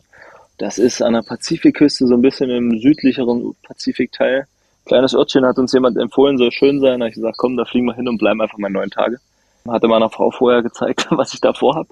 [0.58, 4.46] Das ist an der Pazifikküste, so ein bisschen im südlicheren Pazifikteil.
[4.84, 7.00] Kleines Örtchen hat uns jemand empfohlen, soll schön sein.
[7.00, 9.18] Da habe ich gesagt, komm, da fliegen wir hin und bleiben einfach mal neun Tage.
[9.66, 11.86] Hatte meiner Frau vorher gezeigt, was ich da vorhab.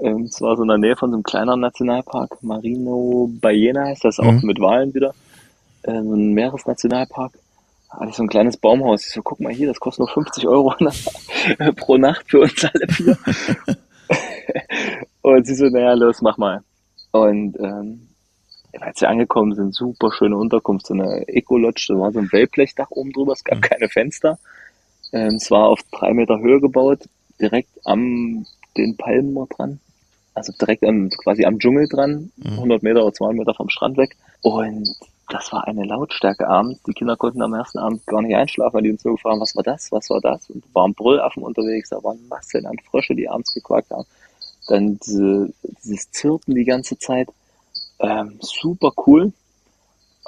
[0.00, 2.42] Ähm, es war so in der Nähe von so einem kleineren Nationalpark.
[2.42, 4.40] Marino Ballena heißt das, auch mhm.
[4.42, 5.14] mit Wahlen wieder.
[5.82, 7.32] Äh, so ein Meeresnationalpark.
[7.90, 9.06] Da hatte ich so ein kleines Baumhaus.
[9.06, 10.74] Ich so, guck mal hier, das kostet nur 50 Euro
[11.76, 13.18] pro Nacht für uns alle vier.
[15.36, 16.62] Und sie so, naja, los, mach mal.
[17.10, 18.08] Und ähm,
[18.80, 22.90] als wir angekommen sind, super schöne Unterkunft, so eine Eco-Lodge, da war so ein Wellblechdach
[22.90, 23.62] oben drüber, es gab mhm.
[23.62, 24.38] keine Fenster.
[25.12, 27.08] Ähm, es war auf drei Meter Höhe gebaut,
[27.40, 29.80] direkt am den Palmen dran.
[30.34, 32.52] Also direkt am, quasi am Dschungel dran, mhm.
[32.52, 34.16] 100 Meter oder 200 Meter vom Strand weg.
[34.42, 34.88] Und
[35.28, 36.82] das war eine Lautstärke abends.
[36.84, 39.40] Die Kinder konnten am ersten Abend gar nicht einschlafen, weil die uns so gefragt haben,
[39.40, 40.48] was war das, was war das?
[40.48, 44.06] Und waren Brüllaffen unterwegs, da waren Massen an Frösche, die abends gequakt haben
[44.68, 45.52] dann diese,
[45.82, 47.28] dieses Zirpen die ganze Zeit.
[48.00, 49.32] Ähm, super cool.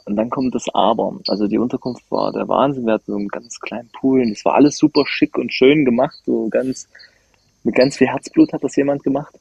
[0.07, 1.19] Und dann kommt das Aber.
[1.29, 2.87] Also die Unterkunft war der Wahnsinn.
[2.87, 5.85] Wir hatten so einen ganz kleinen Pool und es war alles super schick und schön
[5.85, 6.19] gemacht.
[6.27, 6.89] So ganz,
[7.63, 9.39] mit ganz viel Herzblut hat das jemand gemacht.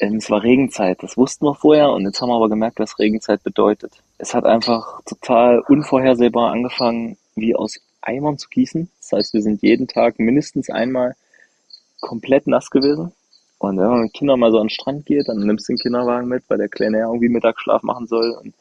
[0.00, 2.98] Ähm, es war Regenzeit, das wussten wir vorher und jetzt haben wir aber gemerkt, was
[2.98, 3.92] Regenzeit bedeutet.
[4.18, 8.90] Es hat einfach total unvorhersehbar angefangen, wie aus Eimern zu gießen.
[9.00, 11.16] Das heißt, wir sind jeden Tag mindestens einmal
[12.00, 13.12] komplett nass gewesen.
[13.58, 15.78] Und wenn man mit Kindern mal so an den Strand geht, dann nimmst du den
[15.78, 18.54] Kinderwagen mit, weil der Kleine ja irgendwie Mittagsschlaf machen soll und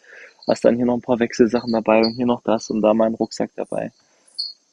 [0.48, 3.06] hast dann hier noch ein paar Wechselsachen dabei und hier noch das und da mal
[3.06, 3.92] einen Rucksack dabei.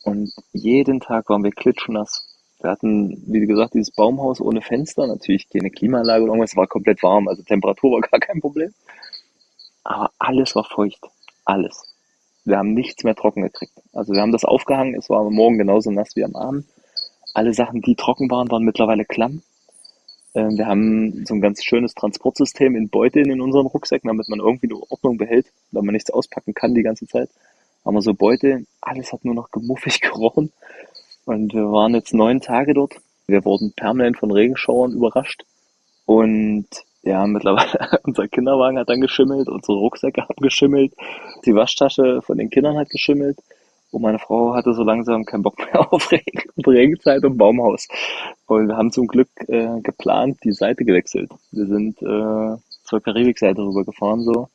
[0.05, 2.29] Und jeden Tag waren wir klitschnass.
[2.61, 7.03] Wir hatten, wie gesagt, dieses Baumhaus ohne Fenster, natürlich keine Klimaanlage oder irgendwas, war komplett
[7.03, 8.73] warm, also Temperatur war gar kein Problem.
[9.85, 11.05] Aber alles war feucht.
[11.45, 11.93] Alles.
[12.45, 13.73] Wir haben nichts mehr trocken gekriegt.
[13.93, 16.67] Also wir haben das aufgehangen, es war am Morgen genauso nass wie am Abend.
[17.35, 19.43] Alle Sachen, die trocken waren, waren mittlerweile klamm.
[20.35, 24.41] Ähm, wir haben so ein ganz schönes Transportsystem in Beuteln in unseren Rucksäcken, damit man
[24.41, 27.29] irgendwie eine Ordnung behält, weil man nichts auspacken kann die ganze Zeit.
[27.85, 30.53] Haben wir so Beutel, alles hat nur noch gemuffig gerochen.
[31.25, 32.95] Und wir waren jetzt neun Tage dort.
[33.27, 35.45] Wir wurden permanent von Regenschauern überrascht.
[36.07, 36.67] Und
[37.03, 40.95] ja, mittlerweile, unser Kinderwagen hat dann geschimmelt, unsere Rucksäcke haben geschimmelt,
[41.45, 43.39] die Waschtasche von den Kindern hat geschimmelt.
[43.93, 47.87] Und meine Frau hatte so langsam keinen Bock mehr auf Regen, Regenzeit und Baumhaus.
[48.47, 51.31] Und wir haben zum Glück äh, geplant die Seite gewechselt.
[51.53, 54.49] Wir sind äh, zur Karibikseite rübergefahren, so,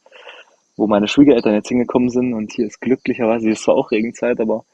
[0.76, 2.34] wo meine Schwiegereltern jetzt hingekommen sind.
[2.34, 4.66] Und hier ist glücklicherweise, hier ist zwar auch Regenzeit, aber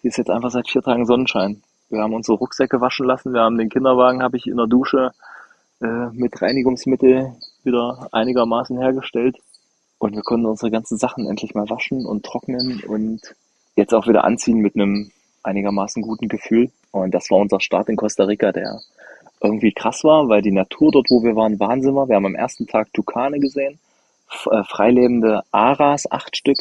[0.00, 1.62] hier ist jetzt einfach seit vier Tagen Sonnenschein.
[1.90, 3.34] Wir haben unsere Rucksäcke waschen lassen.
[3.34, 5.12] Wir haben den Kinderwagen, habe ich in der Dusche
[5.82, 9.36] äh, mit Reinigungsmittel wieder einigermaßen hergestellt.
[9.98, 13.34] Und wir konnten unsere ganzen Sachen endlich mal waschen und trocknen und
[13.76, 15.10] jetzt auch wieder anziehen mit einem
[15.42, 16.70] einigermaßen guten Gefühl.
[16.90, 18.80] Und das war unser Start in Costa Rica, der
[19.40, 22.08] irgendwie krass war, weil die Natur dort, wo wir waren, Wahnsinn war.
[22.08, 23.78] Wir haben am ersten Tag Tukane gesehen,
[24.50, 26.58] äh, freilebende Aras, acht Stück.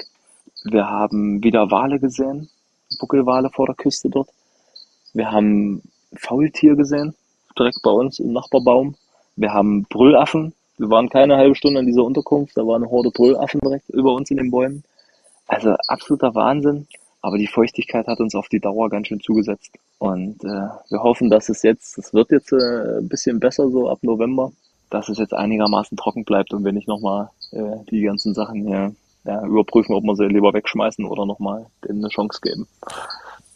[0.66, 2.50] Wir haben wieder Wale gesehen,
[3.00, 4.30] Buckelwale vor der Küste dort.
[5.14, 5.82] Wir haben
[6.16, 7.16] Faultier gesehen,
[7.58, 8.96] direkt bei uns im Nachbarbaum.
[9.38, 10.54] Wir haben Brüllaffen.
[10.78, 14.14] Wir waren keine halbe Stunde in dieser Unterkunft, da war eine Horde Brüllaffen direkt über
[14.14, 14.84] uns in den Bäumen.
[15.48, 16.88] Also absoluter Wahnsinn.
[17.26, 19.72] Aber die Feuchtigkeit hat uns auf die Dauer ganz schön zugesetzt.
[19.98, 23.90] Und äh, wir hoffen, dass es jetzt, es wird jetzt äh, ein bisschen besser so
[23.90, 24.52] ab November,
[24.92, 28.94] dass es jetzt einigermaßen trocken bleibt und wir nicht nochmal äh, die ganzen Sachen hier
[29.24, 32.68] ja, überprüfen, ob wir sie lieber wegschmeißen oder nochmal denen eine Chance geben.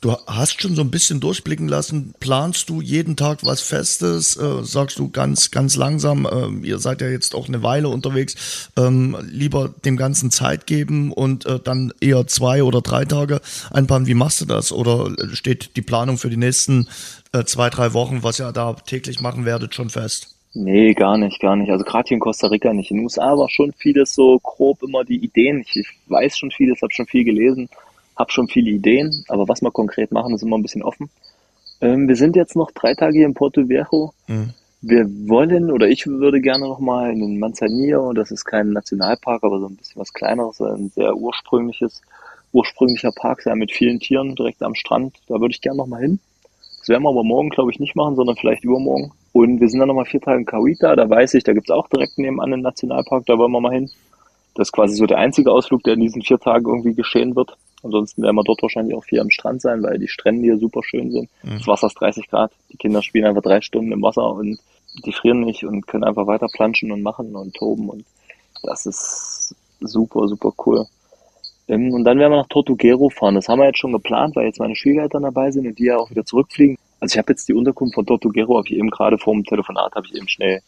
[0.02, 2.14] Du hast schon so ein bisschen durchblicken lassen.
[2.22, 4.38] Planst du jeden Tag was Festes?
[4.38, 8.72] Äh, sagst du ganz, ganz langsam, äh, ihr seid ja jetzt auch eine Weile unterwegs,
[8.78, 13.42] ähm, lieber dem Ganzen Zeit geben und äh, dann eher zwei oder drei Tage
[13.72, 14.08] einplanen.
[14.08, 14.72] Wie machst du das?
[14.72, 16.88] Oder steht die Planung für die nächsten
[17.34, 20.34] äh, zwei, drei Wochen, was ihr da täglich machen werdet, schon fest?
[20.54, 21.72] Nee, gar nicht, gar nicht.
[21.72, 22.90] Also gerade hier in Costa Rica nicht.
[22.90, 25.60] In den USA war schon vieles so grob immer die Ideen.
[25.60, 27.68] Ich, ich weiß schon vieles, habe schon viel gelesen
[28.20, 31.10] habe schon viele Ideen, aber was wir konkret machen, ist immer ein bisschen offen.
[31.82, 34.14] Ähm, wir sind jetzt noch drei Tage hier in Porto Viejo.
[34.28, 34.54] Mhm.
[34.82, 39.44] Wir wollen oder ich würde gerne noch mal in den Manzanillo, das ist kein Nationalpark,
[39.44, 42.02] aber so ein bisschen was kleineres, ein sehr ursprüngliches,
[42.54, 45.18] ursprünglicher Park sein mit vielen Tieren direkt am Strand.
[45.28, 46.20] Da würde ich gerne noch mal hin.
[46.80, 49.12] Das werden wir aber morgen, glaube ich, nicht machen, sondern vielleicht übermorgen.
[49.34, 51.70] Und wir sind dann noch mal vier Tage in Kawita, da weiß ich, da gibt
[51.70, 53.90] es auch direkt nebenan einen Nationalpark, da wollen wir mal hin.
[54.56, 57.58] Das ist quasi so der einzige Ausflug, der in diesen vier Tagen irgendwie geschehen wird.
[57.84, 60.84] Ansonsten werden wir dort wahrscheinlich auch viel am Strand sein, weil die Strände hier super
[60.84, 61.30] schön sind.
[61.44, 61.58] Mhm.
[61.58, 62.52] Das Wasser ist 30 Grad.
[62.72, 64.60] Die Kinder spielen einfach drei Stunden im Wasser und
[65.06, 67.90] die frieren nicht und können einfach weiter planschen und machen und toben.
[67.90, 68.06] Und
[68.64, 70.86] das ist super, super cool.
[71.68, 73.36] Ähm, und dann werden wir nach Tortuguero fahren.
[73.36, 75.98] Das haben wir jetzt schon geplant, weil jetzt meine Schwiegereltern dabei sind und die ja
[75.98, 76.78] auch wieder zurückfliegen.
[77.00, 79.96] Also ich habe jetzt die Unterkunft von Tortuguero, habe ich eben gerade vor dem Telefonat,
[79.96, 80.62] habe ich eben schnell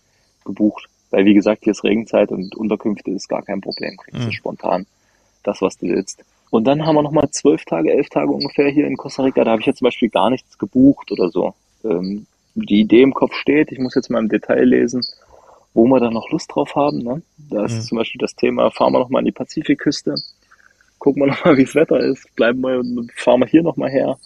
[0.46, 0.88] gebucht.
[1.10, 3.98] Weil wie gesagt, hier ist Regenzeit und Unterkünfte ist gar kein Problem.
[3.98, 4.32] Kriegst du mhm.
[4.32, 4.86] spontan
[5.44, 6.24] das, was du willst.
[6.52, 9.44] Und dann haben wir nochmal zwölf Tage, elf Tage ungefähr hier in Costa Rica.
[9.44, 11.56] Da habe ich jetzt zum Beispiel gar nichts gebucht oder so.
[11.84, 13.72] Ähm, die Idee im Kopf steht.
[13.72, 15.02] Ich muss jetzt mal im Detail lesen,
[15.74, 17.00] wo wir da noch Lust drauf haben.
[17.00, 17.22] Ne?
[17.38, 17.82] Da ist mhm.
[17.82, 20.16] zum Beispiel das Thema, fahren wir nochmal an die Pazifikküste.
[21.00, 22.28] Gucken wir nochmal, wie das Wetter ist.
[22.36, 22.84] Bleiben wir,
[23.16, 24.18] fahren wir hier nochmal her.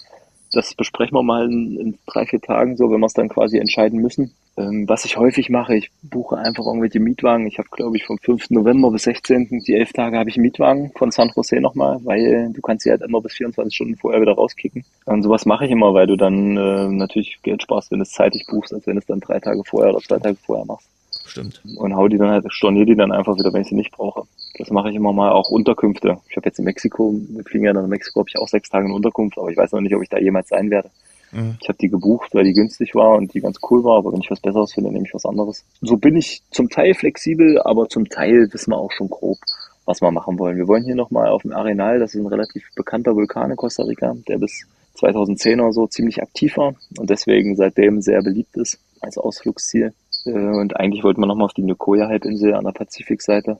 [0.51, 3.57] Das besprechen wir mal in, in drei, vier Tagen so, wenn wir es dann quasi
[3.57, 4.33] entscheiden müssen.
[4.57, 7.45] Ähm, was ich häufig mache, ich buche einfach irgendwelche Mietwagen.
[7.45, 8.51] Ich habe, glaube ich, vom 5.
[8.51, 9.63] November bis 16.
[9.67, 13.01] die elf Tage habe ich Mietwagen von San Jose nochmal, weil du kannst sie halt
[13.01, 14.85] immer bis 24 Stunden vorher wieder rauskicken.
[15.05, 18.11] Und sowas mache ich immer, weil du dann äh, natürlich Geld sparst, wenn du es
[18.11, 20.89] zeitig buchst, als wenn du es dann drei Tage vorher oder zwei Tage vorher machst.
[21.25, 21.61] Stimmt.
[21.77, 24.23] Und hau die dann halt, stornier die dann einfach wieder, wenn ich sie nicht brauche.
[24.57, 26.17] Das mache ich immer mal auch Unterkünfte.
[26.29, 28.69] Ich habe jetzt in Mexiko, wir fliegen ja dann in Mexiko, habe ich auch sechs
[28.69, 30.89] Tage in Unterkunft, aber ich weiß noch nicht, ob ich da jemals sein werde.
[31.31, 31.57] Mhm.
[31.61, 34.21] Ich habe die gebucht, weil die günstig war und die ganz cool war, aber wenn
[34.21, 35.65] ich was Besseres finde, nehme ich was anderes.
[35.81, 39.37] So bin ich zum Teil flexibel, aber zum Teil wissen wir auch schon grob,
[39.85, 40.57] was wir machen wollen.
[40.57, 43.83] Wir wollen hier nochmal auf dem Arenal, das ist ein relativ bekannter Vulkan in Costa
[43.83, 44.65] Rica, der bis
[44.95, 49.93] 2010 oder so ziemlich aktiv war und deswegen seitdem sehr beliebt ist als Ausflugsziel.
[50.25, 53.57] Äh, und eigentlich wollten wir nochmal auf die Nicoya-Halbinsel an der Pazifikseite.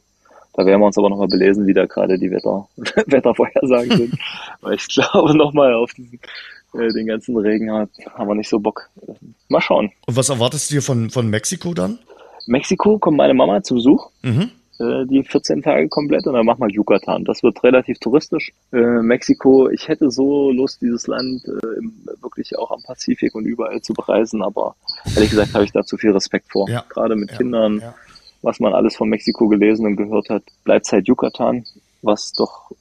[0.53, 4.20] Da werden wir uns aber nochmal belesen, wie da gerade die Wetter, Wettervorhersagen sind.
[4.61, 6.20] Weil ich glaube, nochmal auf diesen
[6.74, 8.89] äh, den ganzen Regen hat, haben wir nicht so Bock.
[9.49, 9.91] Mal schauen.
[10.07, 11.99] Und was erwartest du dir von, von Mexiko dann?
[12.47, 14.09] Mexiko kommt meine Mama zu Besuch.
[14.22, 14.51] Mhm.
[14.78, 17.23] Äh, die 14 Tage komplett und dann machen wir Yucatan.
[17.23, 18.51] Das wird relativ touristisch.
[18.73, 23.82] Äh, Mexiko, ich hätte so Lust, dieses Land äh, wirklich auch am Pazifik und überall
[23.82, 24.76] zu bereisen, aber
[25.15, 26.69] ehrlich gesagt habe ich da zu viel Respekt vor.
[26.69, 26.84] Ja.
[26.89, 27.38] Gerade mit ja.
[27.38, 27.95] Kindern, ja.
[28.41, 31.63] was man alles von Mexiko gelesen und gehört hat, bleibt halt Yucatan,
[32.01, 32.71] was doch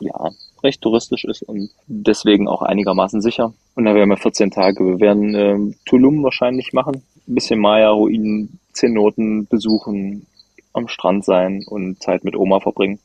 [0.00, 0.30] ja
[0.62, 3.52] recht touristisch ist und deswegen auch einigermaßen sicher.
[3.74, 4.84] Und da werden wir 14 Tage.
[4.84, 10.26] Wir werden äh, Tulum wahrscheinlich machen, ein bisschen Maya-Ruinen, Zenoten besuchen,
[10.74, 12.98] am Strand sein und Zeit mit Oma verbringen.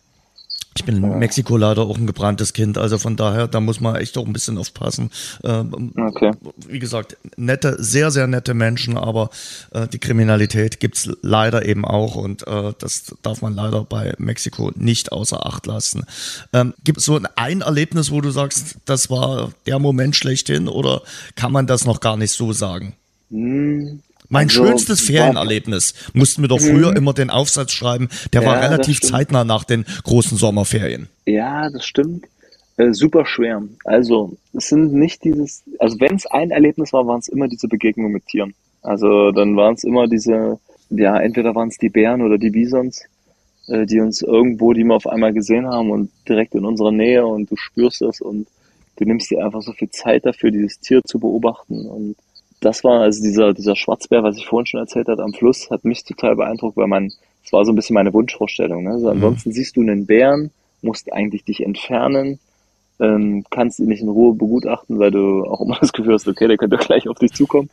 [0.80, 3.95] Ich bin in Mexiko leider auch ein gebranntes Kind, also von daher, da muss man
[3.95, 5.09] echt auch ein bisschen aufpassen.
[5.43, 6.31] Ähm, okay.
[6.68, 9.30] Wie gesagt, nette, sehr, sehr nette Menschen, aber
[9.73, 14.72] äh, die Kriminalität gibt's leider eben auch und äh, das darf man leider bei Mexiko
[14.76, 16.06] nicht außer Acht lassen.
[16.53, 21.02] Ähm, Gibt es so ein Erlebnis, wo du sagst, das war der Moment schlechthin oder
[21.35, 22.95] kann man das noch gar nicht so sagen?
[23.31, 25.93] Hm, mein also, schönstes Ferienerlebnis.
[26.14, 26.97] Mussten wir doch früher mhm.
[26.97, 28.10] immer den Aufsatz schreiben.
[28.31, 31.10] Der ja, war relativ zeitnah nach den großen Sommerferien.
[31.26, 32.26] Ja, das stimmt.
[32.77, 33.61] Äh, super schwer.
[33.84, 37.68] Also, es sind nicht dieses, also wenn es ein Erlebnis war, waren es immer diese
[37.68, 38.53] Begegnungen mit Tieren.
[38.81, 43.03] Also, dann waren es immer diese, ja, entweder waren es die Bären oder die Bisons.
[43.69, 47.26] äh, die uns irgendwo, die wir auf einmal gesehen haben und direkt in unserer Nähe
[47.26, 48.47] und du spürst es und
[48.97, 52.15] du nimmst dir einfach so viel Zeit dafür, dieses Tier zu beobachten und
[52.60, 55.86] das war also dieser, dieser Schwarzbär, was ich vorhin schon erzählt habe, am Fluss, hat
[55.86, 57.11] mich total beeindruckt, weil man,
[57.44, 58.84] es war so ein bisschen meine Wunschvorstellung.
[58.84, 58.91] Ne?
[58.91, 59.11] Also mhm.
[59.11, 62.40] ansonsten siehst du einen Bären, musst eigentlich dich entfernen,
[62.99, 66.48] ähm, kannst ihn nicht in Ruhe begutachten, weil du auch immer das Gefühl hast, okay,
[66.48, 67.69] der könnte gleich auf dich zukommen.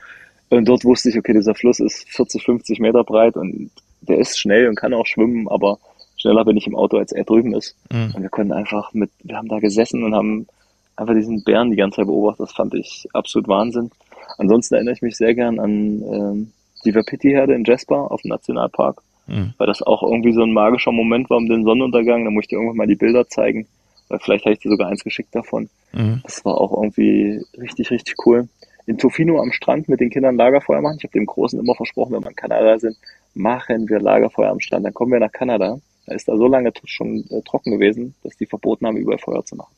[0.49, 3.71] Und dort wusste ich, okay, dieser Fluss ist 40, 50 Meter breit und
[4.03, 5.79] der ist schnell und kann auch schwimmen, aber
[6.17, 7.75] schneller bin ich im Auto, als er drüben ist.
[7.91, 8.13] Mhm.
[8.15, 10.47] Und wir konnten einfach mit, wir haben da gesessen und haben
[10.95, 12.47] einfach diesen Bären die ganze Zeit beobachtet.
[12.47, 13.91] Das fand ich absolut Wahnsinn.
[14.39, 16.53] Ansonsten erinnere ich mich sehr gern an ähm,
[16.85, 19.55] die Wapiti-Herde in Jasper auf dem Nationalpark, mhm.
[19.59, 22.25] weil das auch irgendwie so ein magischer Moment war um den Sonnenuntergang.
[22.25, 23.67] Da musste ich irgendwann mal die Bilder zeigen,
[24.09, 25.69] weil vielleicht habe ich dir sogar eins geschickt davon.
[25.93, 26.21] Mhm.
[26.23, 28.49] Das war auch irgendwie richtig, richtig cool.
[28.87, 30.97] In Tofino am Strand mit den Kindern Lagerfeuer machen.
[30.99, 32.97] Ich habe dem Großen immer versprochen, wenn wir in Kanada sind,
[33.35, 34.87] machen wir Lagerfeuer am Strand.
[34.87, 35.81] Dann kommen wir nach Kanada.
[36.07, 39.45] Da ist da so lange schon äh, trocken gewesen, dass die verboten haben, überall Feuer
[39.45, 39.75] zu machen.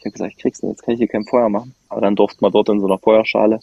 [0.00, 1.74] Ich habe gesagt, ich krieg's nicht, jetzt kann ich hier kein Feuer machen.
[1.88, 3.60] Aber dann durften wir dort in so einer Feuerschale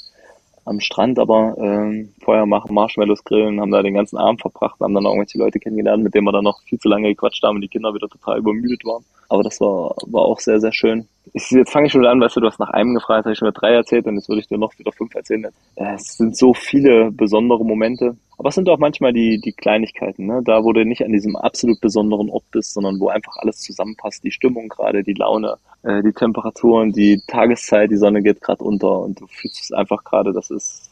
[0.67, 4.93] am Strand aber ähm, Feuer machen, Marshmallows grillen, haben da den ganzen Abend verbracht, haben
[4.93, 7.55] dann auch irgendwelche Leute kennengelernt, mit denen wir dann noch viel zu lange gequatscht haben
[7.55, 9.05] und die Kinder wieder total übermüdet waren.
[9.29, 11.07] Aber das war, war auch sehr, sehr schön.
[11.33, 13.33] Ich, jetzt fange ich schon wieder an, weißt du, du hast nach einem gefragt, habe
[13.33, 15.47] ich schon wieder drei erzählt und jetzt würde ich dir noch wieder fünf erzählen.
[15.75, 18.15] Es sind so viele besondere Momente.
[18.37, 20.41] Aber es sind auch manchmal die, die Kleinigkeiten, ne?
[20.45, 24.23] Da, wo du nicht an diesem absolut besonderen Ort bist, sondern wo einfach alles zusammenpasst.
[24.23, 28.99] Die Stimmung gerade, die Laune, äh, die Temperaturen, die Tageszeit, die Sonne geht gerade unter
[28.99, 30.91] und du fühlst es einfach gerade, das ist,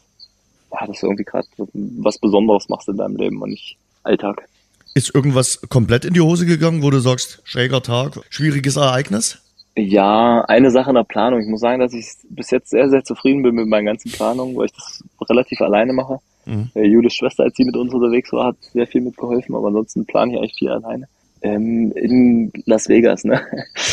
[0.72, 4.48] ja, das ist irgendwie gerade was Besonderes machst in deinem Leben und nicht Alltag.
[4.96, 9.42] Ist irgendwas komplett in die Hose gegangen, wo du sagst, schräger Tag, schwieriges Ereignis?
[9.76, 11.38] Ja, eine Sache in der Planung.
[11.38, 14.56] Ich muss sagen, dass ich bis jetzt sehr, sehr zufrieden bin mit meinen ganzen Planungen,
[14.56, 16.20] weil ich das relativ alleine mache.
[16.46, 16.70] Mhm.
[16.74, 20.06] Äh, Julis Schwester, als sie mit uns unterwegs war, hat sehr viel mitgeholfen, aber ansonsten
[20.06, 21.08] plane ich eigentlich viel alleine.
[21.42, 23.42] Ähm, in Las Vegas, ne?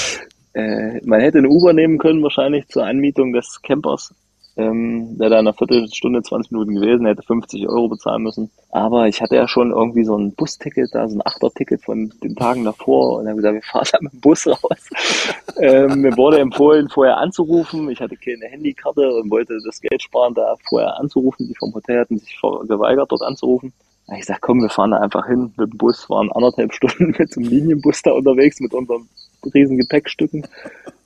[0.53, 4.15] äh, man hätte eine Uber nehmen können, wahrscheinlich zur Anmietung des Campers
[4.55, 8.51] ähm, der da in einer Viertelstunde, 20 Minuten gewesen, hätte 50 Euro bezahlen müssen.
[8.69, 12.35] Aber ich hatte ja schon irgendwie so ein Busticket da, so ein Achterticket von den
[12.35, 14.89] Tagen davor und habe gesagt, wir fahren da mit dem Bus raus.
[15.57, 17.89] ähm, mir wurde empfohlen, vorher anzurufen.
[17.89, 21.47] Ich hatte keine Handykarte und wollte das Geld sparen, da vorher anzurufen.
[21.47, 23.73] Die vom Hotel hatten sich geweigert, dort anzurufen.
[24.17, 27.33] Ich sag, komm, wir fahren da einfach hin mit dem Bus, waren anderthalb Stunden mit
[27.33, 29.07] so einem Linienbus da unterwegs mit unserem
[29.53, 30.45] riesen Gepäckstücken,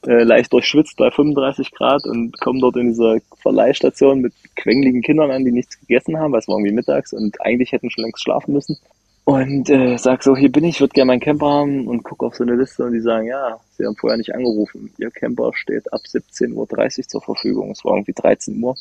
[0.06, 5.32] äh, leicht durchschwitzt bei 35 Grad und kommen dort in dieser Verleihstation mit quengeligen Kindern
[5.32, 8.24] an, die nichts gegessen haben, weil es war irgendwie mittags und eigentlich hätten schon längst
[8.24, 8.78] schlafen müssen.
[9.28, 12.36] Und äh, sag so, hier bin ich, würde gerne meinen Camper haben und gucke auf
[12.36, 14.90] so eine Liste und die sagen, ja, sie haben vorher nicht angerufen.
[14.98, 17.72] Ihr Camper steht ab 17.30 Uhr zur Verfügung.
[17.72, 18.76] Es war irgendwie 13 Uhr.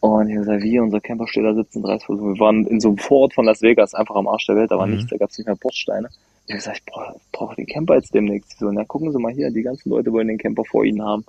[0.00, 2.34] Und ich gesagt, wie, unser Camper steht da 17.30 Uhr.
[2.34, 4.76] Wir waren in so einem Vorort von Las Vegas, einfach am Arsch der Welt, da
[4.76, 4.96] war mhm.
[4.96, 6.10] nichts, da gab es nicht mehr Bordsteine.
[6.46, 8.52] Ich habe gesagt, ich brauche brauch den Camper jetzt demnächst.
[8.52, 11.02] Die so, na gucken Sie mal hier, die ganzen Leute wollen den Camper vor Ihnen
[11.02, 11.24] haben.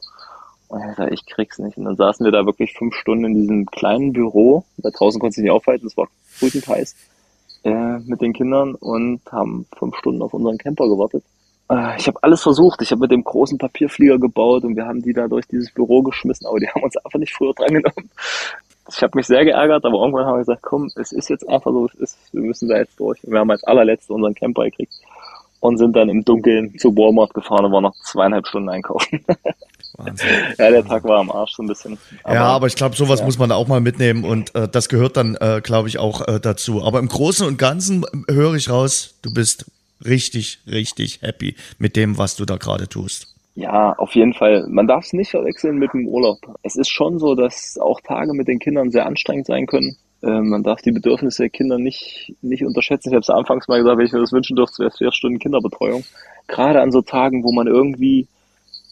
[0.68, 1.77] Und habe gesagt, ich krieg's nicht.
[1.77, 4.64] Und dann saßen wir da wirklich fünf Stunden in diesem kleinen Büro.
[4.77, 6.07] Da draußen konnte ich nicht aufhalten, es war
[6.39, 6.95] brütend heiß,
[7.64, 11.23] äh, mit den Kindern und haben fünf Stunden auf unseren Camper gewartet.
[11.69, 12.81] Äh, ich habe alles versucht.
[12.84, 16.03] Ich habe mit dem großen Papierflieger gebaut und wir haben die da durch dieses Büro
[16.03, 18.10] geschmissen, aber die haben uns einfach nicht früher drangenommen
[18.89, 21.72] ich habe mich sehr geärgert, aber irgendwann haben wir gesagt, komm, es ist jetzt einfach
[21.72, 23.23] so, es ist, wir müssen da jetzt durch.
[23.23, 24.94] Und wir haben als allerletzte unseren Camper gekriegt
[25.59, 29.25] und sind dann im Dunkeln zu Walmart gefahren und waren noch zweieinhalb Stunden einkaufen.
[29.97, 30.27] Wahnsinn.
[30.57, 31.97] ja, der Tag war am Arsch so ein bisschen.
[32.23, 33.25] Aber, ja, aber ich glaube, sowas ja.
[33.25, 36.39] muss man auch mal mitnehmen und äh, das gehört dann, äh, glaube ich, auch äh,
[36.39, 36.84] dazu.
[36.84, 39.65] Aber im Großen und Ganzen äh, höre ich raus, du bist
[40.05, 43.34] richtig, richtig happy mit dem, was du da gerade tust.
[43.55, 44.67] Ja, auf jeden Fall.
[44.69, 46.38] Man darf es nicht verwechseln mit dem Urlaub.
[46.61, 49.97] Es ist schon so, dass auch Tage mit den Kindern sehr anstrengend sein können.
[50.27, 53.09] Äh, man darf die Bedürfnisse der Kinder nicht, nicht unterschätzen.
[53.09, 55.11] Ich habe es anfangs mal gesagt, wenn ich mir das wünschen dürfte, wäre es vier
[55.11, 56.03] Stunden Kinderbetreuung.
[56.47, 58.27] Gerade an so Tagen, wo man irgendwie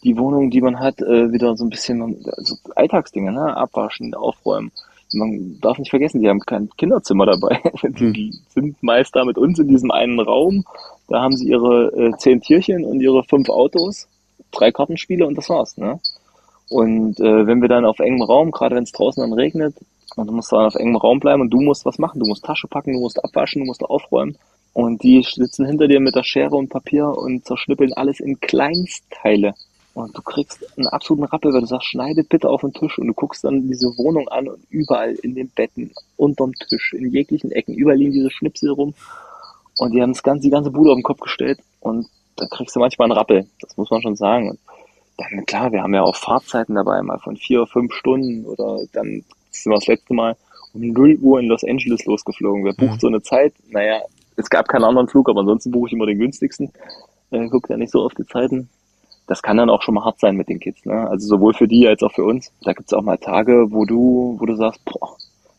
[0.02, 3.56] die Wohnung, die man hat, äh, wieder so ein bisschen also Alltagsdinge, ne?
[3.56, 4.72] abwaschen, aufräumen.
[5.12, 7.60] Man darf nicht vergessen, die haben kein Kinderzimmer dabei.
[7.82, 8.38] Die hm.
[8.48, 10.64] sind meist da mit uns in diesem einen Raum.
[11.08, 14.08] Da haben sie ihre äh, zehn Tierchen und ihre fünf Autos
[14.50, 15.76] drei Kartenspiele und das war's.
[15.76, 16.00] Ne?
[16.70, 19.76] Und äh, wenn wir dann auf engem Raum, gerade wenn es draußen dann regnet,
[20.16, 22.44] und du musst dann auf engem Raum bleiben und du musst was machen, du musst
[22.44, 24.36] Tasche packen, du musst abwaschen, du musst aufräumen.
[24.72, 29.54] Und die sitzen hinter dir mit der Schere und Papier und zerschnippeln alles in Kleinstteile.
[29.94, 33.06] Und du kriegst einen absoluten Rappel, weil du sagst, schneidet bitte auf den Tisch und
[33.06, 37.50] du guckst dann diese Wohnung an und überall in den Betten, unterm Tisch, in jeglichen
[37.52, 38.92] Ecken, überall liegen diese Schnipsel rum.
[39.78, 42.06] Und die haben das ganze, die ganze Bude auf den Kopf gestellt und
[42.36, 43.46] da kriegst du manchmal einen Rappel.
[43.60, 44.50] Das muss man schon sagen.
[44.50, 44.58] Und
[45.16, 49.24] dann, klar, wir haben ja auch Fahrzeiten dabei, mal von vier, fünf Stunden oder dann
[49.62, 50.36] sind wir das letzte Mal
[50.74, 52.64] um 0 Uhr in Los Angeles losgeflogen.
[52.64, 53.00] Wer bucht mhm.
[53.00, 53.54] so eine Zeit?
[53.68, 54.00] Naja,
[54.36, 56.70] es gab keinen anderen Flug, aber ansonsten buche ich immer den günstigsten.
[57.30, 58.68] Äh, gucke ja nicht so auf die Zeiten.
[59.26, 60.84] Das kann dann auch schon mal hart sein mit den Kids.
[60.84, 61.08] Ne?
[61.08, 62.52] Also sowohl für die als auch für uns.
[62.62, 65.16] Da gibt es auch mal Tage, wo du, wo du sagst, boah,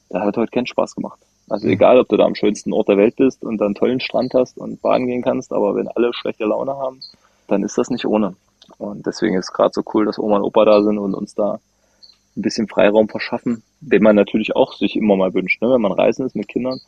[0.10, 1.20] da hat heute keinen Spaß gemacht.
[1.50, 1.74] Also mhm.
[1.74, 4.34] egal, ob du da am schönsten Ort der Welt bist und dann einen tollen Strand
[4.34, 7.02] hast und baden gehen kannst, aber wenn alle schlechte Laune haben,
[7.48, 8.36] dann ist das nicht ohne.
[8.78, 11.36] Und deswegen ist es gerade so cool, dass Oma und Opa da sind und uns
[11.36, 11.60] da
[12.38, 15.72] ein bisschen Freiraum verschaffen, den man natürlich auch sich immer mal wünscht, ne?
[15.72, 16.80] wenn man reisen ist mit Kindern.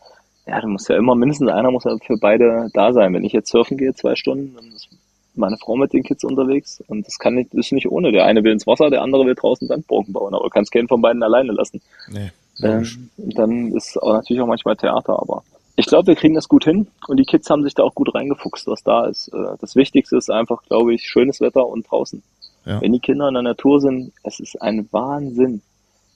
[0.47, 3.13] Ja, dann muss ja immer mindestens einer muss ja für beide da sein.
[3.13, 4.89] Wenn ich jetzt surfen gehe, zwei Stunden, dann ist
[5.35, 8.11] meine Frau mit den Kids unterwegs und das kann nicht, ist nicht ohne.
[8.11, 10.87] Der eine will ins Wasser, der andere will draußen Sandburgen bauen, aber du kannst keinen
[10.87, 11.81] von beiden alleine lassen.
[12.09, 12.31] Nee,
[12.61, 15.43] ähm, dann ist auch natürlich auch manchmal Theater, aber
[15.75, 18.13] ich glaube, wir kriegen das gut hin und die Kids haben sich da auch gut
[18.13, 19.29] reingefuchst, was da ist.
[19.29, 22.21] Äh, das Wichtigste ist einfach, glaube ich, schönes Wetter und draußen.
[22.65, 22.81] Ja.
[22.81, 25.61] Wenn die Kinder in der Natur sind, es ist ein Wahnsinn,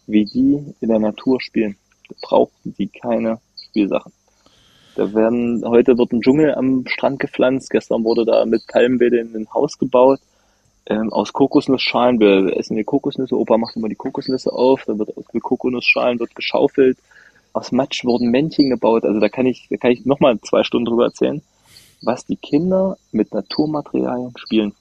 [0.08, 1.78] wie die in der Natur spielen.
[2.10, 3.40] Da brauchen die keine
[3.70, 4.12] Spielsachen.
[4.96, 7.70] Da werden, heute wird ein Dschungel am Strand gepflanzt.
[7.72, 10.20] Gestern wurde da mit Palmbeete in ein Haus gebaut.
[10.86, 12.20] Ähm, aus Kokosnussschalen.
[12.20, 13.38] Wir essen die Kokosnüsse.
[13.38, 14.84] Opa macht immer die Kokosnüsse auf.
[14.86, 16.98] Da wird aus Kokosnussschalen wird geschaufelt.
[17.54, 19.06] Aus Matsch wurden Männchen gebaut.
[19.06, 21.42] Also da kann ich, da kann ich nochmal zwei Stunden drüber erzählen,
[22.02, 24.74] was die Kinder mit Naturmaterialien spielen.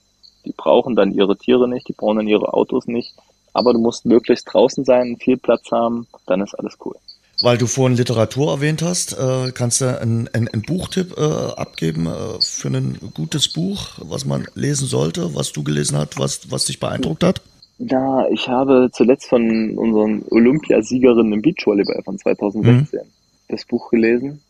[0.45, 3.13] Die brauchen dann ihre Tiere nicht, die brauchen dann ihre Autos nicht.
[3.53, 6.95] Aber du musst möglichst draußen sein, viel Platz haben, dann ist alles cool.
[7.41, 12.07] Weil du vorhin Literatur erwähnt hast, äh, kannst du einen, einen, einen Buchtipp äh, abgeben
[12.07, 16.65] äh, für ein gutes Buch, was man lesen sollte, was du gelesen hast, was, was
[16.65, 17.41] dich beeindruckt hat?
[17.79, 23.05] Ja, ich habe zuletzt von unseren Olympiasiegerinnen im Beachvolleyball von 2016 mhm.
[23.49, 24.41] das Buch gelesen.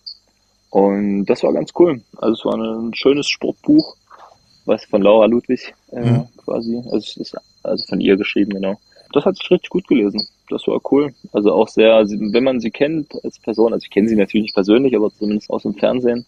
[0.70, 2.02] Und das war ganz cool.
[2.18, 3.96] Also es war ein schönes Sportbuch,
[4.66, 6.28] was von Laura Ludwig äh, mhm.
[6.38, 8.80] quasi, also, ist, also von ihr geschrieben, genau.
[9.12, 10.28] Das hat sich richtig gut gelesen.
[10.50, 11.14] Das war cool.
[11.32, 14.56] Also auch sehr, wenn man sie kennt als Person, also ich kenne sie natürlich nicht
[14.56, 16.26] persönlich, aber zumindest aus dem Fernsehen,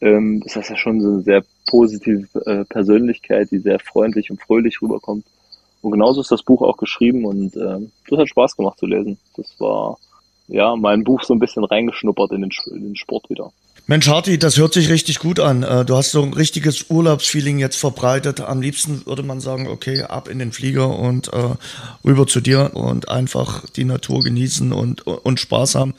[0.00, 4.40] ähm, ist das ja schon so eine sehr positive äh, Persönlichkeit, die sehr freundlich und
[4.42, 5.24] fröhlich rüberkommt.
[5.82, 9.18] Und genauso ist das Buch auch geschrieben und äh, das hat Spaß gemacht zu lesen.
[9.36, 9.98] Das war
[10.48, 13.52] ja mein Buch so ein bisschen reingeschnuppert in den, in den Sport wieder.
[13.88, 15.62] Mensch, Harti, das hört sich richtig gut an.
[15.62, 18.40] Äh, du hast so ein richtiges Urlaubsfeeling jetzt verbreitet.
[18.40, 21.54] Am liebsten würde man sagen, okay, ab in den Flieger und äh,
[22.04, 25.94] rüber zu dir und einfach die Natur genießen und, und Spaß haben.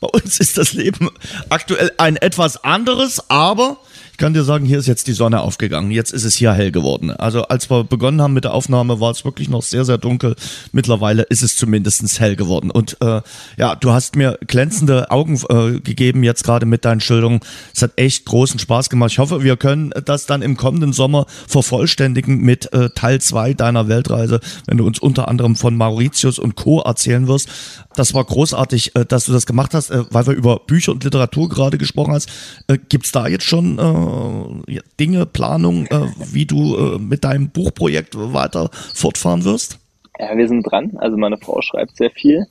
[0.00, 1.10] Bei uns ist das Leben
[1.50, 3.80] aktuell ein etwas anderes, aber
[4.18, 5.90] kann dir sagen, hier ist jetzt die Sonne aufgegangen.
[5.90, 7.10] Jetzt ist es hier hell geworden.
[7.10, 10.36] Also als wir begonnen haben mit der Aufnahme, war es wirklich noch sehr, sehr dunkel.
[10.72, 12.70] Mittlerweile ist es zumindest hell geworden.
[12.70, 13.22] Und äh,
[13.56, 17.40] ja, du hast mir glänzende Augen äh, gegeben jetzt gerade mit deinen Schilderungen.
[17.74, 19.12] Es hat echt großen Spaß gemacht.
[19.12, 23.88] Ich hoffe, wir können das dann im kommenden Sommer vervollständigen mit äh, Teil zwei deiner
[23.88, 26.80] Weltreise, wenn du uns unter anderem von Mauritius und Co.
[26.80, 27.48] erzählen wirst.
[27.96, 31.04] Das war großartig, äh, dass du das gemacht hast, äh, weil wir über Bücher und
[31.04, 32.28] Literatur gerade gesprochen hast.
[32.68, 37.50] Äh, Gibt es da jetzt schon äh, Dinge, Planung, äh, wie du äh, mit deinem
[37.50, 39.78] Buchprojekt weiter fortfahren wirst?
[40.18, 40.92] Ja, wir sind dran.
[40.96, 42.46] Also meine Frau schreibt sehr viel.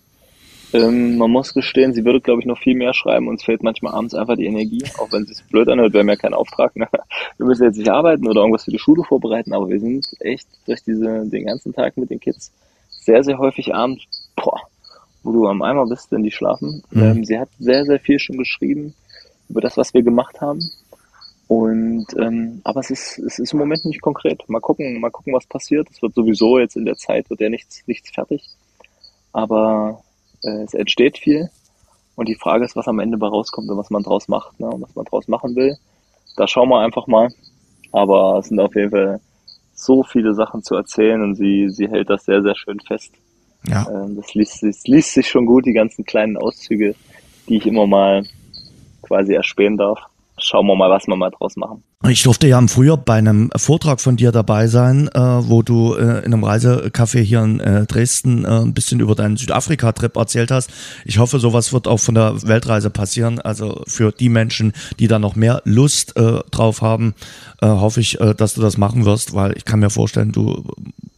[0.73, 3.27] Ähm, man muss gestehen, sie würde, glaube ich, noch viel mehr schreiben.
[3.27, 5.93] Uns fehlt manchmal abends einfach die Energie, auch wenn es sich blöd anhört.
[5.93, 6.75] Wir haben ja keinen Auftrag.
[6.75, 6.87] Ne?
[7.37, 10.47] Wir müssen jetzt nicht arbeiten oder irgendwas für die Schule vorbereiten, aber wir sind echt
[10.65, 12.51] durch diese, den ganzen Tag mit den Kids
[12.89, 14.03] sehr, sehr häufig abends,
[14.35, 14.59] boah,
[15.23, 16.83] wo du am Eimer bist, wenn die schlafen.
[16.91, 17.03] Mhm.
[17.03, 18.95] Ähm, sie hat sehr, sehr viel schon geschrieben
[19.47, 20.59] über das, was wir gemacht haben.
[21.47, 24.43] Und ähm, aber es ist, es ist im Moment nicht konkret.
[24.49, 25.87] Mal gucken, mal gucken, was passiert.
[25.91, 28.49] Es wird sowieso jetzt in der Zeit wird ja nichts, nichts fertig.
[29.31, 30.01] Aber
[30.43, 31.49] äh, es entsteht viel.
[32.15, 34.67] Und die Frage ist, was am Ende bei rauskommt und was man draus macht, ne?
[34.67, 35.77] Und was man draus machen will.
[36.35, 37.29] Da schauen wir einfach mal.
[37.91, 39.19] Aber es sind auf jeden Fall
[39.75, 43.11] so viele Sachen zu erzählen und sie, sie hält das sehr, sehr schön fest.
[43.67, 43.85] Ja.
[43.89, 46.95] Ähm, das, liest, das liest sich schon gut, die ganzen kleinen Auszüge,
[47.47, 48.23] die ich immer mal
[49.01, 49.99] quasi erspähen darf
[50.37, 51.83] schauen wir mal, was wir mal draus machen.
[52.07, 55.95] Ich durfte ja im Frühjahr bei einem Vortrag von dir dabei sein, äh, wo du
[55.95, 60.51] äh, in einem Reisecafé hier in äh, Dresden äh, ein bisschen über deinen Südafrika-Trip erzählt
[60.51, 60.69] hast.
[61.05, 63.39] Ich hoffe, sowas wird auch von der Weltreise passieren.
[63.39, 67.15] Also für die Menschen, die da noch mehr Lust äh, drauf haben,
[67.61, 70.63] äh, hoffe ich, dass du das machen wirst, weil ich kann mir vorstellen, du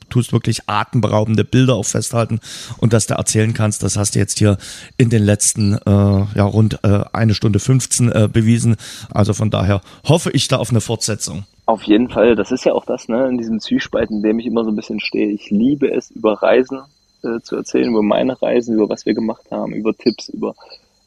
[0.09, 2.39] tust wirklich atemberaubende Bilder auch festhalten
[2.77, 4.57] und dass du erzählen kannst, das hast du jetzt hier
[4.97, 8.75] in den letzten äh, ja, rund äh, eine Stunde 15 äh, bewiesen.
[9.11, 11.45] Also von daher hoffe ich da auf eine Fortsetzung.
[11.65, 14.45] Auf jeden Fall, das ist ja auch das, ne, in diesem Zwiespalt, in dem ich
[14.45, 15.29] immer so ein bisschen stehe.
[15.31, 16.79] Ich liebe es, über Reisen
[17.23, 20.55] äh, zu erzählen, über meine Reisen, über was wir gemacht haben, über Tipps, über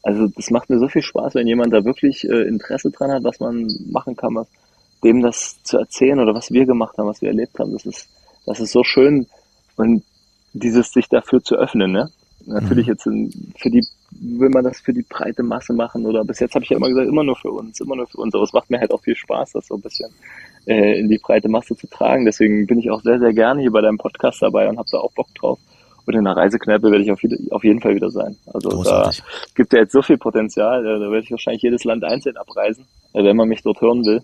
[0.03, 3.23] also das macht mir so viel Spaß, wenn jemand da wirklich äh, Interesse dran hat,
[3.23, 4.47] was man machen kann, was,
[5.03, 7.73] dem das zu erzählen oder was wir gemacht haben, was wir erlebt haben.
[7.73, 8.07] Das ist
[8.45, 9.27] das ist so schön
[9.75, 10.03] und
[10.53, 12.11] dieses sich dafür zu öffnen, ne?
[12.45, 12.93] Natürlich mhm.
[12.93, 16.55] jetzt in, für die will man das für die breite Masse machen oder bis jetzt
[16.55, 18.33] habe ich ja immer gesagt, immer nur für uns, immer nur für uns.
[18.33, 20.09] Aber es macht mir halt auch viel Spaß, das so ein bisschen
[20.65, 22.25] äh, in die breite Masse zu tragen.
[22.25, 24.99] Deswegen bin ich auch sehr, sehr gerne hier bei deinem Podcast dabei und habe da
[24.99, 25.59] auch Bock drauf.
[26.05, 27.19] Und in der Reisekneipe werde ich auf,
[27.51, 28.35] auf jeden Fall wieder sein.
[28.51, 29.19] Also Großartig.
[29.19, 32.85] da gibt ja jetzt so viel Potenzial, da werde ich wahrscheinlich jedes Land einzeln abreisen,
[33.13, 34.21] äh, wenn man mich dort hören will.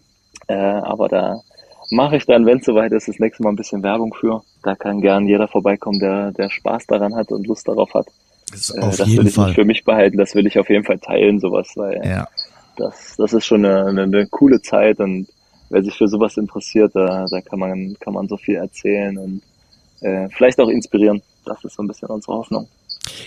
[0.48, 1.42] Äh, aber da
[1.90, 4.44] mache ich dann, wenn es soweit ist, das nächste Mal ein bisschen Werbung für.
[4.64, 8.08] Da kann gern jeder vorbeikommen, der, der Spaß daran hat und Lust darauf hat.
[8.52, 9.48] Das, äh, das will ich Fall.
[9.48, 12.28] nicht für mich behalten, das will ich auf jeden Fall teilen, sowas, weil ja.
[12.78, 15.28] das, das ist schon eine, eine, eine coole Zeit und
[15.70, 19.42] wer sich für sowas interessiert, da, da kann man, kann man so viel erzählen und
[20.02, 21.22] äh, vielleicht auch inspirieren.
[21.46, 22.68] Das ist so ein bisschen unsere Hoffnung.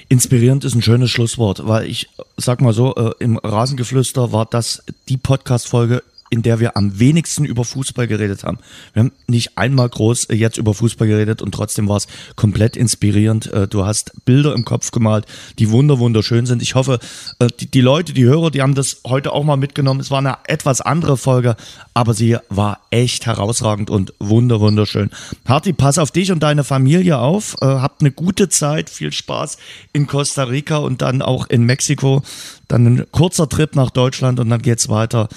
[0.08, 4.82] Inspirierend ist ein schönes Schlusswort, weil ich sag mal so, äh, im Rasengeflüster war das
[5.08, 8.58] die Podcast-Folge in der wir am wenigsten über Fußball geredet haben.
[8.92, 12.76] Wir haben nicht einmal groß äh, jetzt über Fußball geredet und trotzdem war es komplett
[12.76, 13.52] inspirierend.
[13.52, 15.26] Äh, du hast Bilder im Kopf gemalt,
[15.58, 16.62] die wunder wunderschön sind.
[16.62, 17.00] Ich hoffe,
[17.40, 20.00] äh, die, Leute, die Hörer, die haben das heute auch mal mitgenommen.
[20.00, 21.56] Es war eine etwas andere Folge,
[21.94, 25.10] aber sie war echt herausragend und wunder wunderschön.
[25.46, 27.56] Harti, pass auf dich und deine Familie auf.
[27.60, 29.58] Habt eine gute Zeit, viel Spaß
[29.92, 32.22] in Costa Rica und dann auch in Mexiko.
[32.70, 35.28] Dann ein kurzer Trip nach Deutschland und dann geht's weiter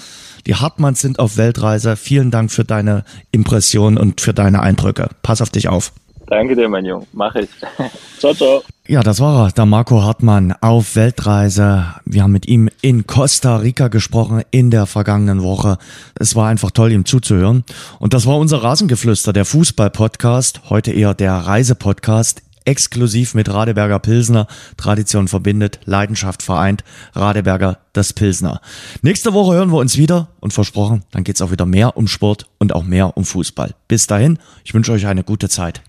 [0.46, 1.96] die Hartmanns sind auf Weltreise.
[1.96, 5.08] Vielen Dank für deine Impression und für deine Eindrücke.
[5.22, 5.92] Pass auf dich auf.
[6.26, 7.06] Danke dir, mein Junge.
[7.12, 7.48] Mach ich.
[8.18, 8.62] ciao, ciao.
[8.86, 11.86] Ja, das war er, der Marco Hartmann auf Weltreise.
[12.04, 15.78] Wir haben mit ihm in Costa Rica gesprochen in der vergangenen Woche.
[16.18, 17.64] Es war einfach toll, ihm zuzuhören.
[17.98, 20.62] Und das war unser Rasengeflüster, der Fußball-Podcast.
[20.70, 24.46] Heute eher der Reisepodcast exklusiv mit Radeberger Pilsner.
[24.76, 26.84] Tradition verbindet, Leidenschaft vereint.
[27.14, 28.60] Radeberger das Pilsner.
[29.02, 32.46] Nächste Woche hören wir uns wieder und versprochen, dann geht's auch wieder mehr um Sport
[32.58, 33.74] und auch mehr um Fußball.
[33.88, 35.82] Bis dahin, ich wünsche euch eine gute Zeit.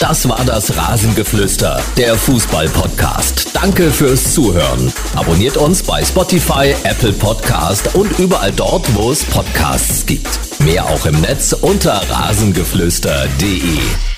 [0.00, 3.54] Das war das Rasengeflüster, der Fußball-Podcast.
[3.54, 4.92] Danke fürs Zuhören.
[5.14, 10.28] Abonniert uns bei Spotify, Apple Podcast und überall dort, wo es Podcasts gibt.
[10.60, 14.13] Mehr auch im Netz unter rasengeflüster.de.